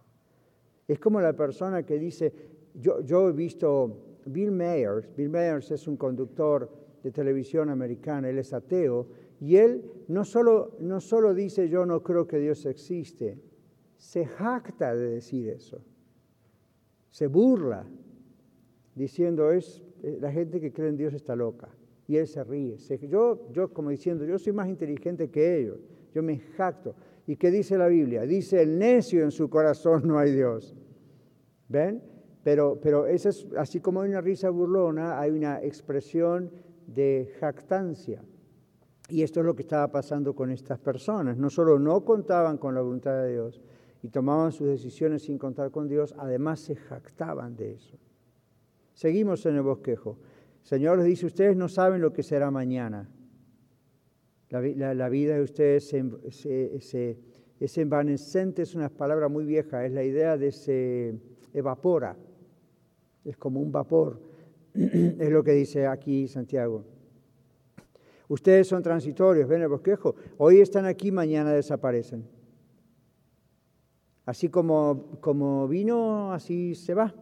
Es 0.86 0.98
como 0.98 1.20
la 1.20 1.32
persona 1.32 1.84
que 1.84 1.98
dice, 1.98 2.51
yo, 2.74 3.28
he 3.28 3.32
visto 3.32 4.18
Bill 4.26 4.50
Mayers, 4.50 5.14
Bill 5.16 5.30
Mayers 5.30 5.70
es 5.70 5.86
un 5.86 5.96
conductor 5.96 6.70
de 7.02 7.10
televisión 7.10 7.68
americana, 7.70 8.28
él 8.28 8.38
es 8.38 8.52
ateo, 8.52 9.08
y 9.40 9.56
él 9.56 9.84
no 10.08 10.24
solo, 10.24 10.76
no 10.78 11.00
solo 11.00 11.34
dice 11.34 11.68
yo 11.68 11.84
no 11.84 12.02
creo 12.02 12.26
que 12.26 12.38
Dios 12.38 12.64
existe, 12.66 13.38
se 13.96 14.24
jacta 14.24 14.94
de 14.94 15.10
decir 15.10 15.48
eso 15.48 15.82
se 17.12 17.26
burla 17.26 17.84
diciendo 18.94 19.52
es 19.52 19.84
eh, 20.02 20.18
la 20.20 20.32
gente 20.32 20.60
que 20.60 20.72
cree 20.72 20.88
en 20.88 20.96
Dios 20.96 21.14
está 21.14 21.36
loca 21.36 21.68
y 22.08 22.16
él 22.16 22.26
se 22.26 22.42
ríe. 22.42 22.76
Yo, 23.08 23.48
yo 23.52 23.72
como 23.72 23.90
diciendo, 23.90 24.24
yo 24.24 24.38
soy 24.38 24.52
más 24.52 24.68
inteligente 24.68 25.30
que 25.30 25.58
ellos, 25.58 25.78
yo 26.12 26.22
me 26.22 26.38
jacto. 26.38 26.94
¿Y 27.26 27.36
qué 27.36 27.50
dice 27.50 27.78
la 27.78 27.86
Biblia? 27.86 28.22
Dice 28.22 28.60
el 28.60 28.78
necio 28.78 29.22
en 29.22 29.30
su 29.30 29.48
corazón 29.48 30.02
no 30.08 30.18
hay 30.18 30.32
Dios. 30.32 30.74
¿Ven? 31.68 32.02
Pero, 32.42 32.78
pero 32.80 33.06
es, 33.06 33.46
así 33.56 33.80
como 33.80 34.02
hay 34.02 34.10
una 34.10 34.20
risa 34.20 34.50
burlona, 34.50 35.20
hay 35.20 35.30
una 35.30 35.62
expresión 35.62 36.50
de 36.86 37.32
jactancia. 37.38 38.22
Y 39.08 39.22
esto 39.22 39.40
es 39.40 39.46
lo 39.46 39.54
que 39.54 39.62
estaba 39.62 39.88
pasando 39.92 40.34
con 40.34 40.50
estas 40.50 40.78
personas. 40.78 41.36
No 41.36 41.50
solo 41.50 41.78
no 41.78 42.04
contaban 42.04 42.58
con 42.58 42.74
la 42.74 42.80
voluntad 42.80 43.22
de 43.22 43.32
Dios, 43.32 43.62
y 44.02 44.08
tomaban 44.08 44.50
sus 44.52 44.66
decisiones 44.66 45.22
sin 45.22 45.38
contar 45.38 45.70
con 45.70 45.88
Dios, 45.88 46.14
además 46.18 46.60
se 46.60 46.74
jactaban 46.74 47.56
de 47.56 47.72
eso. 47.74 47.96
Seguimos 48.92 49.46
en 49.46 49.56
el 49.56 49.62
bosquejo. 49.62 50.18
Señor 50.62 50.98
les 50.98 51.06
dice, 51.06 51.26
ustedes 51.26 51.56
no 51.56 51.68
saben 51.68 52.00
lo 52.00 52.12
que 52.12 52.22
será 52.22 52.50
mañana. 52.50 53.08
La, 54.50 55.08
vida 55.08 55.36
de 55.36 55.42
ustedes 55.42 55.94
es 55.94 57.78
envanecente, 57.78 58.62
es 58.62 58.74
una 58.74 58.90
palabra 58.90 59.28
muy 59.28 59.46
vieja, 59.46 59.86
es 59.86 59.92
la 59.92 60.04
idea 60.04 60.36
de 60.36 60.52
se 60.52 61.14
evapora, 61.54 62.16
es 63.24 63.36
como 63.36 63.60
un 63.60 63.72
vapor, 63.72 64.20
es 64.74 65.30
lo 65.30 65.42
que 65.42 65.52
dice 65.52 65.86
aquí 65.86 66.28
Santiago. 66.28 66.84
Ustedes 68.28 68.68
son 68.68 68.82
transitorios, 68.82 69.48
ven 69.48 69.62
el 69.62 69.68
bosquejo, 69.68 70.14
hoy 70.38 70.60
están 70.60 70.86
aquí, 70.86 71.12
mañana 71.12 71.52
desaparecen. 71.52 72.26
Así 74.24 74.48
como, 74.48 75.18
como 75.20 75.66
vino, 75.68 76.32
así 76.32 76.74
se 76.74 76.94
va. 76.94 77.14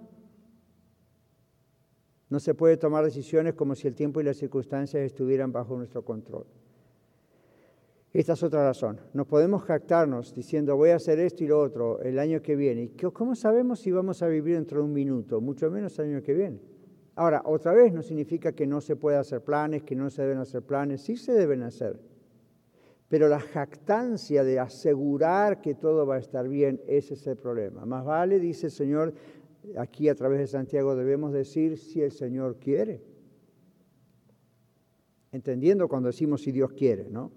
No 2.29 2.39
se 2.39 2.55
puede 2.55 2.77
tomar 2.77 3.05
decisiones 3.05 3.55
como 3.55 3.75
si 3.75 3.89
el 3.89 3.95
tiempo 3.95 4.21
y 4.21 4.25
las 4.25 4.37
circunstancias 4.37 5.03
estuvieran 5.03 5.51
bajo 5.51 5.77
nuestro 5.77 6.05
control. 6.05 6.47
Esta 8.13 8.33
es 8.33 8.43
otra 8.43 8.65
razón. 8.65 9.01
No 9.13 9.25
podemos 9.25 9.63
jactarnos 9.63 10.35
diciendo 10.35 10.77
voy 10.77 10.91
a 10.91 10.97
hacer 10.97 11.21
esto 11.21 11.45
y 11.45 11.47
lo 11.47 11.61
otro 11.61 12.01
el 12.01 12.19
año 12.19 12.43
que 12.43 12.57
viene. 12.57 12.83
¿Y 12.83 12.89
cómo 12.89 13.37
sabemos 13.37 13.81
si 13.81 13.93
vamos 13.93 14.23
a 14.23 14.27
vivir 14.27 14.57
dentro 14.57 14.79
de 14.79 14.85
un 14.85 14.93
minuto? 14.93 15.41
Mucho 15.41 15.71
menos 15.71 15.97
el 15.99 16.07
año 16.07 16.23
que 16.23 16.35
viene. 16.35 16.61
Ahora, 17.15 17.43
otra 17.45 17.73
vez 17.73 17.93
no 17.93 18.03
significa 18.03 18.53
que 18.53 18.67
no 18.67 18.81
se 18.81 18.97
pueda 18.97 19.21
hacer 19.21 19.43
planes, 19.43 19.85
que 19.85 19.95
no 19.95 20.11
se 20.11 20.23
deben 20.23 20.39
hacer 20.39 20.63
planes. 20.63 21.03
Sí 21.03 21.17
se 21.17 21.33
deben 21.33 21.63
hacer. 21.63 22.01
Pero 23.09 23.29
la 23.29 23.41
jactancia 23.41 24.43
de 24.43 24.59
asegurar 24.59 25.61
que 25.61 25.75
todo 25.75 26.07
va 26.07 26.17
a 26.17 26.19
estar 26.19 26.49
bien, 26.49 26.81
ese 26.89 27.15
es 27.15 27.27
el 27.27 27.37
problema. 27.37 27.85
Más 27.85 28.05
vale, 28.05 28.41
dice 28.41 28.67
el 28.67 28.73
Señor, 28.73 29.15
aquí 29.77 30.09
a 30.09 30.15
través 30.15 30.39
de 30.41 30.47
Santiago 30.49 30.97
debemos 30.97 31.33
decir 31.33 31.77
si 31.79 32.01
el 32.03 32.11
Señor 32.11 32.59
quiere. 32.59 33.03
Entendiendo 35.33 35.89
cuando 35.89 36.09
decimos 36.09 36.43
si 36.43 36.51
Dios 36.51 36.73
quiere, 36.73 37.09
¿no? 37.11 37.33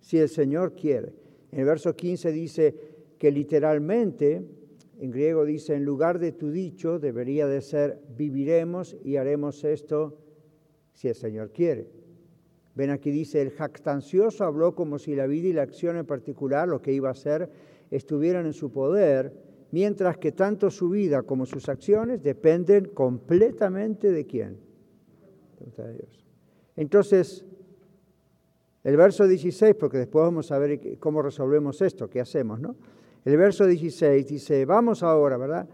Si 0.00 0.18
el 0.18 0.28
Señor 0.28 0.74
quiere. 0.74 1.12
En 1.52 1.60
el 1.60 1.64
verso 1.64 1.94
15 1.94 2.32
dice 2.32 2.74
que 3.18 3.30
literalmente, 3.30 4.42
en 5.00 5.10
griego 5.10 5.44
dice, 5.44 5.74
en 5.74 5.84
lugar 5.84 6.18
de 6.18 6.32
tu 6.32 6.50
dicho 6.50 6.98
debería 6.98 7.46
de 7.46 7.60
ser, 7.60 8.00
viviremos 8.16 8.96
y 9.04 9.16
haremos 9.16 9.64
esto 9.64 10.18
si 10.92 11.08
el 11.08 11.14
Señor 11.14 11.52
quiere. 11.52 11.88
Ven 12.74 12.90
aquí 12.90 13.10
dice, 13.10 13.42
el 13.42 13.50
jactancioso 13.50 14.44
habló 14.44 14.74
como 14.74 14.98
si 14.98 15.16
la 15.16 15.26
vida 15.26 15.48
y 15.48 15.52
la 15.52 15.62
acción 15.62 15.96
en 15.96 16.06
particular, 16.06 16.68
lo 16.68 16.80
que 16.80 16.92
iba 16.92 17.08
a 17.08 17.12
hacer, 17.12 17.50
estuvieran 17.90 18.46
en 18.46 18.52
su 18.52 18.70
poder, 18.70 19.32
mientras 19.72 20.16
que 20.18 20.32
tanto 20.32 20.70
su 20.70 20.88
vida 20.88 21.22
como 21.22 21.44
sus 21.44 21.68
acciones 21.68 22.22
dependen 22.22 22.86
completamente 22.86 24.12
de 24.12 24.26
quién. 24.26 24.58
Entonces, 26.76 27.44
el 28.84 28.96
verso 28.96 29.26
16, 29.26 29.74
porque 29.74 29.98
después 29.98 30.24
vamos 30.24 30.52
a 30.52 30.58
ver 30.58 30.98
cómo 30.98 31.22
resolvemos 31.22 31.82
esto, 31.82 32.08
qué 32.08 32.20
hacemos, 32.20 32.60
¿no? 32.60 32.76
El 33.24 33.36
verso 33.36 33.66
16 33.66 34.26
dice, 34.26 34.64
vamos 34.64 35.02
ahora, 35.02 35.36
¿verdad? 35.36 35.68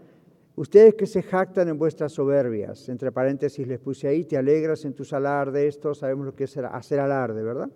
Ustedes 0.55 0.95
que 0.95 1.05
se 1.05 1.21
jactan 1.21 1.67
en 1.67 1.77
vuestras 1.77 2.13
soberbias, 2.13 2.89
entre 2.89 3.11
paréntesis 3.11 3.67
les 3.67 3.79
puse 3.79 4.07
ahí, 4.07 4.25
te 4.25 4.37
alegras 4.37 4.85
en 4.85 4.93
tus 4.93 5.13
alardes, 5.13 5.75
esto 5.75 5.93
sabemos 5.93 6.25
lo 6.25 6.35
que 6.35 6.45
es 6.45 6.57
hacer 6.57 6.99
alarde, 6.99 7.43
¿verdad? 7.43 7.69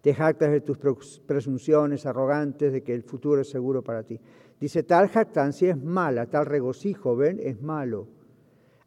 Te 0.00 0.14
jactas 0.14 0.50
de 0.50 0.60
tus 0.60 0.78
presunciones 1.26 2.06
arrogantes 2.06 2.72
de 2.72 2.82
que 2.82 2.92
el 2.92 3.04
futuro 3.04 3.40
es 3.40 3.48
seguro 3.48 3.82
para 3.82 4.02
ti. 4.02 4.20
Dice, 4.60 4.82
tal 4.82 5.08
jactancia 5.08 5.70
es 5.70 5.82
mala, 5.82 6.26
tal 6.26 6.46
regocijo, 6.46 7.16
¿ven? 7.16 7.38
Es 7.40 7.62
malo. 7.62 8.08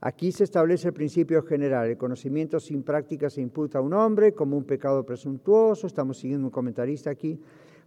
Aquí 0.05 0.31
se 0.31 0.43
establece 0.43 0.89
el 0.89 0.93
principio 0.93 1.41
general. 1.41 1.89
El 1.89 1.97
conocimiento 1.97 2.59
sin 2.59 2.83
práctica 2.83 3.27
se 3.27 3.41
imputa 3.41 3.79
a 3.79 3.81
un 3.81 3.91
hombre 3.91 4.35
como 4.35 4.55
un 4.55 4.63
pecado 4.63 5.03
presuntuoso. 5.03 5.87
Estamos 5.87 6.19
siguiendo 6.19 6.45
un 6.45 6.51
comentarista 6.51 7.09
aquí. 7.09 7.41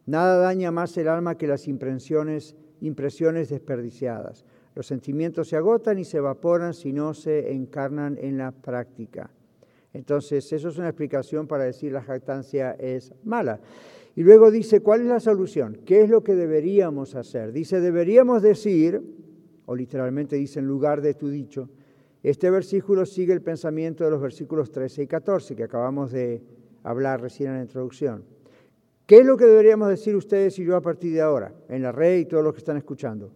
Nada 0.04 0.36
daña 0.38 0.72
más 0.72 0.96
el 0.96 1.06
alma 1.06 1.36
que 1.38 1.46
las 1.46 1.68
impresiones 1.68 2.56
impresiones 2.80 3.50
desperdiciadas. 3.50 4.44
Los 4.74 4.88
sentimientos 4.88 5.46
se 5.46 5.56
agotan 5.56 6.00
y 6.00 6.04
se 6.04 6.16
evaporan 6.16 6.74
si 6.74 6.92
no 6.92 7.14
se 7.14 7.52
encarnan 7.52 8.18
en 8.20 8.36
la 8.36 8.50
práctica. 8.50 9.30
Entonces, 9.92 10.52
eso 10.52 10.70
es 10.70 10.76
una 10.76 10.88
explicación 10.88 11.46
para 11.46 11.62
decir 11.62 11.92
la 11.92 12.02
jactancia 12.02 12.72
es 12.72 13.14
mala. 13.22 13.60
Y 14.16 14.24
luego 14.24 14.50
dice, 14.50 14.80
¿cuál 14.80 15.02
es 15.02 15.06
la 15.06 15.20
solución? 15.20 15.82
¿Qué 15.86 16.00
es 16.00 16.10
lo 16.10 16.24
que 16.24 16.34
deberíamos 16.34 17.14
hacer? 17.14 17.52
Dice, 17.52 17.80
deberíamos 17.80 18.42
decir, 18.42 19.00
o 19.66 19.76
literalmente 19.76 20.34
dice 20.34 20.58
en 20.58 20.66
lugar 20.66 21.00
de 21.00 21.14
tu 21.14 21.28
dicho, 21.28 21.68
este 22.22 22.50
versículo 22.50 23.06
sigue 23.06 23.32
el 23.32 23.42
pensamiento 23.42 24.04
de 24.04 24.10
los 24.10 24.20
versículos 24.20 24.70
13 24.70 25.02
y 25.02 25.06
14 25.06 25.54
que 25.54 25.64
acabamos 25.64 26.10
de 26.10 26.42
hablar 26.82 27.20
recién 27.20 27.50
en 27.50 27.56
la 27.56 27.62
introducción. 27.62 28.24
¿Qué 29.06 29.18
es 29.18 29.26
lo 29.26 29.36
que 29.36 29.46
deberíamos 29.46 29.88
decir 29.88 30.14
ustedes 30.16 30.58
y 30.58 30.64
yo 30.64 30.76
a 30.76 30.82
partir 30.82 31.14
de 31.14 31.22
ahora, 31.22 31.54
en 31.68 31.82
la 31.82 31.92
red 31.92 32.18
y 32.18 32.24
todos 32.26 32.44
los 32.44 32.52
que 32.52 32.58
están 32.58 32.76
escuchando? 32.76 33.30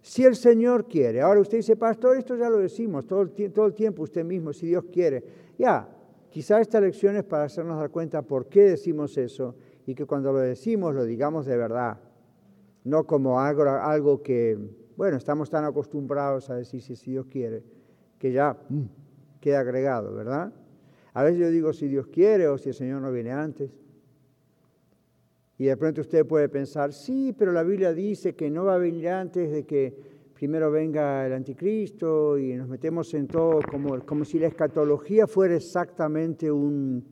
Si 0.00 0.24
el 0.24 0.36
Señor 0.36 0.86
quiere. 0.86 1.20
Ahora 1.20 1.40
usted 1.40 1.58
dice, 1.58 1.76
pastor, 1.76 2.16
esto 2.16 2.36
ya 2.36 2.48
lo 2.48 2.58
decimos 2.58 3.06
todo 3.06 3.22
el, 3.22 3.74
tiempo 3.74 4.02
usted 4.02 4.24
mismo, 4.24 4.52
si 4.52 4.68
Dios 4.68 4.84
quiere. 4.90 5.24
Ya, 5.58 5.88
quizá 6.30 6.60
esta 6.60 6.80
lección 6.80 7.16
es 7.16 7.24
para 7.24 7.44
hacernos 7.44 7.78
dar 7.78 7.90
cuenta 7.90 8.22
por 8.22 8.48
qué 8.48 8.62
decimos 8.62 9.18
eso 9.18 9.56
y 9.84 9.94
que 9.94 10.06
cuando 10.06 10.32
lo 10.32 10.38
decimos 10.38 10.94
lo 10.94 11.04
digamos 11.04 11.44
de 11.44 11.56
verdad, 11.56 11.98
no 12.84 13.04
como 13.04 13.40
algo 13.40 14.22
que, 14.22 14.56
bueno, 14.96 15.16
estamos 15.16 15.50
tan 15.50 15.64
acostumbrados 15.64 16.48
a 16.50 16.56
decir 16.56 16.80
si, 16.80 17.10
Dios 17.10 17.26
quiere, 17.26 17.62
que 18.18 18.32
ya 18.32 18.56
mm, 18.68 18.82
queda 19.40 19.60
agregado, 19.60 20.14
¿verdad? 20.14 20.52
A 21.12 21.22
veces 21.22 21.40
yo 21.40 21.50
digo 21.50 21.72
si 21.72 21.88
Dios 21.88 22.06
quiere 22.06 22.48
o 22.48 22.58
si 22.58 22.70
el 22.70 22.74
Señor 22.74 23.00
no 23.02 23.12
viene 23.12 23.32
antes. 23.32 23.70
Y 25.58 25.64
de 25.64 25.76
pronto 25.76 26.02
usted 26.02 26.26
puede 26.26 26.48
pensar, 26.48 26.92
sí, 26.92 27.34
pero 27.36 27.52
la 27.52 27.62
Biblia 27.62 27.92
dice 27.92 28.34
que 28.34 28.50
no 28.50 28.64
va 28.64 28.74
a 28.74 28.78
venir 28.78 29.08
antes 29.08 29.50
de 29.50 29.64
que 29.64 29.96
primero 30.34 30.70
venga 30.70 31.26
el 31.26 31.32
anticristo 31.32 32.36
y 32.36 32.54
nos 32.54 32.68
metemos 32.68 33.14
en 33.14 33.26
todo 33.26 33.60
como, 33.70 33.98
como 34.04 34.24
si 34.26 34.38
la 34.38 34.48
escatología 34.48 35.26
fuera 35.26 35.56
exactamente 35.56 36.52
un, 36.52 37.02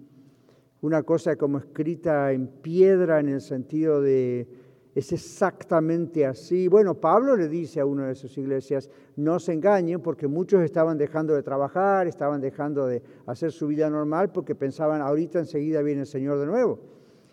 una 0.82 1.02
cosa 1.02 1.36
como 1.36 1.56
escrita 1.56 2.30
en 2.32 2.46
piedra 2.46 3.20
en 3.20 3.30
el 3.30 3.40
sentido 3.40 4.02
de 4.02 4.46
es 4.94 5.12
exactamente 5.12 6.24
así. 6.24 6.68
Bueno, 6.68 6.94
Pablo 6.94 7.36
le 7.36 7.48
dice 7.48 7.80
a 7.80 7.86
una 7.86 8.06
de 8.06 8.14
sus 8.14 8.38
iglesias, 8.38 8.88
no 9.16 9.40
se 9.40 9.52
engañen 9.52 10.00
porque 10.00 10.28
muchos 10.28 10.62
estaban 10.62 10.96
dejando 10.96 11.34
de 11.34 11.42
trabajar, 11.42 12.06
estaban 12.06 12.40
dejando 12.40 12.86
de 12.86 13.02
hacer 13.26 13.50
su 13.50 13.66
vida 13.66 13.90
normal 13.90 14.30
porque 14.30 14.54
pensaban, 14.54 15.00
ahorita 15.00 15.40
enseguida 15.40 15.82
viene 15.82 16.02
el 16.02 16.06
Señor 16.06 16.38
de 16.38 16.46
nuevo. 16.46 16.78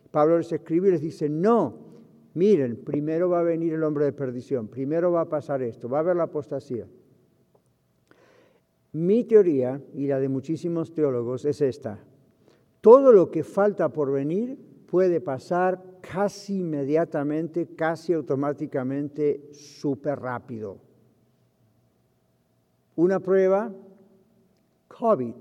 Pablo 0.09 0.39
les 0.39 0.51
escribe 0.51 0.89
y 0.89 0.91
les 0.91 1.01
dice, 1.01 1.29
no, 1.29 1.77
miren, 2.33 2.77
primero 2.83 3.29
va 3.29 3.41
a 3.41 3.43
venir 3.43 3.73
el 3.73 3.83
hombre 3.83 4.05
de 4.05 4.13
perdición, 4.13 4.67
primero 4.67 5.11
va 5.11 5.21
a 5.21 5.29
pasar 5.29 5.61
esto, 5.61 5.87
va 5.87 5.97
a 5.97 6.01
haber 6.01 6.15
la 6.15 6.23
apostasía. 6.23 6.87
Mi 8.93 9.23
teoría 9.23 9.81
y 9.93 10.07
la 10.07 10.19
de 10.19 10.29
muchísimos 10.29 10.93
teólogos 10.93 11.45
es 11.45 11.61
esta. 11.61 12.03
Todo 12.81 13.11
lo 13.11 13.29
que 13.29 13.43
falta 13.43 13.89
por 13.89 14.11
venir 14.11 14.70
puede 14.91 15.21
pasar 15.21 15.81
casi 16.01 16.59
inmediatamente, 16.59 17.65
casi 17.77 18.11
automáticamente, 18.11 19.47
súper 19.53 20.19
rápido. 20.19 20.79
Una 22.97 23.21
prueba, 23.21 23.73
COVID. 24.89 25.33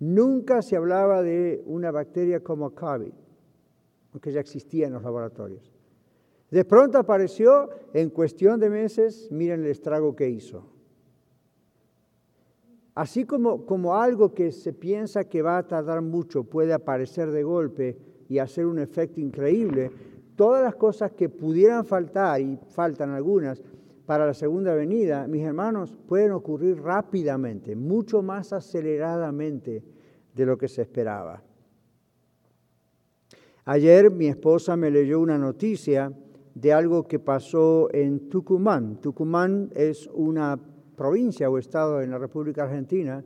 Nunca 0.00 0.60
se 0.60 0.74
hablaba 0.74 1.22
de 1.22 1.62
una 1.66 1.92
bacteria 1.92 2.42
como 2.42 2.74
COVID, 2.74 3.12
aunque 4.12 4.32
ya 4.32 4.40
existía 4.40 4.88
en 4.88 4.94
los 4.94 5.04
laboratorios. 5.04 5.72
De 6.50 6.64
pronto 6.64 6.98
apareció, 6.98 7.70
en 7.94 8.10
cuestión 8.10 8.58
de 8.58 8.70
meses, 8.70 9.28
miren 9.30 9.60
el 9.60 9.70
estrago 9.70 10.16
que 10.16 10.28
hizo. 10.28 10.75
Así 12.96 13.26
como, 13.26 13.66
como 13.66 13.94
algo 13.94 14.32
que 14.32 14.50
se 14.50 14.72
piensa 14.72 15.24
que 15.24 15.42
va 15.42 15.58
a 15.58 15.66
tardar 15.66 16.00
mucho 16.00 16.44
puede 16.44 16.72
aparecer 16.72 17.30
de 17.30 17.42
golpe 17.42 17.98
y 18.26 18.38
hacer 18.38 18.64
un 18.64 18.78
efecto 18.78 19.20
increíble, 19.20 19.90
todas 20.34 20.64
las 20.64 20.76
cosas 20.76 21.12
que 21.12 21.28
pudieran 21.28 21.84
faltar, 21.84 22.40
y 22.40 22.58
faltan 22.70 23.10
algunas, 23.10 23.62
para 24.06 24.24
la 24.24 24.32
segunda 24.32 24.74
venida, 24.74 25.28
mis 25.28 25.42
hermanos, 25.42 25.94
pueden 26.08 26.32
ocurrir 26.32 26.80
rápidamente, 26.80 27.76
mucho 27.76 28.22
más 28.22 28.54
aceleradamente 28.54 29.84
de 30.34 30.46
lo 30.46 30.56
que 30.56 30.66
se 30.66 30.80
esperaba. 30.80 31.42
Ayer 33.66 34.10
mi 34.10 34.28
esposa 34.28 34.74
me 34.74 34.90
leyó 34.90 35.20
una 35.20 35.36
noticia 35.36 36.10
de 36.54 36.72
algo 36.72 37.06
que 37.06 37.18
pasó 37.18 37.92
en 37.92 38.30
Tucumán. 38.30 39.02
Tucumán 39.02 39.70
es 39.74 40.08
una 40.14 40.58
provincia 40.96 41.50
o 41.50 41.58
estado 41.58 42.00
en 42.00 42.10
la 42.10 42.18
República 42.18 42.64
Argentina 42.64 43.22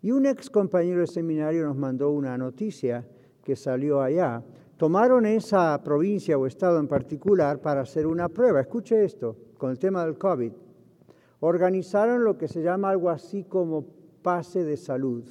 y 0.00 0.10
un 0.10 0.26
ex 0.26 0.50
compañero 0.50 1.00
de 1.00 1.06
seminario 1.06 1.64
nos 1.64 1.76
mandó 1.76 2.10
una 2.10 2.36
noticia 2.36 3.06
que 3.44 3.54
salió 3.54 4.00
allá. 4.00 4.42
Tomaron 4.76 5.26
esa 5.26 5.80
provincia 5.84 6.36
o 6.36 6.46
estado 6.46 6.80
en 6.80 6.88
particular 6.88 7.60
para 7.60 7.82
hacer 7.82 8.06
una 8.06 8.28
prueba. 8.28 8.60
Escuche 8.60 9.04
esto 9.04 9.36
con 9.56 9.70
el 9.70 9.78
tema 9.78 10.04
del 10.04 10.18
COVID, 10.18 10.52
organizaron 11.40 12.24
lo 12.24 12.36
que 12.36 12.48
se 12.48 12.62
llama 12.62 12.90
algo 12.90 13.10
así 13.10 13.44
como 13.44 13.84
pase 14.22 14.64
de 14.64 14.76
salud. 14.76 15.24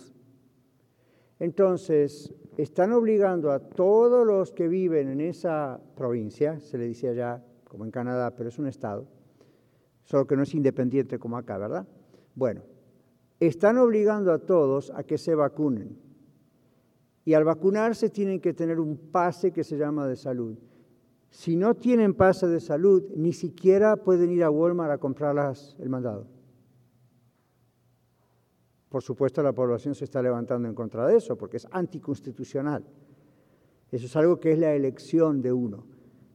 Entonces, 1.39 2.33
están 2.57 2.93
obligando 2.93 3.51
a 3.51 3.59
todos 3.59 4.25
los 4.25 4.51
que 4.51 4.67
viven 4.67 5.09
en 5.09 5.21
esa 5.21 5.81
provincia, 5.95 6.59
se 6.59 6.77
le 6.77 6.85
dice 6.85 7.09
allá 7.09 7.43
como 7.67 7.83
en 7.85 7.91
Canadá, 7.91 8.35
pero 8.35 8.49
es 8.49 8.59
un 8.59 8.67
estado, 8.67 9.07
solo 10.03 10.25
que 10.25 10.35
no 10.35 10.43
es 10.43 10.53
independiente 10.53 11.19
como 11.19 11.37
acá, 11.37 11.57
¿verdad? 11.57 11.87
Bueno, 12.35 12.61
están 13.39 13.77
obligando 13.77 14.31
a 14.31 14.39
todos 14.39 14.91
a 14.91 15.03
que 15.03 15.17
se 15.17 15.35
vacunen. 15.35 15.97
Y 17.23 17.33
al 17.33 17.43
vacunarse 17.43 18.09
tienen 18.09 18.39
que 18.39 18.53
tener 18.53 18.79
un 18.79 18.97
pase 18.97 19.51
que 19.51 19.63
se 19.63 19.77
llama 19.77 20.07
de 20.07 20.15
salud. 20.15 20.57
Si 21.29 21.55
no 21.55 21.75
tienen 21.75 22.13
pase 22.13 22.47
de 22.47 22.59
salud, 22.59 23.03
ni 23.15 23.31
siquiera 23.31 23.95
pueden 23.95 24.31
ir 24.31 24.43
a 24.43 24.49
Walmart 24.49 24.91
a 24.91 24.97
comprarlas 24.97 25.75
el 25.79 25.89
mandado. 25.89 26.27
Por 28.89 29.01
supuesto, 29.01 29.41
la 29.41 29.53
población 29.53 29.95
se 29.95 30.03
está 30.03 30.21
levantando 30.21 30.67
en 30.67 30.75
contra 30.75 31.07
de 31.07 31.15
eso, 31.15 31.37
porque 31.37 31.57
es 31.57 31.67
anticonstitucional. 31.71 32.83
Eso 33.89 34.05
es 34.05 34.15
algo 34.17 34.39
que 34.39 34.51
es 34.51 34.59
la 34.59 34.73
elección 34.73 35.41
de 35.41 35.53
uno. 35.53 35.85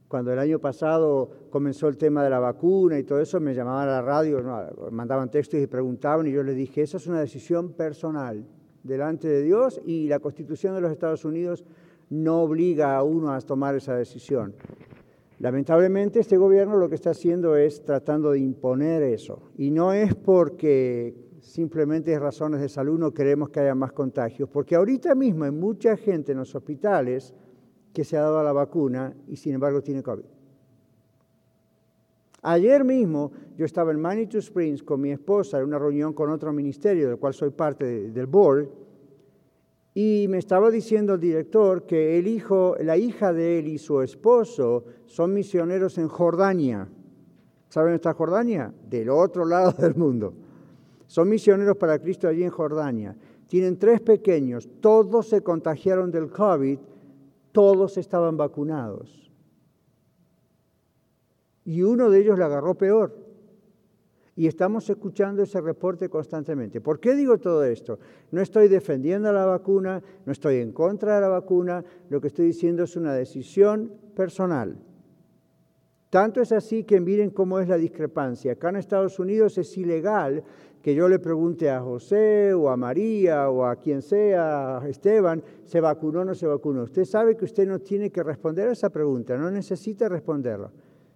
Cuando 0.07 0.31
el 0.31 0.39
año 0.39 0.59
pasado 0.59 1.29
comenzó 1.49 1.89
el 1.89 1.97
tema 1.97 2.23
de 2.23 2.29
la 2.29 2.39
vacuna 2.39 2.97
y 2.97 3.03
todo 3.03 3.19
eso, 3.19 3.39
me 3.41 3.53
llamaban 3.53 3.89
a 3.89 3.91
la 3.91 4.01
radio, 4.01 4.41
mandaban 4.89 5.29
textos 5.29 5.59
y 5.59 5.67
preguntaban, 5.67 6.27
y 6.27 6.31
yo 6.31 6.43
les 6.43 6.55
dije, 6.55 6.81
eso 6.81 6.97
es 6.97 7.07
una 7.07 7.19
decisión 7.19 7.73
personal 7.73 8.45
delante 8.83 9.27
de 9.27 9.43
Dios 9.43 9.81
y 9.85 10.07
la 10.07 10.19
Constitución 10.19 10.75
de 10.75 10.81
los 10.81 10.91
Estados 10.91 11.25
Unidos 11.25 11.65
no 12.09 12.41
obliga 12.41 12.95
a 12.95 13.03
uno 13.03 13.33
a 13.33 13.41
tomar 13.41 13.75
esa 13.75 13.95
decisión. 13.95 14.55
Lamentablemente 15.39 16.21
este 16.21 16.37
gobierno 16.37 16.77
lo 16.77 16.89
que 16.89 16.95
está 16.95 17.11
haciendo 17.11 17.57
es 17.57 17.83
tratando 17.83 18.31
de 18.31 18.39
imponer 18.39 19.03
eso. 19.03 19.51
Y 19.57 19.71
no 19.71 19.93
es 19.93 20.15
porque 20.15 21.15
simplemente 21.41 22.13
es 22.13 22.19
razones 22.19 22.61
de 22.61 22.69
salud, 22.69 22.97
no 22.97 23.13
queremos 23.13 23.49
que 23.49 23.59
haya 23.59 23.75
más 23.75 23.91
contagios, 23.91 24.49
porque 24.49 24.75
ahorita 24.75 25.15
mismo 25.15 25.43
hay 25.43 25.51
mucha 25.51 25.95
gente 25.97 26.31
en 26.31 26.39
los 26.39 26.55
hospitales 26.55 27.33
que 27.93 28.03
se 28.03 28.17
ha 28.17 28.21
dado 28.21 28.43
la 28.43 28.53
vacuna 28.53 29.13
y 29.27 29.35
sin 29.35 29.53
embargo 29.53 29.81
tiene 29.81 30.03
COVID. 30.03 30.25
Ayer 32.43 32.83
mismo 32.83 33.31
yo 33.57 33.65
estaba 33.65 33.91
en 33.91 33.99
Manitou 33.99 34.39
Springs 34.39 34.83
con 34.83 35.01
mi 35.01 35.11
esposa 35.11 35.57
en 35.57 35.65
una 35.65 35.79
reunión 35.79 36.13
con 36.13 36.29
otro 36.29 36.53
ministerio 36.53 37.09
del 37.09 37.17
cual 37.17 37.33
soy 37.33 37.49
parte 37.49 38.11
del 38.11 38.27
board 38.27 38.69
y 39.93 40.27
me 40.29 40.37
estaba 40.37 40.69
diciendo 40.69 41.15
el 41.15 41.19
director 41.19 41.87
que 41.87 42.19
el 42.19 42.27
hijo, 42.27 42.75
la 42.79 42.97
hija 42.97 43.33
de 43.33 43.57
él 43.57 43.67
y 43.67 43.79
su 43.79 44.01
esposo 44.03 44.85
son 45.07 45.33
misioneros 45.33 45.97
en 45.97 46.07
Jordania. 46.07 46.87
¿Saben 47.67 47.87
dónde 47.87 47.95
está 47.95 48.13
Jordania? 48.13 48.71
Del 48.87 49.09
otro 49.09 49.43
lado 49.43 49.71
del 49.71 49.95
mundo. 49.95 50.35
Son 51.07 51.27
misioneros 51.27 51.77
para 51.77 51.97
Cristo 51.97 52.27
allí 52.27 52.43
en 52.43 52.51
Jordania. 52.51 53.15
Tienen 53.47 53.79
tres 53.79 53.99
pequeños, 54.01 54.69
todos 54.81 55.29
se 55.29 55.41
contagiaron 55.41 56.11
del 56.11 56.29
COVID, 56.29 56.77
todos 57.57 57.97
estaban 57.97 58.37
vacunados. 58.37 59.31
Y 61.65 61.81
uno 61.81 62.11
de 62.11 62.19
ellos 62.19 62.37
le 62.37 62.45
agarró 62.45 62.75
peor. 62.75 63.17
Y 64.35 64.45
estamos 64.45 64.87
escuchando 64.91 65.41
ese 65.41 65.59
reporte 65.59 66.07
constantemente. 66.07 66.81
¿Por 66.81 66.99
qué 66.99 67.15
digo 67.15 67.39
todo 67.39 67.63
esto? 67.63 67.97
No 68.29 68.41
estoy 68.41 68.67
defendiendo 68.67 69.33
la 69.33 69.45
vacuna, 69.45 70.03
no 70.23 70.31
estoy 70.31 70.57
en 70.57 70.71
contra 70.71 71.15
de 71.15 71.21
la 71.21 71.29
vacuna, 71.29 71.83
lo 72.11 72.21
que 72.21 72.27
estoy 72.27 72.45
diciendo 72.45 72.83
es 72.83 72.95
una 72.95 73.15
decisión 73.15 73.91
personal. 74.15 74.77
Tanto 76.11 76.41
es 76.41 76.51
así 76.51 76.83
que 76.83 77.01
miren 77.01 77.31
cómo 77.31 77.59
es 77.59 77.67
la 77.67 77.77
discrepancia. 77.77 78.51
Acá 78.51 78.69
en 78.69 78.75
Estados 78.75 79.17
Unidos 79.17 79.57
es 79.57 79.75
ilegal 79.79 80.43
que 80.87 80.95
yo 80.95 81.09
le 81.09 81.19
pregunte 81.19 81.69
a 81.69 81.81
José 81.81 82.53
o 82.53 82.69
a 82.69 82.77
María 82.77 83.49
o 83.49 83.65
a 83.65 83.75
quien 83.75 84.01
sea, 84.01 84.77
a 84.77 84.87
Esteban, 84.87 85.43
¿se 85.65 85.81
vacunó 85.81 86.21
o 86.21 86.23
no 86.23 86.33
se 86.33 86.47
vacunó? 86.47 86.83
Usted 86.83 87.03
sabe 87.03 87.35
que 87.35 87.43
usted 87.43 87.67
no 87.67 87.79
tiene 87.79 88.09
que 88.09 88.23
responder 88.23 88.69
a 88.69 88.71
esa 88.71 88.89
pregunta, 88.89 89.35
no 89.35 89.51
necesita 89.51 90.07
responderla. 90.07 90.71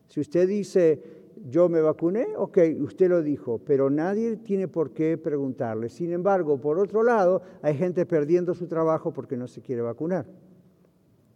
Si 0.10 0.20
usted 0.20 0.46
dice, 0.46 1.02
yo 1.50 1.70
me 1.70 1.80
vacuné, 1.80 2.28
ok, 2.36 2.58
usted 2.82 3.08
lo 3.08 3.22
dijo, 3.22 3.60
pero 3.60 3.90
nadie 3.90 4.36
tiene 4.36 4.68
por 4.68 4.92
qué 4.92 5.18
preguntarle. 5.18 5.88
Sin 5.88 6.12
embargo, 6.12 6.60
por 6.60 6.78
otro 6.78 7.02
lado, 7.02 7.42
hay 7.62 7.78
gente 7.78 8.06
perdiendo 8.06 8.54
su 8.54 8.68
trabajo 8.68 9.14
porque 9.14 9.38
no 9.38 9.48
se 9.48 9.62
quiere 9.62 9.82
vacunar. 9.82 10.26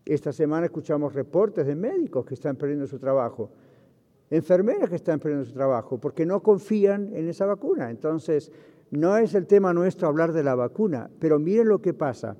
Esta 0.03 0.33
semana 0.33 0.65
escuchamos 0.65 1.13
reportes 1.13 1.65
de 1.65 1.75
médicos 1.75 2.25
que 2.25 2.33
están 2.33 2.57
perdiendo 2.57 2.85
su 2.85 2.99
trabajo 2.99 3.51
enfermeras 4.29 4.89
que 4.89 4.95
están 4.95 5.19
perdiendo 5.19 5.45
su 5.45 5.53
trabajo 5.53 5.99
porque 5.99 6.25
no 6.25 6.41
confían 6.41 7.13
en 7.13 7.27
esa 7.29 7.45
vacuna. 7.45 7.89
Entonces, 7.89 8.51
no 8.91 9.17
es 9.17 9.33
el 9.35 9.47
tema 9.47 9.73
nuestro 9.73 10.07
hablar 10.07 10.33
de 10.33 10.43
la 10.43 10.55
vacuna, 10.55 11.09
pero 11.19 11.39
miren 11.39 11.67
lo 11.67 11.81
que 11.81 11.93
pasa. 11.93 12.35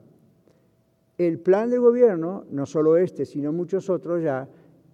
El 1.18 1.40
plan 1.40 1.70
del 1.70 1.80
gobierno, 1.80 2.46
no 2.50 2.66
solo 2.66 2.98
este, 2.98 3.26
sino 3.26 3.54
muchos 3.54 3.90
otros 3.90 4.22
ya, 4.22 4.48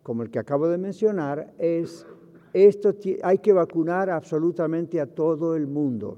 como 0.04 0.24
el 0.24 0.30
que 0.30 0.40
acabo 0.40 0.68
de 0.68 0.78
mencionar, 0.78 1.54
es 1.58 2.06
esto 2.54 2.94
hay 3.24 3.38
que 3.38 3.54
vacunar 3.54 4.10
absolutamente 4.10 5.00
a 5.00 5.08
todo 5.08 5.56
el 5.56 5.68
mundo. 5.68 6.18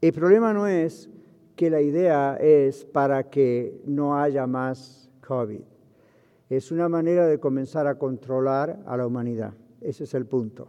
El 0.00 0.12
problema 0.12 0.52
no 0.52 0.66
es 0.66 1.10
que 1.56 1.70
la 1.70 1.80
idea 1.80 2.36
es 2.36 2.84
para 2.84 3.24
que 3.24 3.80
no 3.84 4.16
haya 4.16 4.46
más 4.46 5.10
COVID. 5.26 5.62
Es 6.48 6.72
una 6.72 6.88
manera 6.88 7.26
de 7.26 7.38
comenzar 7.38 7.86
a 7.86 7.98
controlar 7.98 8.82
a 8.86 8.96
la 8.96 9.06
humanidad. 9.06 9.54
Ese 9.80 10.04
es 10.04 10.14
el 10.14 10.26
punto. 10.26 10.68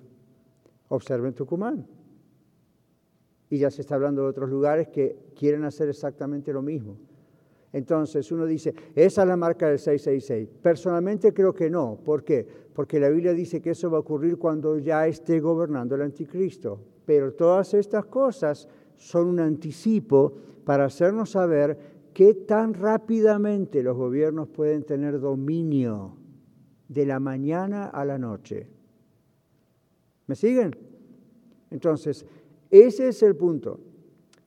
Observen 0.89 1.33
Tucumán. 1.33 1.87
Y 3.49 3.57
ya 3.57 3.71
se 3.71 3.81
está 3.81 3.95
hablando 3.95 4.23
de 4.23 4.29
otros 4.29 4.49
lugares 4.49 4.89
que 4.89 5.17
quieren 5.35 5.63
hacer 5.63 5.89
exactamente 5.89 6.53
lo 6.53 6.61
mismo. 6.61 6.97
Entonces 7.71 8.31
uno 8.31 8.45
dice, 8.45 8.73
esa 8.95 9.21
es 9.21 9.27
la 9.27 9.37
marca 9.37 9.67
del 9.67 9.79
666. 9.79 10.49
Personalmente 10.61 11.33
creo 11.33 11.53
que 11.53 11.69
no. 11.69 11.99
¿Por 12.03 12.23
qué? 12.23 12.45
Porque 12.73 12.99
la 12.99 13.09
Biblia 13.09 13.33
dice 13.33 13.61
que 13.61 13.71
eso 13.71 13.89
va 13.89 13.97
a 13.97 14.01
ocurrir 14.01 14.37
cuando 14.37 14.77
ya 14.79 15.07
esté 15.07 15.39
gobernando 15.39 15.95
el 15.95 16.01
anticristo. 16.01 16.79
Pero 17.05 17.33
todas 17.33 17.73
estas 17.73 18.05
cosas 18.05 18.67
son 18.95 19.27
un 19.27 19.39
anticipo 19.39 20.33
para 20.65 20.85
hacernos 20.85 21.31
saber 21.31 21.98
qué 22.13 22.33
tan 22.33 22.73
rápidamente 22.73 23.83
los 23.83 23.95
gobiernos 23.95 24.47
pueden 24.49 24.83
tener 24.83 25.19
dominio 25.19 26.17
de 26.87 27.05
la 27.05 27.19
mañana 27.19 27.85
a 27.85 28.03
la 28.05 28.17
noche. 28.17 28.67
¿Me 30.27 30.35
siguen? 30.35 30.75
Entonces, 31.71 32.25
ese 32.69 33.09
es 33.09 33.23
el 33.23 33.35
punto. 33.35 33.79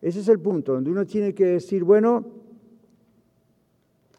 Ese 0.01 0.21
es 0.21 0.29
el 0.29 0.41
punto 0.41 0.75
donde 0.75 0.91
uno 0.91 1.07
tiene 1.07 1.35
que 1.35 1.47
decir, 1.47 1.85
bueno, 1.85 2.25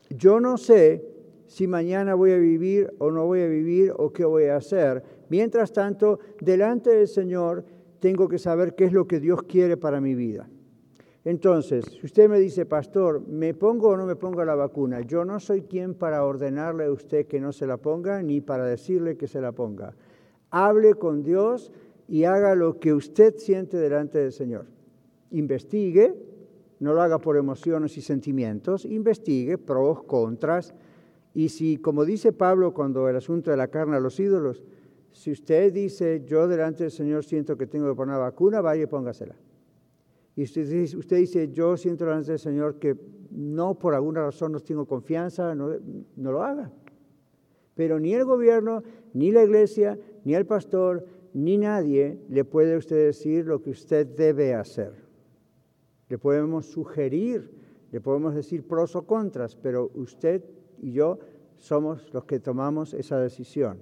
yo 0.10 0.40
no 0.40 0.58
sé 0.58 1.14
si 1.48 1.68
mañana 1.68 2.16
voy 2.16 2.32
a 2.32 2.38
vivir 2.38 2.94
o 3.00 3.12
no 3.12 3.26
voy 3.26 3.42
a 3.42 3.48
vivir 3.48 3.94
o 3.98 4.12
qué 4.12 4.26
voy 4.26 4.46
a 4.46 4.58
hacer. 4.58 5.04
Mientras 5.30 5.74
tanto, 5.74 6.20
delante 6.40 6.90
del 6.92 7.08
Señor 7.08 7.66
tengo 8.00 8.28
que 8.28 8.40
saber 8.40 8.76
qué 8.76 8.86
es 8.86 8.94
lo 8.94 9.08
que 9.08 9.20
Dios 9.20 9.44
quiere 9.44 9.78
para 9.78 10.02
mi 10.02 10.16
vida. 10.16 10.50
Entonces, 11.26 11.86
si 11.86 12.06
usted 12.06 12.30
me 12.30 12.38
dice, 12.38 12.66
pastor, 12.66 13.26
¿me 13.28 13.54
pongo 13.54 13.90
o 13.90 13.98
no 13.98 14.06
me 14.06 14.18
pongo 14.18 14.44
la 14.44 14.56
vacuna? 14.56 15.02
Yo 15.02 15.24
no 15.24 15.40
soy 15.40 15.62
quien 15.62 15.94
para 15.94 16.26
ordenarle 16.26 16.86
a 16.86 16.92
usted 16.92 17.28
que 17.28 17.40
no 17.40 17.54
se 17.54 17.66
la 17.66 17.78
ponga, 17.78 18.22
ni 18.22 18.42
para 18.42 18.66
decirle 18.66 19.16
que 19.16 19.28
se 19.28 19.40
la 19.40 19.54
ponga. 19.54 19.96
Hable 20.50 20.96
con 20.96 21.24
Dios 21.24 21.72
y 22.10 22.26
haga 22.26 22.56
lo 22.56 22.78
que 22.78 22.94
usted 22.94 23.38
siente 23.38 23.78
delante 23.78 24.20
del 24.20 24.34
Señor. 24.34 24.66
Investigue, 25.32 26.14
no 26.80 26.94
lo 26.94 27.02
haga 27.02 27.20
por 27.20 27.38
emociones 27.38 27.98
y 27.98 28.02
sentimientos, 28.02 28.84
investigue 28.84 29.58
pros, 29.58 30.04
contras. 30.04 30.74
Y 31.34 31.50
si, 31.50 31.78
como 31.78 32.04
dice 32.04 32.34
Pablo 32.34 32.74
cuando 32.74 33.08
el 33.08 33.16
asunto 33.16 33.50
de 33.50 33.58
la 33.58 33.70
carne 33.70 33.96
a 33.96 34.02
los 34.02 34.20
ídolos, 34.20 34.62
si 35.14 35.32
usted 35.32 35.72
dice, 35.72 36.24
yo 36.26 36.50
delante 36.50 36.84
del 36.84 36.92
Señor 36.92 37.24
siento 37.24 37.56
que 37.56 37.66
tengo 37.66 37.88
que 37.88 37.96
poner 37.96 38.16
la 38.16 38.24
vacuna, 38.24 38.60
vaya 38.60 38.84
y 38.84 38.88
póngasela. 38.88 39.36
Y 40.36 40.44
usted, 40.44 41.18
dice, 41.18 41.52
yo 41.52 41.78
siento 41.78 42.06
delante 42.06 42.32
del 42.32 42.40
Señor 42.40 42.80
que 42.80 42.96
no 43.30 43.78
por 43.78 43.94
alguna 43.94 44.22
razón 44.22 44.52
no 44.52 44.60
tengo 44.60 44.86
confianza, 44.86 45.54
no, 45.54 45.70
no 46.16 46.32
lo 46.32 46.44
haga. 46.44 46.72
Pero 47.76 48.00
ni 48.00 48.14
el 48.14 48.26
gobierno, 48.26 48.84
ni 49.14 49.32
la 49.32 49.44
iglesia, 49.44 49.98
ni 50.24 50.34
el 50.36 50.46
pastor, 50.46 51.06
ni 51.34 51.58
nadie 51.58 52.20
le 52.30 52.46
puede 52.46 52.78
usted 52.78 53.06
decir 53.06 53.46
lo 53.46 53.62
que 53.62 53.72
usted 53.72 54.08
debe 54.08 54.54
hacer. 54.54 54.94
Le 56.10 56.18
podemos 56.18 56.68
sugerir, 56.68 57.52
le 57.92 58.02
podemos 58.02 58.36
decir 58.36 58.68
pros 58.68 58.96
o 58.96 59.06
contras, 59.06 59.56
pero 59.56 59.92
usted 59.96 60.44
y 60.80 60.92
yo 60.92 61.20
somos 61.58 62.14
los 62.14 62.26
que 62.26 62.40
tomamos 62.40 62.94
esa 62.94 63.20
decisión. 63.20 63.80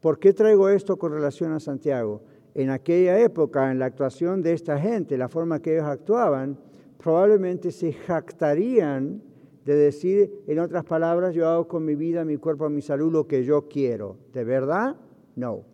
¿Por 0.00 0.18
qué 0.18 0.32
traigo 0.34 0.68
esto 0.68 0.98
con 0.98 1.12
relación 1.12 1.52
a 1.52 1.60
Santiago? 1.60 2.22
En 2.54 2.70
aquella 2.70 3.18
época, 3.18 3.70
en 3.70 3.80
la 3.80 3.86
actuación 3.86 4.40
de 4.40 4.52
esta 4.52 4.78
gente, 4.78 5.18
la 5.18 5.28
forma 5.28 5.60
que 5.60 5.74
ellos 5.74 5.86
actuaban, 5.86 6.56
probablemente 6.98 7.72
se 7.72 7.92
jactarían 7.92 9.22
de 9.64 9.74
decir, 9.74 10.44
en 10.46 10.58
otras 10.58 10.84
palabras, 10.84 11.34
yo 11.34 11.48
hago 11.48 11.66
con 11.66 11.84
mi 11.84 11.94
vida, 11.94 12.24
mi 12.24 12.36
cuerpo, 12.36 12.68
mi 12.68 12.82
salud 12.82 13.12
lo 13.12 13.26
que 13.26 13.44
yo 13.44 13.66
quiero. 13.68 14.18
¿De 14.32 14.44
verdad? 14.44 14.96
No. 15.34 15.64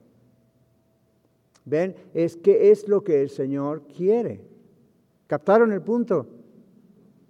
¿Ven? 1.64 1.94
Es 2.14 2.36
que 2.36 2.70
es 2.70 2.88
lo 2.88 3.02
que 3.02 3.22
el 3.22 3.30
Señor 3.30 3.82
quiere. 3.86 4.42
¿Captaron 5.26 5.72
el 5.72 5.82
punto? 5.82 6.26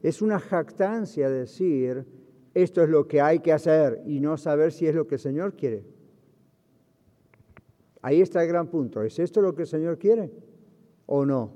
Es 0.03 0.23
una 0.23 0.39
jactancia 0.39 1.29
decir, 1.29 2.07
esto 2.55 2.83
es 2.83 2.89
lo 2.89 3.07
que 3.07 3.21
hay 3.21 3.41
que 3.41 3.53
hacer 3.53 4.03
y 4.07 4.21
no 4.21 4.37
saber 4.37 4.73
si 4.73 4.87
es 4.87 4.95
lo 4.95 5.07
que 5.07 5.17
el 5.17 5.21
Señor 5.21 5.55
quiere. 5.55 5.85
Ahí 8.03 8.21
está 8.21 8.43
el 8.43 8.49
gran 8.49 8.69
punto. 8.69 9.03
¿Es 9.03 9.19
esto 9.19 9.41
lo 9.43 9.55
que 9.55 9.63
el 9.63 9.69
Señor 9.69 9.99
quiere 9.99 10.31
o 11.07 11.27
no? 11.27 11.53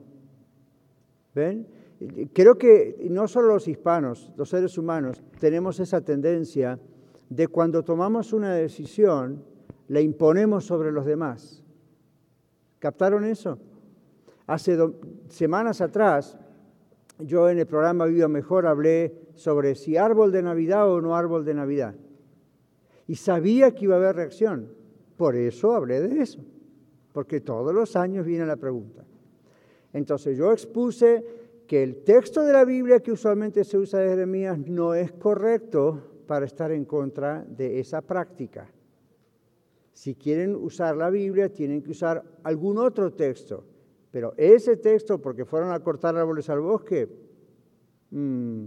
¿Ven? 1.34 1.66
Creo 2.32 2.58
que 2.58 3.06
no 3.10 3.28
solo 3.28 3.48
los 3.48 3.66
hispanos, 3.68 4.32
los 4.36 4.50
seres 4.50 4.76
humanos, 4.76 5.22
tenemos 5.40 5.80
esa 5.80 6.00
tendencia 6.00 6.78
de 7.30 7.48
cuando 7.48 7.82
tomamos 7.82 8.32
una 8.32 8.54
decisión, 8.54 9.42
la 9.88 10.00
imponemos 10.00 10.64
sobre 10.64 10.92
los 10.92 11.06
demás. 11.06 11.62
¿Captaron 12.78 13.24
eso? 13.24 13.58
Hace 14.46 14.76
semanas 15.28 15.80
atrás, 15.80 16.36
yo 17.18 17.48
en 17.48 17.58
el 17.58 17.66
programa 17.66 18.04
Viva 18.06 18.28
Mejor 18.28 18.66
hablé 18.66 19.14
sobre 19.34 19.74
si 19.74 19.96
árbol 19.96 20.32
de 20.32 20.42
Navidad 20.42 20.90
o 20.90 21.00
no 21.00 21.16
árbol 21.16 21.44
de 21.44 21.54
Navidad. 21.54 21.94
Y 23.06 23.16
sabía 23.16 23.74
que 23.74 23.84
iba 23.84 23.94
a 23.94 23.98
haber 23.98 24.16
reacción. 24.16 24.68
Por 25.16 25.36
eso 25.36 25.72
hablé 25.72 26.00
de 26.00 26.20
eso. 26.20 26.40
Porque 27.12 27.40
todos 27.40 27.74
los 27.74 27.96
años 27.96 28.26
viene 28.26 28.46
la 28.46 28.56
pregunta. 28.56 29.04
Entonces 29.92 30.36
yo 30.36 30.52
expuse 30.52 31.24
que 31.66 31.82
el 31.82 32.02
texto 32.02 32.42
de 32.42 32.52
la 32.52 32.64
Biblia 32.64 33.00
que 33.00 33.12
usualmente 33.12 33.64
se 33.64 33.78
usa 33.78 34.00
de 34.00 34.10
Jeremías 34.10 34.58
no 34.58 34.94
es 34.94 35.12
correcto 35.12 36.22
para 36.26 36.44
estar 36.44 36.72
en 36.72 36.84
contra 36.84 37.44
de 37.44 37.78
esa 37.80 38.02
práctica. 38.02 38.68
Si 39.92 40.16
quieren 40.16 40.56
usar 40.56 40.96
la 40.96 41.08
Biblia, 41.10 41.48
tienen 41.48 41.80
que 41.80 41.92
usar 41.92 42.24
algún 42.42 42.78
otro 42.78 43.12
texto. 43.12 43.64
Pero 44.10 44.34
ese 44.36 44.76
texto, 44.76 45.20
porque 45.20 45.44
fueron 45.44 45.72
a 45.72 45.80
cortar 45.80 46.16
árboles 46.16 46.50
al 46.50 46.60
bosque, 46.60 47.08
mm, 48.10 48.64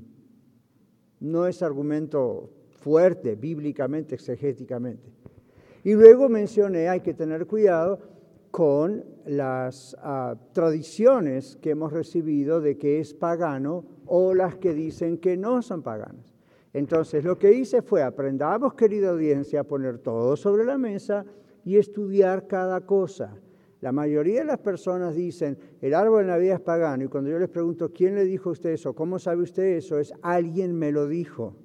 no 1.19 1.47
es 1.47 1.61
argumento 1.61 2.49
fuerte 2.69 3.35
bíblicamente, 3.35 4.15
exegéticamente. 4.15 5.11
Y 5.87 5.93
luego 5.93 6.27
mencioné, 6.27 6.89
hay 6.89 6.99
que 6.99 7.13
tener 7.13 7.47
cuidado 7.47 7.99
con 8.51 9.05
las 9.25 9.95
ah, 10.01 10.35
tradiciones 10.51 11.55
que 11.61 11.69
hemos 11.69 11.93
recibido 11.93 12.59
de 12.59 12.77
que 12.77 12.99
es 12.99 13.13
pagano 13.13 13.85
o 14.05 14.33
las 14.33 14.57
que 14.57 14.73
dicen 14.73 15.17
que 15.17 15.37
no 15.37 15.61
son 15.61 15.83
paganas. 15.83 16.35
Entonces 16.73 17.23
lo 17.23 17.39
que 17.39 17.53
hice 17.53 17.81
fue, 17.81 18.03
aprendamos, 18.03 18.73
querida 18.73 19.11
audiencia, 19.11 19.61
a 19.61 19.63
poner 19.63 19.99
todo 19.99 20.35
sobre 20.35 20.65
la 20.65 20.77
mesa 20.77 21.25
y 21.63 21.77
estudiar 21.77 22.47
cada 22.47 22.81
cosa. 22.81 23.37
La 23.79 23.93
mayoría 23.93 24.41
de 24.41 24.45
las 24.47 24.59
personas 24.59 25.15
dicen, 25.15 25.57
el 25.79 25.93
árbol 25.93 26.25
de 26.25 26.31
Navidad 26.31 26.55
es 26.55 26.61
pagano, 26.63 27.05
y 27.05 27.07
cuando 27.07 27.29
yo 27.29 27.39
les 27.39 27.47
pregunto, 27.47 27.93
¿quién 27.93 28.15
le 28.15 28.25
dijo 28.25 28.49
a 28.49 28.51
usted 28.51 28.71
eso? 28.71 28.93
¿Cómo 28.93 29.19
sabe 29.19 29.43
usted 29.43 29.77
eso? 29.77 29.99
Es 29.99 30.13
alguien 30.21 30.77
me 30.77 30.91
lo 30.91 31.07
dijo, 31.07 31.55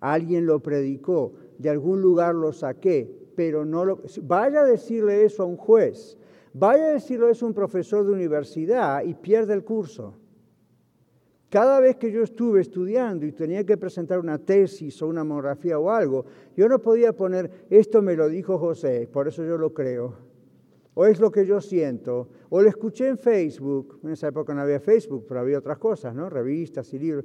alguien 0.00 0.46
lo 0.46 0.58
predicó, 0.64 1.34
de 1.58 1.70
algún 1.70 2.00
lugar 2.00 2.34
lo 2.34 2.52
saqué, 2.52 3.24
pero 3.36 3.64
no 3.64 3.84
lo... 3.84 4.02
Vaya 4.22 4.62
a 4.62 4.64
decirle 4.64 5.24
eso 5.24 5.44
a 5.44 5.46
un 5.46 5.56
juez, 5.56 6.18
vaya 6.52 6.86
a 6.86 6.92
decirle 6.94 7.30
eso 7.30 7.44
a 7.44 7.48
un 7.48 7.54
profesor 7.54 8.04
de 8.04 8.12
universidad 8.12 9.04
y 9.04 9.14
pierde 9.14 9.54
el 9.54 9.62
curso. 9.62 10.14
Cada 11.48 11.78
vez 11.78 11.96
que 11.96 12.10
yo 12.10 12.22
estuve 12.22 12.60
estudiando 12.60 13.24
y 13.24 13.32
tenía 13.32 13.64
que 13.64 13.76
presentar 13.76 14.18
una 14.18 14.38
tesis 14.38 15.00
o 15.00 15.06
una 15.06 15.22
monografía 15.22 15.78
o 15.78 15.90
algo, 15.90 16.24
yo 16.56 16.68
no 16.68 16.80
podía 16.80 17.12
poner, 17.12 17.66
esto 17.70 18.02
me 18.02 18.16
lo 18.16 18.28
dijo 18.28 18.58
José, 18.58 19.08
por 19.12 19.28
eso 19.28 19.44
yo 19.44 19.56
lo 19.56 19.72
creo, 19.72 20.14
o 20.94 21.06
es 21.06 21.20
lo 21.20 21.30
que 21.30 21.46
yo 21.46 21.60
siento, 21.60 22.28
o 22.48 22.62
lo 22.62 22.68
escuché 22.68 23.06
en 23.06 23.18
Facebook, 23.18 24.00
en 24.02 24.10
esa 24.10 24.28
época 24.28 24.54
no 24.54 24.62
había 24.62 24.80
Facebook, 24.80 25.24
pero 25.28 25.40
había 25.40 25.58
otras 25.58 25.78
cosas, 25.78 26.14
¿no? 26.14 26.28
Revistas 26.28 26.92
y 26.94 26.98
libros. 26.98 27.24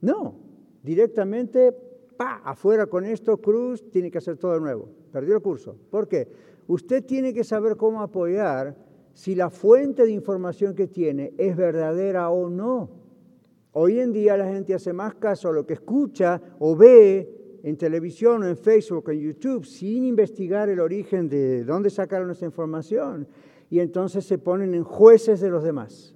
No, 0.00 0.38
directamente, 0.82 1.74
pa, 2.16 2.42
afuera 2.44 2.86
con 2.86 3.04
esto, 3.04 3.36
Cruz 3.38 3.88
tiene 3.90 4.10
que 4.10 4.18
hacer 4.18 4.36
todo 4.36 4.54
de 4.54 4.60
nuevo. 4.60 4.88
Perdió 5.12 5.34
el 5.34 5.42
curso. 5.42 5.76
¿Por 5.90 6.08
qué? 6.08 6.28
Usted 6.66 7.04
tiene 7.04 7.32
que 7.32 7.44
saber 7.44 7.76
cómo 7.76 8.00
apoyar 8.00 8.76
si 9.12 9.34
la 9.34 9.50
fuente 9.50 10.04
de 10.04 10.12
información 10.12 10.74
que 10.74 10.88
tiene 10.88 11.32
es 11.38 11.56
verdadera 11.56 12.30
o 12.30 12.50
no. 12.50 12.90
Hoy 13.72 14.00
en 14.00 14.12
día 14.12 14.36
la 14.36 14.46
gente 14.46 14.74
hace 14.74 14.92
más 14.92 15.14
caso 15.14 15.48
a 15.48 15.52
lo 15.52 15.66
que 15.66 15.74
escucha 15.74 16.40
o 16.58 16.74
ve 16.76 17.60
en 17.62 17.76
televisión 17.76 18.42
o 18.42 18.46
en 18.46 18.56
Facebook 18.56 19.10
en 19.10 19.20
YouTube 19.20 19.64
sin 19.64 20.04
investigar 20.04 20.68
el 20.68 20.80
origen 20.80 21.28
de 21.28 21.64
dónde 21.64 21.90
sacaron 21.90 22.30
esa 22.30 22.44
información 22.44 23.26
y 23.68 23.80
entonces 23.80 24.24
se 24.24 24.38
ponen 24.38 24.74
en 24.74 24.84
jueces 24.84 25.40
de 25.40 25.50
los 25.50 25.64
demás. 25.64 26.14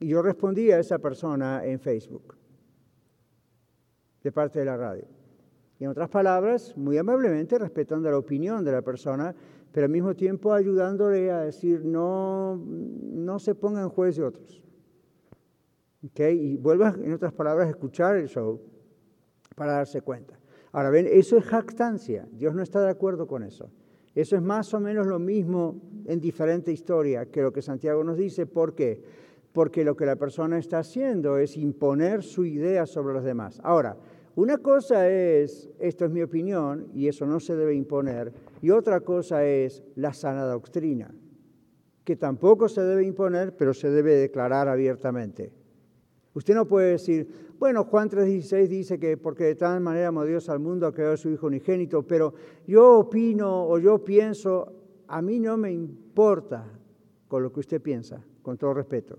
Y 0.00 0.08
yo 0.08 0.22
respondí 0.22 0.70
a 0.70 0.78
esa 0.78 0.98
persona 0.98 1.64
en 1.64 1.78
Facebook, 1.78 2.36
de 4.22 4.32
parte 4.32 4.58
de 4.58 4.64
la 4.64 4.76
radio. 4.76 5.04
En 5.80 5.88
otras 5.88 6.08
palabras, 6.08 6.76
muy 6.76 6.96
amablemente 6.96 7.58
respetando 7.58 8.10
la 8.10 8.18
opinión 8.18 8.64
de 8.64 8.72
la 8.72 8.82
persona, 8.82 9.34
pero 9.72 9.86
al 9.86 9.92
mismo 9.92 10.14
tiempo 10.14 10.52
ayudándole 10.52 11.30
a 11.30 11.40
decir, 11.40 11.84
no, 11.84 12.56
no 12.56 13.38
se 13.38 13.54
ponga 13.54 13.82
en 13.82 13.88
juez 13.88 14.16
de 14.16 14.24
otros. 14.24 14.62
Y 16.02 16.56
vuelva, 16.56 16.94
en 17.02 17.12
otras 17.12 17.32
palabras, 17.32 17.66
a 17.66 17.70
escuchar 17.70 18.16
el 18.16 18.28
show 18.28 18.60
para 19.56 19.72
darse 19.72 20.02
cuenta. 20.02 20.38
Ahora 20.72 20.90
ven, 20.90 21.06
eso 21.10 21.36
es 21.36 21.44
jactancia. 21.44 22.28
Dios 22.32 22.54
no 22.54 22.62
está 22.62 22.80
de 22.80 22.90
acuerdo 22.90 23.26
con 23.26 23.42
eso. 23.42 23.70
Eso 24.14 24.36
es 24.36 24.42
más 24.42 24.72
o 24.74 24.80
menos 24.80 25.06
lo 25.06 25.18
mismo 25.18 25.80
en 26.06 26.20
diferente 26.20 26.70
historia 26.70 27.26
que 27.26 27.42
lo 27.42 27.52
que 27.52 27.62
Santiago 27.62 28.04
nos 28.04 28.16
dice. 28.16 28.46
¿Por 28.46 28.74
qué? 28.74 29.02
Porque 29.52 29.84
lo 29.84 29.96
que 29.96 30.06
la 30.06 30.16
persona 30.16 30.58
está 30.58 30.80
haciendo 30.80 31.38
es 31.38 31.56
imponer 31.56 32.22
su 32.22 32.44
idea 32.44 32.86
sobre 32.86 33.14
los 33.14 33.24
demás. 33.24 33.60
Ahora, 33.62 33.96
una 34.34 34.58
cosa 34.58 35.08
es, 35.08 35.68
esto 35.78 36.06
es 36.06 36.10
mi 36.10 36.22
opinión 36.22 36.88
y 36.94 37.08
eso 37.08 37.26
no 37.26 37.38
se 37.38 37.54
debe 37.54 37.74
imponer, 37.74 38.32
y 38.62 38.70
otra 38.70 39.00
cosa 39.00 39.44
es 39.44 39.82
la 39.94 40.14
sana 40.14 40.44
doctrina, 40.44 41.14
que 42.04 42.16
tampoco 42.16 42.68
se 42.68 42.82
debe 42.82 43.04
imponer, 43.04 43.56
pero 43.56 43.74
se 43.74 43.90
debe 43.90 44.14
declarar 44.14 44.68
abiertamente. 44.68 45.52
Usted 46.34 46.54
no 46.54 46.66
puede 46.66 46.92
decir, 46.92 47.28
bueno, 47.58 47.84
Juan 47.84 48.08
3:16 48.08 48.68
dice 48.68 48.98
que 48.98 49.16
porque 49.18 49.44
de 49.44 49.54
tal 49.54 49.80
manera 49.80 50.08
amó 50.08 50.24
Dios 50.24 50.48
al 50.48 50.60
mundo 50.60 50.86
ha 50.86 50.94
creado 50.94 51.14
a 51.14 51.18
su 51.18 51.28
Hijo 51.28 51.46
unigénito, 51.46 52.02
pero 52.06 52.32
yo 52.66 53.00
opino 53.00 53.68
o 53.68 53.78
yo 53.78 54.02
pienso, 54.02 54.72
a 55.08 55.20
mí 55.20 55.38
no 55.38 55.58
me 55.58 55.70
importa 55.70 56.66
con 57.28 57.42
lo 57.42 57.52
que 57.52 57.60
usted 57.60 57.82
piensa, 57.82 58.24
con 58.42 58.56
todo 58.56 58.72
respeto. 58.72 59.18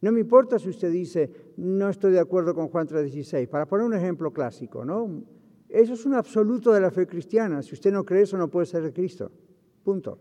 No 0.00 0.12
me 0.12 0.20
importa 0.20 0.58
si 0.58 0.68
usted 0.68 0.92
dice, 0.92 1.30
no 1.56 1.88
estoy 1.88 2.12
de 2.12 2.20
acuerdo 2.20 2.54
con 2.54 2.68
Juan 2.68 2.86
3:16, 2.86 3.48
para 3.48 3.66
poner 3.66 3.86
un 3.86 3.94
ejemplo 3.94 4.32
clásico, 4.32 4.84
¿no? 4.84 5.24
Eso 5.68 5.94
es 5.94 6.06
un 6.06 6.14
absoluto 6.14 6.72
de 6.72 6.80
la 6.80 6.90
fe 6.90 7.06
cristiana. 7.06 7.62
Si 7.62 7.74
usted 7.74 7.92
no 7.92 8.04
cree 8.04 8.22
eso, 8.22 8.38
no 8.38 8.48
puede 8.48 8.66
ser 8.66 8.82
de 8.82 8.92
Cristo. 8.92 9.30
Punto. 9.82 10.18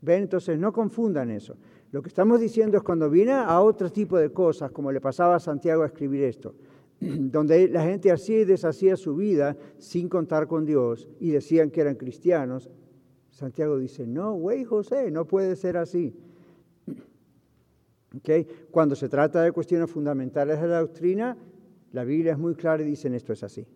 ¿Ven? 0.00 0.24
Entonces, 0.24 0.58
no 0.58 0.72
confundan 0.72 1.30
eso. 1.30 1.56
Lo 1.92 2.02
que 2.02 2.08
estamos 2.08 2.40
diciendo 2.40 2.76
es 2.76 2.82
cuando 2.82 3.08
viene 3.08 3.32
a 3.32 3.60
otro 3.60 3.90
tipo 3.90 4.18
de 4.18 4.32
cosas, 4.32 4.70
como 4.70 4.90
le 4.90 5.00
pasaba 5.00 5.36
a 5.36 5.40
Santiago 5.40 5.82
a 5.82 5.86
escribir 5.86 6.24
esto, 6.24 6.54
donde 7.00 7.68
la 7.68 7.82
gente 7.82 8.10
hacía 8.10 8.40
y 8.40 8.44
deshacía 8.44 8.96
su 8.96 9.14
vida 9.14 9.56
sin 9.78 10.08
contar 10.08 10.48
con 10.48 10.64
Dios 10.64 11.08
y 11.20 11.30
decían 11.30 11.70
que 11.70 11.80
eran 11.80 11.94
cristianos, 11.94 12.70
Santiago 13.30 13.78
dice, 13.78 14.06
no, 14.06 14.32
güey 14.34 14.64
José, 14.64 15.10
no 15.10 15.26
puede 15.26 15.56
ser 15.56 15.76
así. 15.76 16.14
¿Okay? 18.16 18.46
Cuando 18.70 18.94
se 18.94 19.08
trata 19.08 19.42
de 19.42 19.52
cuestiones 19.52 19.90
fundamentales 19.90 20.60
de 20.60 20.68
la 20.68 20.80
doctrina, 20.80 21.36
la 21.92 22.04
Biblia 22.04 22.32
es 22.32 22.38
muy 22.38 22.54
clara 22.54 22.82
y 22.82 22.86
dicen 22.86 23.14
esto 23.14 23.32
es 23.32 23.42
así. 23.42 23.66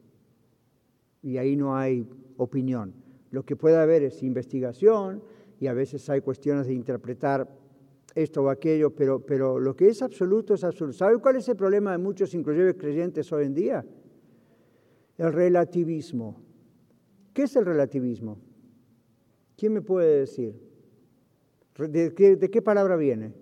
Y 1.23 1.37
ahí 1.37 1.57
no 1.57 1.77
hay 1.77 2.09
opinión. 2.37 2.95
Lo 3.31 3.45
que 3.45 3.57
puede 3.57 3.77
haber 3.77 4.03
es 4.03 4.23
investigación 4.23 5.23
y 5.59 5.67
a 5.67 5.75
veces 5.75 6.09
hay 6.09 6.21
cuestiones 6.21 6.67
de 6.67 6.75
interpretar 6.75 7.49
esto 8.15 8.43
o 8.43 8.49
aquello, 8.49 8.95
pero, 8.95 9.25
pero 9.25 9.61
lo 9.61 9.77
que 9.77 9.89
es 9.89 10.03
absoluto 10.03 10.55
es 10.55 10.65
absoluto. 10.65 10.97
¿Sabe 10.97 11.19
cuál 11.19 11.37
es 11.37 11.49
el 11.49 11.57
problema 11.57 11.93
de 11.93 11.99
muchos, 11.99 12.35
inclusive 12.35 12.77
creyentes 12.77 13.31
hoy 13.33 13.47
en 13.47 13.55
día? 13.55 13.85
El 15.19 15.33
relativismo. 15.33 16.43
¿Qué 17.33 17.43
es 17.43 17.55
el 17.57 17.67
relativismo? 17.67 18.39
¿Quién 19.57 19.75
me 19.75 19.83
puede 19.83 20.21
decir? 20.21 20.55
¿De 21.79 22.51
qué, 22.51 22.63
palabra 22.63 22.97
viene? 22.97 23.33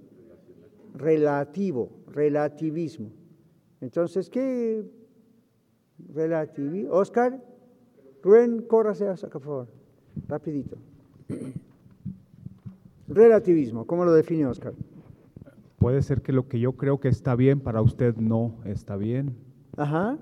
Relativo, 0.95 1.91
relativismo. 2.09 3.11
Entonces, 3.81 4.29
¿qué? 4.29 4.85
Relativismo. 6.15 6.93
Oscar, 6.93 7.41
Rubén, 8.23 8.63
córrase 8.63 9.09
acá, 9.09 9.29
por 9.29 9.43
favor. 9.43 9.69
Rapidito. 10.27 10.77
Relativismo, 13.09 13.87
¿cómo 13.87 14.05
lo 14.05 14.13
define 14.13 14.47
Oscar? 14.47 14.75
Puede 15.79 16.03
ser 16.03 16.23
que 16.23 16.33
lo 16.33 16.49
que 16.49 16.59
yo 16.59 16.73
creo 16.73 16.99
que 16.99 17.09
está 17.09 17.37
bien 17.37 17.61
para 17.61 17.81
usted 17.81 18.17
no 18.17 18.57
está 18.65 18.97
bien. 18.97 19.37
Ajá. 19.77 20.19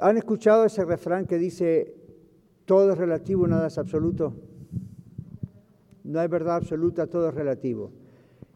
¿Han 0.00 0.16
escuchado 0.18 0.64
ese 0.64 0.84
refrán 0.84 1.26
que 1.26 1.38
dice, 1.38 1.96
todo 2.66 2.92
es 2.92 2.98
relativo, 2.98 3.46
nada 3.46 3.66
es 3.66 3.78
absoluto? 3.78 4.34
No 6.04 6.20
hay 6.20 6.28
verdad 6.28 6.56
absoluta, 6.56 7.06
todo 7.06 7.28
es 7.28 7.34
relativo. 7.34 7.90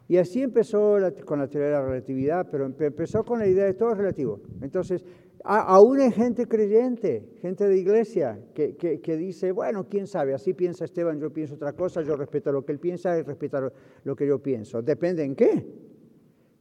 Y 0.07 0.17
así 0.17 0.41
empezó 0.41 0.97
con 1.25 1.39
la 1.39 1.47
teoría 1.47 1.69
de 1.69 1.73
la 1.73 1.85
relatividad, 1.85 2.47
pero 2.49 2.65
empezó 2.65 3.23
con 3.23 3.39
la 3.39 3.47
idea 3.47 3.65
de 3.65 3.73
todo 3.73 3.93
relativo. 3.93 4.39
Entonces, 4.61 5.03
aún 5.43 5.99
hay 5.99 6.11
gente 6.11 6.47
creyente, 6.47 7.37
gente 7.41 7.67
de 7.67 7.77
iglesia, 7.77 8.39
que, 8.53 9.17
dice, 9.17 9.51
bueno, 9.51 9.87
quién 9.89 10.07
sabe, 10.07 10.33
así 10.33 10.53
piensa 10.53 10.85
Esteban, 10.85 11.19
yo 11.19 11.31
pienso 11.31 11.55
otra 11.55 11.73
cosa, 11.73 12.01
yo 12.01 12.15
respeto 12.15 12.51
lo 12.51 12.63
que 12.63 12.71
él 12.71 12.79
piensa 12.79 13.17
y 13.17 13.23
respeto 13.23 13.71
lo 14.03 14.15
que 14.15 14.25
yo 14.25 14.39
pienso. 14.39 14.81
Depende 14.81 15.23
en 15.23 15.35
qué. 15.35 15.65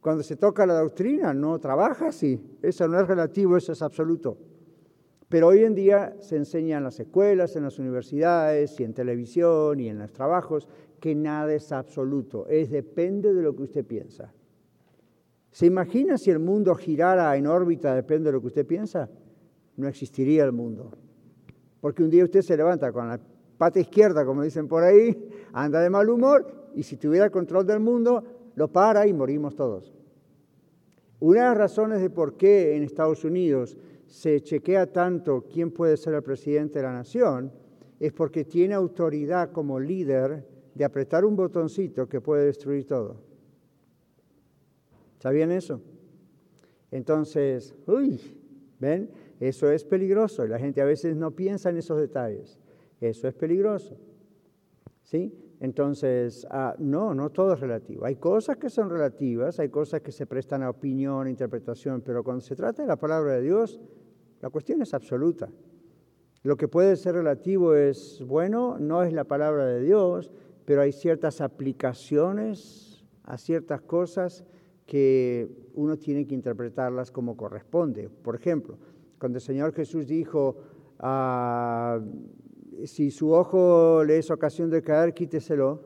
Cuando 0.01 0.23
se 0.23 0.37
toca 0.37 0.67
la 0.67 0.79
doctrina, 0.81 1.33
no 1.33 1.59
trabaja 1.59 2.09
así. 2.09 2.41
Eso 2.63 2.87
no 2.87 3.01
es 3.01 3.09
relativo, 3.09 3.57
eso 3.57 3.73
es 3.73 3.83
absoluto. 3.83 4.39
Pero 5.29 5.49
hoy 5.49 5.65
en 5.65 5.75
día 5.75 6.15
se 6.21 6.37
enseña 6.37 6.79
en 6.79 6.85
las 6.85 7.01
escuelas, 7.01 7.57
en 7.57 7.65
las 7.65 7.81
universidades 7.81 8.79
y 8.79 8.85
en 8.85 8.95
televisión 8.95 9.81
y 9.81 9.89
en 9.89 9.99
los 9.99 10.13
trabajos 10.13 10.69
que 10.97 11.15
nada 11.15 11.53
es 11.55 11.73
absoluto, 11.73 12.47
es 12.49 12.71
depende 12.71 13.33
de 13.33 13.43
lo 13.43 13.55
que 13.55 13.65
usted 13.65 13.85
piensa. 13.85 14.33
¿Se 15.51 15.67
imagina 15.67 16.19
si 16.19 16.31
el 16.31 16.39
mundo 16.39 16.75
girara 16.75 17.37
en 17.37 17.47
órbita 17.47 17.95
depende 17.95 18.29
de 18.29 18.33
lo 18.33 18.41
que 18.41 18.49
usted 18.49 18.67
piensa? 18.67 19.09
No 19.77 19.89
existiría 19.89 20.45
el 20.45 20.53
mundo. 20.53 20.91
Porque 21.81 22.03
un 22.03 22.11
día 22.11 22.25
usted 22.25 22.43
se 22.43 22.57
levanta 22.57 22.93
con 22.93 23.09
la 23.09 23.21
pata 23.57 23.81
izquierda, 23.81 24.25
como 24.25 24.43
dicen 24.43 24.69
por 24.69 24.83
ahí, 24.83 25.31
anda 25.53 25.81
de 25.81 25.89
mal 25.89 26.09
humor 26.11 26.71
y 26.75 26.83
si 26.83 26.97
tuviera 26.97 27.31
control 27.31 27.67
del 27.67 27.81
mundo, 27.81 28.23
lo 28.55 28.69
para 28.69 29.07
y 29.07 29.13
morimos 29.13 29.55
todos. 29.55 29.95
Una 31.21 31.41
de 31.41 31.49
las 31.49 31.59
razones 31.59 32.01
de 32.03 32.11
por 32.11 32.37
qué 32.37 32.77
en 32.77 32.83
Estados 32.83 33.25
Unidos 33.25 33.79
se 34.07 34.41
chequea 34.43 34.93
tanto 34.93 35.47
quién 35.51 35.71
puede 35.71 35.97
ser 35.97 36.15
el 36.15 36.23
presidente 36.23 36.79
de 36.79 36.85
la 36.85 36.93
nación 36.93 37.51
es 37.99 38.13
porque 38.13 38.45
tiene 38.45 38.75
autoridad 38.75 39.53
como 39.53 39.81
líder 39.81 40.47
de 40.77 40.85
apretar 40.85 41.25
un 41.25 41.37
botoncito 41.37 42.07
que 42.07 42.21
puede 42.21 42.47
destruir 42.47 42.87
todo. 42.87 43.17
¿Sabían 45.19 45.51
eso? 45.51 45.81
Entonces, 46.91 47.75
uy, 47.87 48.21
¿ven? 48.79 49.11
Eso 49.41 49.71
es 49.71 49.85
peligroso 49.85 50.45
y 50.45 50.49
la 50.49 50.59
gente 50.59 50.83
a 50.83 50.85
veces 50.85 51.17
no 51.17 51.31
piensa 51.31 51.71
en 51.71 51.79
esos 51.79 51.99
detalles. 51.99 52.59
Eso 53.01 53.27
es 53.27 53.35
peligroso. 53.35 53.97
¿Sí? 55.03 55.33
Entonces, 55.61 56.47
ah, 56.51 56.75
no, 56.79 57.15
no 57.15 57.31
todo 57.31 57.55
es 57.55 57.61
relativo. 57.61 58.05
Hay 58.05 58.17
cosas 58.17 58.59
que 58.59 58.69
son 58.69 58.91
relativas, 58.91 59.59
hay 59.59 59.71
cosas 59.71 60.03
que 60.03 60.13
se 60.13 60.27
prestan 60.27 60.63
a 60.63 60.71
opinión, 60.71 61.29
interpretación, 61.29 62.03
pero 62.03 62.23
cuando 62.23 62.43
se 62.43 62.55
trata 62.55 62.83
de 62.83 62.89
la 62.89 62.97
palabra 62.97 63.35
de 63.35 63.43
Dios, 63.43 63.81
la 64.43 64.51
cuestión 64.51 64.83
es 64.83 64.93
absoluta. 64.93 65.49
Lo 66.43 66.57
que 66.57 66.69
puede 66.69 66.97
ser 66.97 67.15
relativo 67.15 67.75
es, 67.75 68.23
bueno, 68.27 68.79
no 68.79 69.03
es 69.03 69.13
la 69.13 69.25
palabra 69.25 69.67
de 69.67 69.81
Dios, 69.81 70.31
pero 70.67 70.83
hay 70.83 70.93
ciertas 70.93 71.41
aplicaciones 71.41 73.03
a 73.23 73.39
ciertas 73.39 73.81
cosas 73.81 74.45
que 74.85 75.49
uno 75.75 75.97
tiene 75.97 76.27
que 76.27 76.35
interpretarlas 76.35 77.11
como 77.11 77.37
corresponde. 77.37 78.09
Por 78.09 78.37
ejemplo, 78.37 78.79
cuando 79.19 79.39
el 79.39 79.43
Señor 79.43 79.73
Jesús 79.73 80.07
dijo, 80.07 80.57
ah, 80.99 82.01
si 82.85 83.11
su 83.11 83.33
ojo 83.33 84.05
le 84.05 84.19
es 84.19 84.31
ocasión 84.31 84.69
de 84.69 84.83
caer, 84.83 85.15
quíteselo. 85.15 85.81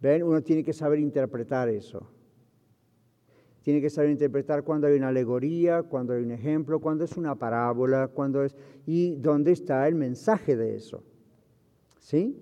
¿Ven? 0.00 0.22
Uno 0.22 0.42
tiene 0.42 0.64
que 0.64 0.72
saber 0.72 0.98
interpretar 0.98 1.68
eso. 1.68 2.08
Tiene 3.62 3.80
que 3.80 3.90
saber 3.90 4.10
interpretar 4.10 4.62
cuando 4.62 4.86
hay 4.86 4.96
una 4.96 5.08
alegoría, 5.08 5.82
cuando 5.82 6.12
hay 6.12 6.22
un 6.22 6.30
ejemplo, 6.30 6.80
cuando 6.80 7.04
es 7.04 7.16
una 7.16 7.34
parábola, 7.34 8.08
cuando 8.08 8.44
es 8.44 8.54
y 8.86 9.16
dónde 9.16 9.52
está 9.52 9.88
el 9.88 9.94
mensaje 9.94 10.56
de 10.56 10.76
eso. 10.76 11.02
¿Sí? 11.98 12.36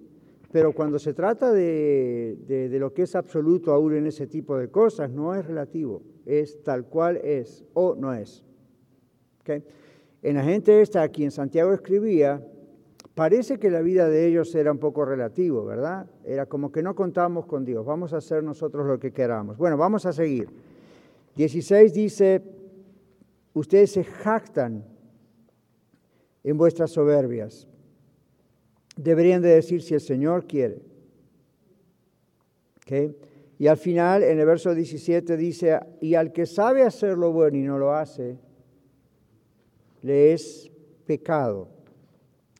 Pero 0.52 0.72
cuando 0.72 0.98
se 0.98 1.14
trata 1.14 1.50
de, 1.50 2.36
de, 2.46 2.78
lo 2.78 2.92
que 2.92 3.02
es 3.02 3.16
absoluto 3.16 3.72
aún 3.72 3.94
en 3.94 4.06
ese 4.06 4.26
tipo 4.26 4.56
de 4.56 4.68
cosas, 4.68 5.10
no 5.10 5.34
es 5.34 5.46
relativo, 5.46 6.02
es 6.26 6.62
tal 6.62 6.84
cual 6.84 7.16
es 7.16 7.64
o 7.72 7.94
no 7.94 8.12
es. 8.12 8.44
¿Okay? 9.40 9.64
En 10.22 10.36
la 10.36 10.44
gente 10.44 10.82
esta, 10.82 11.02
a 11.02 11.08
quien 11.08 11.30
Santiago 11.30 11.72
escribía, 11.72 12.46
Parece 13.14 13.58
que 13.58 13.70
la 13.70 13.82
vida 13.82 14.08
de 14.08 14.26
ellos 14.26 14.54
era 14.54 14.72
un 14.72 14.78
poco 14.78 15.04
relativo, 15.04 15.66
¿verdad? 15.66 16.06
Era 16.24 16.46
como 16.46 16.72
que 16.72 16.82
no 16.82 16.94
contábamos 16.94 17.44
con 17.44 17.64
Dios, 17.64 17.84
vamos 17.84 18.14
a 18.14 18.18
hacer 18.18 18.42
nosotros 18.42 18.86
lo 18.86 18.98
que 18.98 19.12
queramos. 19.12 19.58
Bueno, 19.58 19.76
vamos 19.76 20.06
a 20.06 20.14
seguir. 20.14 20.48
16 21.36 21.92
dice, 21.92 22.42
ustedes 23.52 23.92
se 23.92 24.04
jactan 24.04 24.84
en 26.42 26.56
vuestras 26.56 26.90
soberbias. 26.90 27.68
Deberían 28.96 29.42
de 29.42 29.48
decir 29.48 29.82
si 29.82 29.94
el 29.94 30.00
Señor 30.00 30.46
quiere. 30.46 30.82
Y 33.58 33.66
al 33.66 33.76
final, 33.76 34.22
en 34.22 34.38
el 34.38 34.46
verso 34.46 34.74
17 34.74 35.36
dice, 35.36 35.78
y 36.00 36.14
al 36.14 36.32
que 36.32 36.46
sabe 36.46 36.82
hacer 36.82 37.16
lo 37.16 37.32
bueno 37.32 37.56
y 37.56 37.62
no 37.62 37.78
lo 37.78 37.94
hace, 37.94 38.38
le 40.02 40.32
es 40.32 40.70
pecado. 41.06 41.68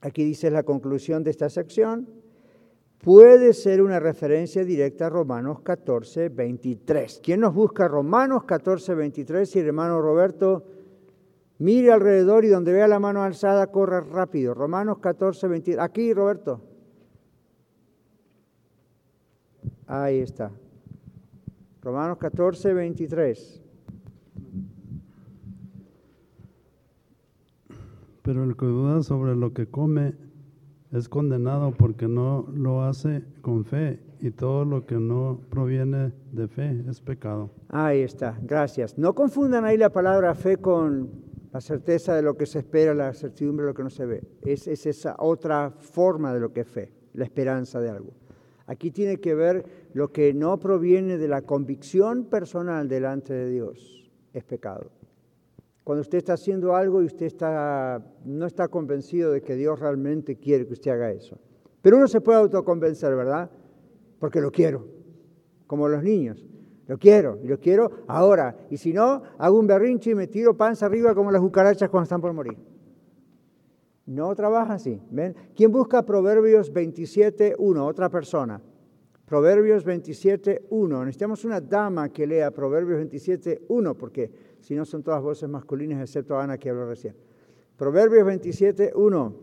Aquí 0.01 0.24
dice 0.24 0.51
la 0.51 0.62
conclusión 0.62 1.22
de 1.22 1.30
esta 1.30 1.49
sección, 1.49 2.09
puede 2.99 3.53
ser 3.53 3.83
una 3.83 4.01
referencia 4.01 4.64
directa 4.64 5.07
a 5.07 5.11
Romanos 5.11 5.61
14, 5.61 6.28
23. 6.28 7.20
¿Quién 7.22 7.41
nos 7.41 7.55
busca 7.55 7.89
Romanos 7.89 8.45
14, 8.45 8.95
23? 8.95 9.57
Y 9.57 9.59
hermano 9.59 10.01
Roberto, 10.01 10.64
mire 11.63 11.93
alrededor 11.93 12.45
y 12.45 12.49
donde 12.49 12.73
vea 12.73 12.89
la 12.89 12.99
mano 12.99 13.23
alzada, 13.23 13.69
corra 13.69 14.01
rápido. 14.01 14.53
Romanos 14.53 14.99
14, 14.99 15.47
23. 15.47 15.83
Aquí, 15.83 16.13
Roberto. 16.13 16.61
Ahí 19.87 20.19
está. 20.19 20.51
Romanos 21.83 22.19
14, 22.19 22.75
23. 22.75 23.63
Pero 28.23 28.45
el 28.45 28.57
que 28.57 28.67
duda 28.67 29.03
sobre 29.03 29.37
lo 29.37 29.53
que 29.53 29.67
come 29.67 30.15
es 30.93 31.09
condenado 31.09 31.73
porque 31.73 32.09
no 32.09 32.47
lo 32.55 32.83
hace 32.83 33.25
con 33.41 33.65
fe 33.65 34.01
y 34.21 34.31
todo 34.31 34.65
lo 34.65 34.85
que 34.85 34.97
no 34.97 35.41
proviene 35.49 36.13
de 36.33 36.49
fe 36.49 36.85
es 36.89 37.01
pecado. 37.01 37.51
Ahí 37.69 38.01
está, 38.01 38.39
gracias. 38.43 38.99
No 38.99 39.15
confundan 39.15 39.65
ahí 39.65 39.77
la 39.77 39.91
palabra 39.91 40.35
fe 40.35 40.57
con 40.57 41.32
la 41.53 41.61
certeza 41.61 42.17
de 42.17 42.23
lo 42.23 42.35
que 42.35 42.47
se 42.47 42.61
espera, 42.61 42.95
la 42.95 43.13
certidumbre 43.13 43.65
de 43.65 43.73
lo 43.73 43.75
que 43.75 43.83
no 43.83 43.91
se 43.91 44.07
ve. 44.07 44.23
Es, 44.43 44.67
es 44.67 44.87
esa 44.87 45.17
otra 45.19 45.71
forma 45.71 46.33
de 46.33 46.41
lo 46.41 46.53
que 46.53 46.61
es 46.61 46.69
fe, 46.69 46.93
la 47.13 47.25
esperanza 47.25 47.81
de 47.81 47.91
algo. 47.91 48.15
Aquí 48.67 48.91
tiene 48.91 49.19
que 49.19 49.35
ver 49.35 49.65
lo 49.93 50.13
que 50.13 50.33
no 50.33 50.59
proviene 50.59 51.19
de 51.19 51.29
la 51.29 51.43
convicción 51.43 52.25
personal 52.25 52.89
delante 52.89 53.35
de 53.35 53.51
Dios, 53.51 54.11
es 54.33 54.45
pecado. 54.45 54.91
Cuando 55.85 56.01
usted 56.01 56.19
está 56.19 56.35
haciendo 56.35 56.75
algo 56.75 57.03
y 57.03 57.07
usted 57.07 57.27
está, 57.27 58.03
no 58.25 58.47
está 58.47 58.69
convencido 58.69 59.33
de 59.33 59.43
que 59.43 59.57
Dios 59.57 59.81
realmente 59.81 60.37
quiere 60.37 60.67
que 60.67 60.75
usted 60.75 60.93
haga 60.93 61.11
eso. 61.11 61.39
Pero 61.83 61.97
uno 61.97 62.07
se 62.07 62.21
puede 62.21 62.39
autoconvencer, 62.39 63.15
¿verdad? 63.17 63.51
Porque 64.21 64.41
lo 64.41 64.53
quiero, 64.53 64.87
como 65.67 65.89
los 65.89 66.03
niños. 66.03 66.47
Lo 66.89 66.99
quiero, 66.99 67.39
lo 67.45 67.59
quiero 67.59 67.91
ahora. 68.09 68.57
Y 68.70 68.76
si 68.76 68.93
no, 68.93 69.22
hago 69.39 69.59
un 69.59 69.66
berrinche 69.66 70.11
y 70.11 70.14
me 70.14 70.26
tiro 70.26 70.57
panza 70.57 70.87
arriba 70.87 71.14
como 71.14 71.30
las 71.30 71.41
cucarachas 71.41 71.89
cuando 71.89 72.05
están 72.05 72.20
por 72.20 72.33
morir. 72.33 72.57
No 74.07 74.35
trabaja 74.35 74.74
así. 74.74 75.01
¿Ven? 75.11 75.35
¿Quién 75.55 75.70
busca 75.70 76.03
Proverbios 76.03 76.72
27.1? 76.72 77.87
Otra 77.87 78.09
persona. 78.09 78.61
Proverbios 79.24 79.87
27.1. 79.87 80.99
Necesitamos 80.99 81.45
una 81.45 81.61
dama 81.61 82.09
que 82.09 82.26
lea 82.26 82.51
Proverbios 82.51 83.01
27.1 83.01 83.97
porque 83.97 84.30
si 84.61 84.74
no 84.74 84.85
son 84.85 85.03
todas 85.03 85.22
voces 85.22 85.49
masculinas, 85.49 86.01
excepto 86.01 86.39
Ana 86.39 86.59
que 86.59 86.70
habló 86.70 86.87
recién. 86.87 87.14
Proverbios 87.76 88.26
27, 88.26 88.93
1. 88.95 89.35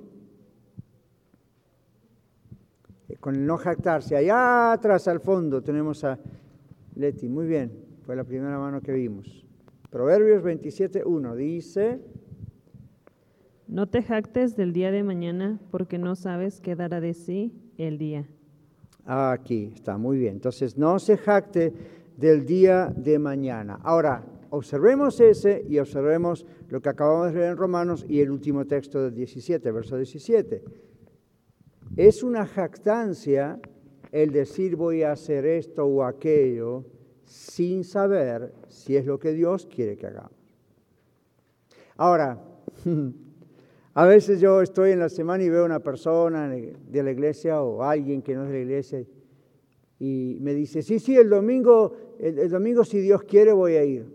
Eh, 3.10 3.16
con 3.20 3.36
el 3.36 3.46
no 3.46 3.58
jactarse. 3.58 4.16
Allá 4.16 4.74
atrás, 4.74 5.08
al 5.08 5.20
fondo, 5.20 5.62
tenemos 5.64 6.04
a 6.04 6.20
Leti. 7.00 7.30
Muy 7.30 7.48
bien, 7.48 7.72
fue 8.06 8.16
la 8.16 8.26
primera 8.26 8.60
mano 8.60 8.82
que 8.82 8.92
vimos. 8.92 9.46
Proverbios 9.90 10.44
27, 10.44 11.04
1 11.06 11.36
dice... 11.36 12.00
No 13.68 13.88
te 13.88 14.02
jactes 14.02 14.56
del 14.56 14.74
día 14.74 14.92
de 14.92 15.04
mañana 15.04 15.60
porque 15.70 16.00
no 16.00 16.16
sabes 16.16 16.60
qué 16.60 16.76
dará 16.76 17.00
de 17.00 17.14
sí 17.14 17.54
el 17.78 18.00
día. 18.00 18.28
Aquí 19.06 19.72
está, 19.76 19.98
muy 19.98 20.18
bien. 20.18 20.34
Entonces, 20.34 20.76
no 20.76 20.98
se 20.98 21.18
jacte 21.18 21.72
del 22.18 22.46
día 22.46 22.92
de 22.96 23.20
mañana. 23.20 23.80
Ahora, 23.84 24.26
observemos 24.50 25.20
ese 25.20 25.64
y 25.70 25.78
observemos 25.78 26.48
lo 26.68 26.82
que 26.82 26.90
acabamos 26.90 27.28
de 27.28 27.40
leer 27.40 27.52
en 27.52 27.58
Romanos 27.58 28.06
y 28.10 28.22
el 28.22 28.32
último 28.32 28.66
texto 28.66 29.04
del 29.04 29.14
17, 29.14 29.72
verso 29.72 29.96
17. 29.96 30.64
Es 31.96 32.24
una 32.24 32.48
jactancia 32.48 33.60
el 34.12 34.32
decir 34.32 34.76
voy 34.76 35.04
a 35.04 35.12
hacer 35.12 35.46
esto 35.46 35.86
o 35.86 36.04
aquello 36.04 36.86
sin 37.26 37.84
saber 37.84 38.54
si 38.68 38.96
es 38.96 39.06
lo 39.06 39.20
que 39.20 39.34
Dios 39.34 39.66
quiere 39.66 39.98
que 39.98 40.08
hagamos. 40.08 40.32
Ahora, 41.96 42.42
a 43.94 44.06
veces 44.06 44.40
yo 44.40 44.62
estoy 44.62 44.92
en 44.92 45.00
la 45.00 45.10
semana 45.10 45.44
y 45.44 45.50
veo 45.50 45.66
una 45.66 45.80
persona 45.80 46.50
de 46.50 47.04
la 47.04 47.12
iglesia 47.12 47.62
o 47.62 47.84
alguien 47.84 48.22
que 48.22 48.36
no 48.36 48.44
es 48.44 48.50
de 48.50 48.56
la 48.56 48.62
iglesia 48.62 49.06
y 50.00 50.38
me 50.40 50.54
dice, 50.54 50.82
sí, 50.82 50.98
sí, 51.00 51.16
el 51.18 51.30
domingo, 51.30 51.94
el 52.20 52.50
domingo 52.50 52.86
si 52.86 53.00
Dios 53.00 53.24
quiere 53.24 53.52
voy 53.52 53.74
a 53.74 53.84
ir. 53.84 54.06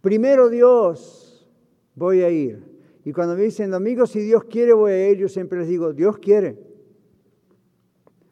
Primero 0.00 0.48
Dios, 0.48 1.46
voy 1.94 2.22
a 2.22 2.30
ir. 2.30 2.64
Y 3.04 3.12
cuando 3.12 3.36
me 3.36 3.42
dicen, 3.42 3.70
domingo, 3.70 4.06
si 4.06 4.20
Dios 4.20 4.44
quiere, 4.44 4.72
voy 4.72 4.92
a 4.92 5.10
ir, 5.10 5.18
yo 5.18 5.28
siempre 5.28 5.58
les 5.58 5.68
digo, 5.68 5.92
Dios 5.92 6.18
quiere. 6.18 6.69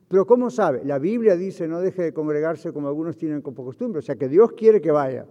Pero 0.08 0.26
¿cómo 0.26 0.50
sabe? 0.50 0.84
La 0.84 0.98
Biblia 0.98 1.36
dice, 1.36 1.68
no 1.68 1.80
deje 1.80 2.02
de 2.02 2.12
congregarse 2.12 2.72
como 2.72 2.88
algunos 2.88 3.16
tienen 3.16 3.42
como 3.42 3.64
costumbre, 3.64 3.98
o 3.98 4.02
sea 4.02 4.16
que 4.16 4.28
Dios 4.28 4.52
quiere 4.52 4.80
que 4.80 4.90
vaya. 4.90 5.26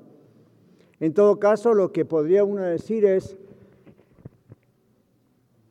En 0.99 1.13
todo 1.13 1.39
caso, 1.39 1.73
lo 1.73 1.91
que 1.91 2.05
podría 2.05 2.43
uno 2.43 2.63
decir 2.63 3.05
es, 3.05 3.37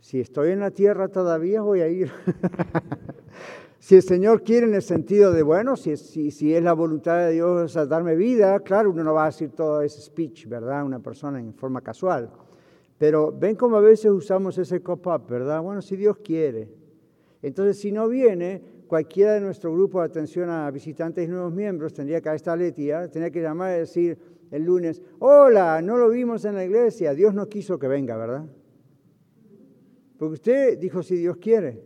si 0.01 0.21
estoy 0.21 0.51
en 0.51 0.61
la 0.61 0.71
tierra 0.71 1.09
todavía 1.09 1.63
voy 1.63 1.81
a 1.81 1.89
ir. 1.89 2.11
Si 3.87 3.95
el 3.95 4.03
Señor 4.03 4.43
quiere 4.43 4.67
en 4.67 4.75
el 4.75 4.83
sentido 4.83 5.33
de, 5.33 5.45
bueno, 5.45 5.77
si, 5.77 5.97
si, 5.97 6.53
es 6.53 6.61
la 6.61 6.73
voluntad 6.73 7.19
de 7.19 7.35
Dios 7.35 7.77
a 7.77 7.87
darme 7.87 8.17
vida, 8.17 8.59
claro, 8.59 8.91
uno 8.91 9.05
no 9.05 9.15
va 9.15 9.23
a 9.23 9.27
decir 9.27 9.51
todo 9.51 9.81
ese 9.81 10.01
speech, 10.01 10.49
¿verdad? 10.49 10.85
Una 10.85 10.99
persona 10.99 11.39
en 11.39 11.55
forma 11.55 11.81
casual. 11.83 12.29
Pero 12.99 13.31
ven 13.31 13.55
cómo 13.55 13.77
a 13.77 13.81
veces 13.81 14.11
usamos 14.11 14.59
ese 14.59 14.83
cop-up, 14.83 15.29
¿verdad? 15.29 15.63
Bueno, 15.63 15.83
si 15.83 15.95
Dios 15.95 16.17
quiere. 16.17 16.69
Entonces, 17.43 17.79
si 17.79 17.93
no 17.93 18.09
viene, 18.09 18.61
cualquiera 18.87 19.35
de 19.35 19.41
nuestro 19.41 19.73
grupo 19.73 20.01
de 20.01 20.07
atención 20.07 20.49
a 20.49 20.71
visitantes 20.71 21.27
y 21.27 21.31
nuevos 21.31 21.53
miembros 21.53 21.93
tendría 21.93 22.21
que, 22.21 22.29
a 22.29 22.35
esta 22.35 22.57
Letia, 22.57 23.03
tendría 23.09 23.31
que 23.31 23.43
llamar 23.43 23.77
y 23.77 23.81
decir 23.81 24.19
el 24.51 24.65
lunes, 24.65 25.03
hola, 25.19 25.83
no 25.83 25.97
lo 25.97 26.09
vimos 26.09 26.45
en 26.45 26.55
la 26.55 26.65
iglesia, 26.65 27.15
Dios 27.15 27.35
no 27.35 27.49
quiso 27.49 27.79
que 27.79 27.89
venga, 27.89 28.17
¿verdad? 28.17 28.47
Porque 30.19 30.35
usted 30.35 30.79
dijo 30.79 31.03
si 31.03 31.17
Dios 31.17 31.37
quiere. 31.37 31.83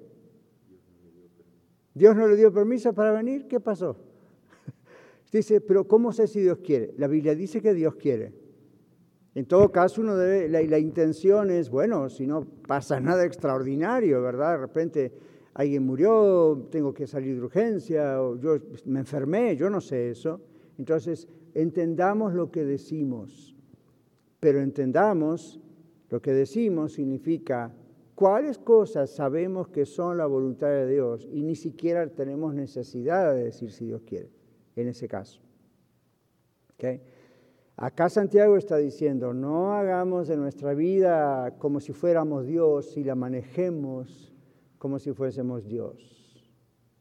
Dios 1.95 2.15
no 2.15 2.29
le 2.29 2.37
dio 2.37 2.53
permiso 2.53 2.93
para 2.93 3.13
venir, 3.13 3.49
¿qué 3.49 3.61
pasó? 3.61 3.97
Dice, 5.33 5.61
pero 5.61 5.87
¿cómo 5.87 6.13
sé 6.13 6.27
si 6.27 6.41
Dios 6.41 6.59
quiere? 6.59 6.95
La 6.97 7.09
Biblia 7.09 7.35
dice 7.35 7.61
que 7.61 7.75
Dios 7.75 7.97
quiere. 7.97 8.33
En 9.35 9.47
todo 9.47 9.71
caso, 9.71 10.01
uno 10.01 10.17
debe, 10.17 10.49
la, 10.49 10.61
la 10.63 10.79
intención 10.79 11.51
es, 11.51 11.71
bueno, 11.71 12.09
si 12.09 12.27
no 12.27 12.45
pasa 12.67 13.01
nada 13.01 13.25
extraordinario, 13.25 14.23
¿verdad? 14.23 14.53
De 14.53 14.59
repente 14.59 15.13
alguien 15.55 15.85
murió, 15.85 16.69
tengo 16.71 16.95
que 16.95 17.07
salir 17.07 17.37
de 17.37 17.43
urgencia, 17.43 18.23
o 18.23 18.37
yo 18.37 18.59
me 18.87 19.01
enfermé, 19.01 19.57
yo 19.57 19.69
no 19.71 19.81
sé 19.81 20.11
eso. 20.11 20.41
Entonces, 20.79 21.29
entendamos 21.55 22.35
lo 22.35 22.51
que 22.51 22.65
decimos, 22.65 23.55
pero 24.39 24.61
entendamos 24.61 25.61
lo 26.09 26.21
que 26.21 26.33
decimos 26.33 26.93
significa 26.93 27.73
cuáles 28.15 28.59
cosas 28.59 29.11
sabemos 29.11 29.69
que 29.69 29.87
son 29.87 30.19
la 30.19 30.27
voluntad 30.27 30.69
de 30.69 30.89
Dios 30.89 31.29
y 31.33 31.43
ni 31.43 31.55
siquiera 31.55 32.07
tenemos 32.09 32.55
necesidad 32.55 33.35
de 33.35 33.45
decir 33.45 33.71
si 33.73 33.87
Dios 33.87 34.03
quiere, 34.03 34.31
en 34.77 34.89
ese 34.89 35.09
caso. 35.09 35.41
Acá 37.77 38.09
Santiago 38.09 38.57
está 38.57 38.77
diciendo, 38.77 39.35
no 39.35 39.73
hagamos 39.73 40.29
de 40.29 40.37
nuestra 40.37 40.75
vida 40.75 41.57
como 41.59 41.81
si 41.81 41.93
fuéramos 41.93 42.47
Dios 42.47 42.97
y 42.97 43.05
la 43.05 43.15
manejemos 43.15 44.30
como 44.81 44.99
si 44.99 45.13
fuésemos 45.13 45.67
Dios. 45.67 45.95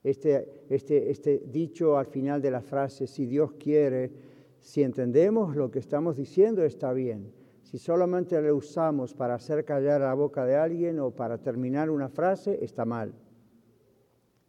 Este, 0.04 0.66
este, 0.70 1.10
este 1.10 1.44
dicho 1.48 1.98
al 1.98 2.08
final 2.08 2.42
de 2.42 2.52
la 2.52 2.60
frase, 2.62 3.08
si 3.08 3.26
Dios 3.26 3.54
quiere, 3.54 4.12
si 4.60 4.84
entendemos 4.84 5.56
lo 5.56 5.72
que 5.72 5.80
estamos 5.80 6.18
diciendo, 6.18 6.66
está 6.66 6.92
bien. 6.92 7.32
Si 7.64 7.78
solamente 7.78 8.40
lo 8.42 8.58
usamos 8.58 9.14
para 9.14 9.36
hacer 9.36 9.64
callar 9.64 10.02
la 10.02 10.14
boca 10.14 10.46
de 10.46 10.58
alguien 10.58 11.00
o 11.00 11.12
para 11.12 11.38
terminar 11.38 11.90
una 11.90 12.10
frase, 12.10 12.60
está 12.62 12.84
mal. 12.84 13.14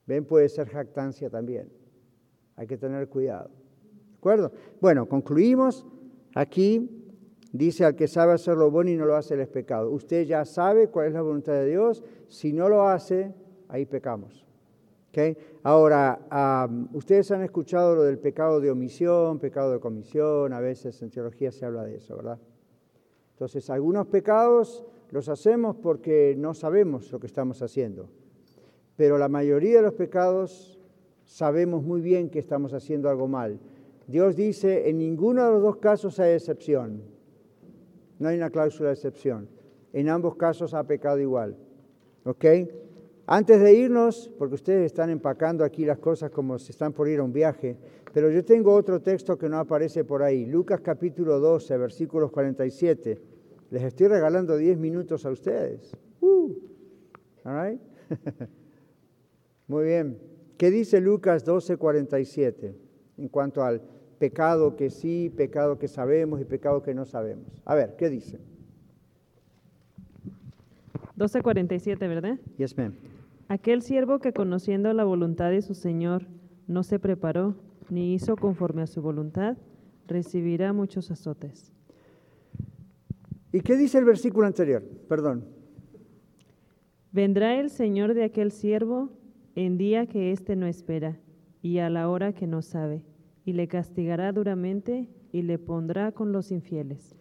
Ven, 0.06 0.24
puede 0.24 0.48
ser 0.48 0.68
jactancia 0.68 1.30
también. 1.30 1.72
Hay 2.56 2.66
que 2.66 2.78
tener 2.78 3.08
cuidado. 3.08 3.50
¿De 4.10 4.16
acuerdo? 4.16 4.50
Bueno, 4.80 5.08
concluimos. 5.08 5.86
Aquí 6.34 6.99
dice 7.52 7.84
al 7.84 7.96
que 7.96 8.08
sabe 8.08 8.32
hacer 8.32 8.56
lo 8.56 8.70
bueno 8.70 8.90
y 8.90 8.96
no 8.96 9.06
lo 9.06 9.16
hace, 9.16 9.34
el 9.34 9.40
es 9.40 9.48
pecado. 9.48 9.90
Usted 9.90 10.24
ya 10.24 10.44
sabe 10.44 10.88
cuál 10.88 11.08
es 11.08 11.14
la 11.14 11.22
voluntad 11.22 11.52
de 11.54 11.66
Dios. 11.66 12.02
Si 12.28 12.52
no 12.52 12.68
lo 12.68 12.88
hace, 12.88 13.34
ahí 13.68 13.86
pecamos. 13.86 14.46
¿Okay? 15.10 15.36
Ahora, 15.64 16.68
ustedes 16.92 17.30
han 17.32 17.42
escuchado 17.42 17.96
lo 17.96 18.04
del 18.04 18.18
pecado 18.18 18.60
de 18.60 18.70
omisión, 18.70 19.40
pecado 19.40 19.72
de 19.72 19.80
comisión, 19.80 20.52
a 20.52 20.60
veces 20.60 21.02
en 21.02 21.10
teología 21.10 21.50
se 21.50 21.66
habla 21.66 21.82
de 21.82 21.96
eso, 21.96 22.16
¿verdad? 22.16 22.38
Entonces, 23.32 23.68
algunos 23.70 24.06
pecados 24.06 24.84
los 25.10 25.28
hacemos 25.28 25.74
porque 25.74 26.36
no 26.38 26.54
sabemos 26.54 27.10
lo 27.10 27.18
que 27.18 27.26
estamos 27.26 27.60
haciendo, 27.62 28.08
pero 28.94 29.18
la 29.18 29.28
mayoría 29.28 29.78
de 29.78 29.82
los 29.82 29.94
pecados 29.94 30.78
sabemos 31.24 31.82
muy 31.82 32.00
bien 32.00 32.30
que 32.30 32.38
estamos 32.38 32.72
haciendo 32.72 33.08
algo 33.08 33.26
mal. 33.26 33.58
Dios 34.06 34.36
dice, 34.36 34.88
en 34.88 34.98
ninguno 34.98 35.44
de 35.44 35.52
los 35.52 35.62
dos 35.62 35.76
casos 35.78 36.20
hay 36.20 36.34
excepción, 36.34 37.02
no 38.20 38.28
hay 38.28 38.36
una 38.36 38.50
cláusula 38.50 38.90
de 38.90 38.94
excepción, 38.94 39.48
en 39.92 40.08
ambos 40.08 40.36
casos 40.36 40.72
ha 40.74 40.84
pecado 40.84 41.18
igual, 41.18 41.56
¿ok? 42.24 42.44
Antes 43.26 43.60
de 43.60 43.72
irnos, 43.74 44.30
porque 44.38 44.54
ustedes 44.54 44.86
están 44.86 45.10
empacando 45.10 45.64
aquí 45.64 45.84
las 45.84 45.98
cosas 45.98 46.30
como 46.30 46.58
si 46.58 46.70
están 46.70 46.92
por 46.92 47.08
ir 47.08 47.18
a 47.18 47.24
un 47.24 47.32
viaje, 47.32 47.76
pero 48.12 48.30
yo 48.30 48.44
tengo 48.44 48.74
otro 48.74 49.00
texto 49.00 49.38
que 49.38 49.48
no 49.48 49.58
aparece 49.58 50.04
por 50.04 50.22
ahí, 50.22 50.46
Lucas 50.46 50.80
capítulo 50.80 51.40
12, 51.40 51.78
versículos 51.78 52.30
47. 52.30 53.20
Les 53.70 53.82
estoy 53.84 54.08
regalando 54.08 54.56
10 54.56 54.78
minutos 54.78 55.24
a 55.24 55.30
ustedes. 55.30 55.96
Uh, 56.20 56.52
Muy 59.68 59.84
bien. 59.84 60.18
¿Qué 60.58 60.70
dice 60.70 61.00
Lucas 61.00 61.44
12, 61.44 61.76
47 61.76 62.74
en 63.16 63.28
cuanto 63.28 63.62
al 63.62 63.80
pecado 64.20 64.76
que 64.76 64.90
sí, 64.90 65.32
pecado 65.34 65.78
que 65.78 65.88
sabemos 65.88 66.42
y 66.42 66.44
pecado 66.44 66.82
que 66.82 66.92
no 66.92 67.06
sabemos? 67.06 67.46
A 67.64 67.74
ver, 67.74 67.96
¿qué 67.96 68.10
dice? 68.10 68.38
12.47, 71.16 71.98
¿verdad? 72.00 72.38
Yes, 72.58 72.76
ma'am. 72.76 72.92
Aquel 73.48 73.80
siervo 73.80 74.18
que 74.18 74.34
conociendo 74.34 74.92
la 74.92 75.04
voluntad 75.04 75.50
de 75.50 75.62
su 75.62 75.74
Señor 75.74 76.26
no 76.66 76.82
se 76.82 76.98
preparó 76.98 77.56
ni 77.88 78.12
hizo 78.12 78.36
conforme 78.36 78.82
a 78.82 78.86
su 78.86 79.00
voluntad, 79.00 79.56
recibirá 80.06 80.74
muchos 80.74 81.10
azotes. 81.10 81.72
¿Y 83.52 83.62
qué 83.62 83.74
dice 83.76 83.98
el 83.98 84.04
versículo 84.04 84.46
anterior? 84.46 84.82
Perdón. 85.08 85.46
Vendrá 87.10 87.58
el 87.58 87.70
Señor 87.70 88.12
de 88.12 88.24
aquel 88.24 88.52
siervo 88.52 89.08
en 89.54 89.78
día 89.78 90.06
que 90.06 90.30
éste 90.30 90.56
no 90.56 90.66
espera 90.66 91.18
y 91.62 91.78
a 91.78 91.88
la 91.88 92.08
hora 92.10 92.34
que 92.34 92.46
no 92.46 92.60
sabe, 92.60 93.02
y 93.50 93.52
le 93.52 93.66
castigará 93.66 94.30
duramente 94.30 95.08
y 95.32 95.42
le 95.42 95.58
pondrá 95.58 96.12
con 96.12 96.30
los 96.30 96.52
infieles. 96.52 97.16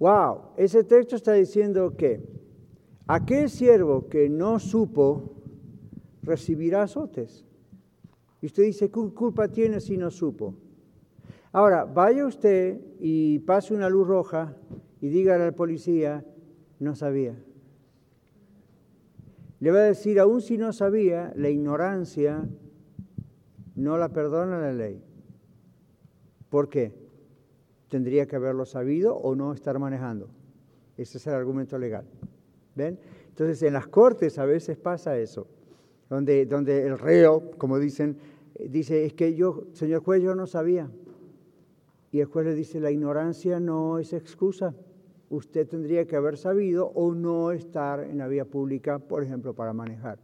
Wow, 0.00 0.50
ese 0.56 0.82
texto 0.82 1.14
está 1.14 1.34
diciendo 1.34 1.96
que 1.96 2.20
aquel 3.06 3.48
siervo 3.48 4.08
que 4.08 4.28
no 4.28 4.58
supo 4.58 5.36
recibirá 6.24 6.82
azotes. 6.82 7.46
Y 8.42 8.46
usted 8.46 8.64
dice, 8.64 8.90
¿qué 8.90 9.00
culpa 9.14 9.46
tiene 9.46 9.78
si 9.78 9.96
no 9.96 10.10
supo? 10.10 10.56
Ahora, 11.52 11.84
vaya 11.84 12.26
usted 12.26 12.80
y 12.98 13.38
pase 13.38 13.72
una 13.72 13.88
luz 13.88 14.08
roja 14.08 14.56
y 15.00 15.08
dígale 15.08 15.44
al 15.44 15.54
policía, 15.54 16.24
no 16.80 16.96
sabía. 16.96 17.36
Le 19.60 19.70
va 19.70 19.78
a 19.78 19.84
decir, 19.84 20.18
aún 20.18 20.40
si 20.40 20.58
no 20.58 20.72
sabía, 20.72 21.32
la 21.36 21.48
ignorancia 21.48 22.48
no 23.76 23.98
la 23.98 24.08
perdona 24.08 24.58
la 24.58 24.72
ley. 24.72 25.04
¿Por 26.50 26.68
qué? 26.68 26.92
Tendría 27.88 28.26
que 28.26 28.36
haberlo 28.36 28.66
sabido 28.66 29.16
o 29.16 29.34
no 29.34 29.52
estar 29.52 29.78
manejando. 29.78 30.28
Ese 30.96 31.18
es 31.18 31.26
el 31.26 31.34
argumento 31.34 31.78
legal. 31.78 32.04
¿Ven? 32.74 32.98
Entonces, 33.28 33.62
en 33.62 33.72
las 33.72 33.86
cortes 33.86 34.38
a 34.38 34.44
veces 34.44 34.76
pasa 34.76 35.18
eso 35.18 35.46
donde, 36.10 36.44
donde 36.44 36.86
el 36.86 36.98
reo, 36.98 37.52
como 37.56 37.78
dicen, 37.78 38.18
dice, 38.68 39.06
es 39.06 39.14
que 39.14 39.34
yo, 39.34 39.68
señor 39.72 40.02
juez, 40.02 40.22
yo 40.22 40.34
no 40.34 40.46
sabía. 40.46 40.90
Y 42.10 42.18
el 42.18 42.26
juez 42.26 42.44
le 42.46 42.54
dice, 42.54 42.80
la 42.80 42.90
ignorancia 42.90 43.60
no 43.60 44.00
es 44.00 44.12
excusa. 44.12 44.74
Usted 45.30 45.68
tendría 45.68 46.06
que 46.06 46.16
haber 46.16 46.36
sabido 46.36 46.88
o 46.88 47.14
no 47.14 47.52
estar 47.52 48.00
en 48.00 48.18
la 48.18 48.26
vía 48.26 48.44
pública, 48.44 48.98
por 48.98 49.22
ejemplo, 49.22 49.54
para 49.54 49.72
manejar. 49.72 50.18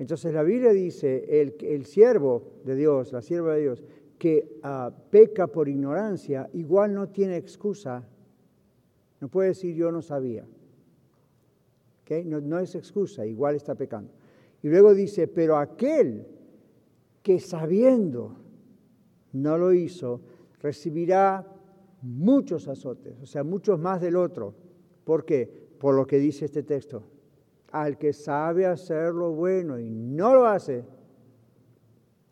Entonces 0.00 0.34
la 0.34 0.42
Biblia 0.42 0.72
dice, 0.72 1.40
el, 1.40 1.54
el 1.60 1.86
siervo 1.86 2.42
de 2.64 2.74
Dios, 2.74 3.12
la 3.12 3.22
sierva 3.22 3.54
de 3.54 3.62
Dios, 3.62 3.84
que 4.18 4.58
ah, 4.62 4.92
peca 5.10 5.46
por 5.46 5.68
ignorancia, 5.68 6.48
igual 6.52 6.94
no 6.94 7.08
tiene 7.08 7.36
excusa. 7.36 8.06
No 9.20 9.28
puede 9.28 9.48
decir 9.48 9.74
yo 9.74 9.92
no 9.92 10.02
sabía. 10.02 10.46
¿Okay? 12.02 12.24
No, 12.24 12.40
no 12.40 12.58
es 12.58 12.74
excusa, 12.74 13.26
igual 13.26 13.56
está 13.56 13.74
pecando. 13.74 14.12
Y 14.62 14.68
luego 14.68 14.94
dice, 14.94 15.28
pero 15.28 15.58
aquel 15.58 16.26
que 17.22 17.40
sabiendo 17.40 18.36
no 19.32 19.58
lo 19.58 19.72
hizo, 19.72 20.20
recibirá 20.60 21.46
muchos 22.02 22.68
azotes, 22.68 23.20
o 23.20 23.26
sea, 23.26 23.44
muchos 23.44 23.78
más 23.78 24.00
del 24.00 24.16
otro. 24.16 24.54
¿Por 25.04 25.24
qué? 25.24 25.68
Por 25.78 25.94
lo 25.94 26.06
que 26.06 26.18
dice 26.18 26.44
este 26.44 26.62
texto. 26.62 27.02
Al 27.72 27.98
que 27.98 28.12
sabe 28.12 28.64
hacer 28.64 29.12
lo 29.12 29.32
bueno 29.32 29.78
y 29.78 29.90
no 29.90 30.34
lo 30.34 30.46
hace, 30.46 30.84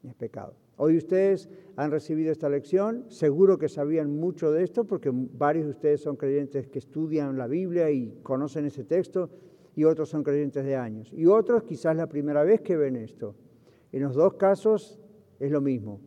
es 0.02 0.14
pecado. 0.14 0.54
Hoy 0.76 0.96
ustedes 0.96 1.48
han 1.76 1.90
recibido 1.90 2.32
esta 2.32 2.48
lección, 2.48 3.04
seguro 3.08 3.58
que 3.58 3.68
sabían 3.68 4.16
mucho 4.16 4.50
de 4.50 4.64
esto 4.64 4.84
porque 4.84 5.10
varios 5.12 5.66
de 5.66 5.70
ustedes 5.70 6.00
son 6.00 6.16
creyentes 6.16 6.66
que 6.66 6.78
estudian 6.78 7.36
la 7.36 7.46
Biblia 7.46 7.90
y 7.90 8.18
conocen 8.22 8.66
ese 8.66 8.84
texto 8.84 9.30
y 9.76 9.84
otros 9.84 10.08
son 10.08 10.22
creyentes 10.22 10.64
de 10.64 10.76
años. 10.76 11.12
Y 11.12 11.26
otros 11.26 11.62
quizás 11.64 11.96
la 11.96 12.08
primera 12.08 12.42
vez 12.42 12.60
que 12.60 12.76
ven 12.76 12.96
esto. 12.96 13.34
En 13.92 14.02
los 14.02 14.14
dos 14.14 14.34
casos 14.34 15.00
es 15.38 15.50
lo 15.50 15.60
mismo. 15.60 16.00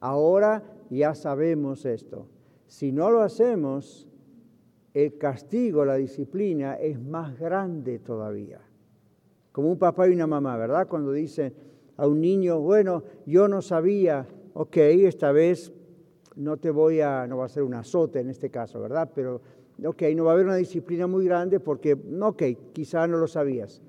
Ahora 0.00 0.62
ya 0.90 1.14
sabemos 1.14 1.84
esto. 1.84 2.28
Si 2.66 2.92
no 2.92 3.10
lo 3.10 3.20
hacemos, 3.20 4.08
el 4.92 5.18
castigo, 5.18 5.84
la 5.84 5.96
disciplina 5.96 6.74
es 6.74 7.00
más 7.00 7.38
grande 7.38 7.98
todavía. 7.98 8.60
Como 9.50 9.70
un 9.70 9.78
papá 9.78 10.08
y 10.08 10.12
una 10.12 10.26
mamá, 10.26 10.56
¿verdad? 10.56 10.86
Cuando 10.88 11.12
dicen, 11.12 11.54
a 11.96 12.06
un 12.06 12.20
niño, 12.20 12.60
bueno, 12.60 13.02
yo 13.26 13.48
no 13.48 13.62
sabía, 13.62 14.26
ok, 14.54 14.76
esta 14.76 15.32
vez 15.32 15.72
no 16.36 16.56
te 16.56 16.70
voy 16.70 17.00
a, 17.00 17.26
no 17.26 17.38
va 17.38 17.46
a 17.46 17.48
ser 17.48 17.62
un 17.62 17.74
azote 17.74 18.20
en 18.20 18.30
este 18.30 18.50
caso, 18.50 18.80
¿verdad? 18.80 19.10
Pero, 19.14 19.40
ok, 19.84 20.02
no 20.14 20.24
va 20.24 20.32
a 20.32 20.34
haber 20.34 20.46
una 20.46 20.56
disciplina 20.56 21.06
muy 21.06 21.24
grande 21.24 21.60
porque, 21.60 21.96
ok, 22.20 22.42
quizá 22.72 23.06
no 23.06 23.18
lo 23.18 23.26
sabías. 23.26 23.82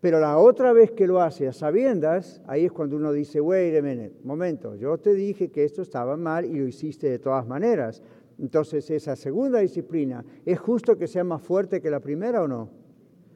Pero 0.00 0.20
la 0.20 0.38
otra 0.38 0.72
vez 0.72 0.92
que 0.92 1.08
lo 1.08 1.20
hace 1.20 1.48
a 1.48 1.52
sabiendas, 1.52 2.40
ahí 2.46 2.64
es 2.66 2.72
cuando 2.72 2.96
uno 2.96 3.12
dice, 3.12 3.40
wait 3.40 3.76
a 3.76 3.82
minute, 3.82 4.14
momento, 4.22 4.76
yo 4.76 4.96
te 4.98 5.12
dije 5.12 5.50
que 5.50 5.64
esto 5.64 5.82
estaba 5.82 6.16
mal 6.16 6.44
y 6.44 6.54
lo 6.54 6.68
hiciste 6.68 7.10
de 7.10 7.18
todas 7.18 7.46
maneras. 7.46 8.02
Entonces, 8.38 8.88
esa 8.90 9.16
segunda 9.16 9.58
disciplina, 9.58 10.24
¿es 10.46 10.60
justo 10.60 10.96
que 10.96 11.08
sea 11.08 11.24
más 11.24 11.42
fuerte 11.42 11.80
que 11.80 11.90
la 11.90 11.98
primera 11.98 12.42
o 12.42 12.48
no? 12.48 12.70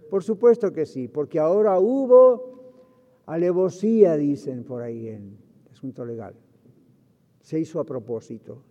Por 0.08 0.22
supuesto 0.22 0.72
que 0.72 0.86
sí, 0.86 1.08
porque 1.08 1.40
ahora 1.40 1.80
hubo 1.80 2.61
alevosía, 3.32 4.16
dicen 4.18 4.62
por 4.62 4.82
ahí 4.82 5.08
en 5.08 5.38
asunto 5.70 6.04
legal. 6.04 6.34
Se 7.40 7.58
hizo 7.58 7.80
a 7.80 7.84
propósito, 7.84 8.62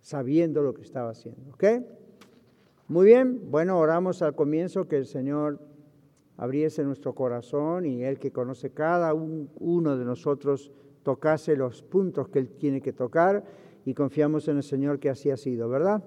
sabiendo 0.00 0.62
lo 0.62 0.72
que 0.72 0.82
estaba 0.82 1.10
haciendo. 1.10 1.50
¿Ok? 1.52 1.64
Muy 2.88 3.06
bien, 3.06 3.50
bueno, 3.50 3.78
oramos 3.78 4.22
al 4.22 4.34
comienzo 4.34 4.88
que 4.88 4.96
el 4.96 5.04
Señor 5.04 5.60
abriese 6.38 6.82
nuestro 6.82 7.14
corazón 7.14 7.84
y 7.84 8.02
Él 8.02 8.18
que 8.18 8.32
conoce 8.32 8.70
cada 8.70 9.12
uno 9.12 9.96
de 9.98 10.04
nosotros 10.06 10.72
tocase 11.02 11.54
los 11.54 11.82
puntos 11.82 12.28
que 12.28 12.38
Él 12.38 12.48
tiene 12.48 12.80
que 12.80 12.94
tocar 12.94 13.44
y 13.84 13.92
confiamos 13.92 14.48
en 14.48 14.56
el 14.56 14.62
Señor 14.62 14.98
que 14.98 15.10
así 15.10 15.30
ha 15.30 15.36
sido, 15.36 15.68
¿verdad? 15.68 16.02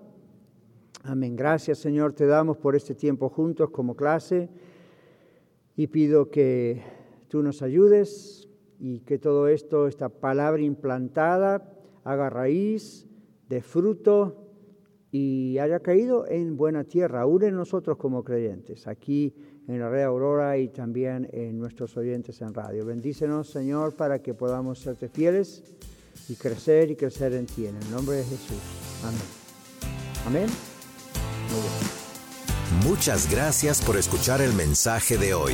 Amén. 1.03 1.35
Gracias 1.35 1.77
Señor, 1.77 2.13
te 2.13 2.25
damos 2.25 2.57
por 2.57 2.75
este 2.75 2.95
tiempo 2.95 3.29
juntos 3.29 3.69
como 3.69 3.95
clase 3.95 4.49
y 5.75 5.87
pido 5.87 6.31
que 6.31 7.02
tú 7.33 7.41
nos 7.41 7.63
ayudes 7.63 8.47
y 8.79 8.99
que 8.99 9.17
todo 9.17 9.47
esto, 9.47 9.87
esta 9.87 10.07
palabra 10.07 10.61
implantada, 10.61 11.67
haga 12.03 12.29
raíz, 12.29 13.07
de 13.49 13.63
fruto 13.63 14.51
y 15.09 15.57
haya 15.57 15.79
caído 15.79 16.27
en 16.27 16.55
buena 16.55 16.83
tierra, 16.83 17.21
aún 17.21 17.41
en 17.41 17.55
nosotros 17.55 17.97
como 17.97 18.23
creyentes, 18.23 18.85
aquí 18.85 19.33
en 19.67 19.79
la 19.79 19.89
Red 19.89 20.03
Aurora 20.03 20.59
y 20.59 20.67
también 20.67 21.27
en 21.33 21.57
nuestros 21.57 21.97
oyentes 21.97 22.39
en 22.41 22.53
radio. 22.53 22.85
Bendícenos, 22.85 23.49
Señor, 23.49 23.95
para 23.95 24.21
que 24.21 24.35
podamos 24.35 24.77
serte 24.77 25.09
fieles 25.09 25.63
y 26.29 26.35
crecer 26.35 26.91
y 26.91 26.95
crecer 26.95 27.33
en 27.33 27.47
ti. 27.47 27.65
En 27.65 27.77
el 27.77 27.89
nombre 27.89 28.17
de 28.17 28.25
Jesús. 28.25 28.61
Amén. 29.03 30.45
Amén. 30.45 30.49
Muchas 32.87 33.31
gracias 33.31 33.83
por 33.83 33.97
escuchar 33.97 34.39
el 34.39 34.53
mensaje 34.53 35.17
de 35.17 35.33
hoy. 35.33 35.53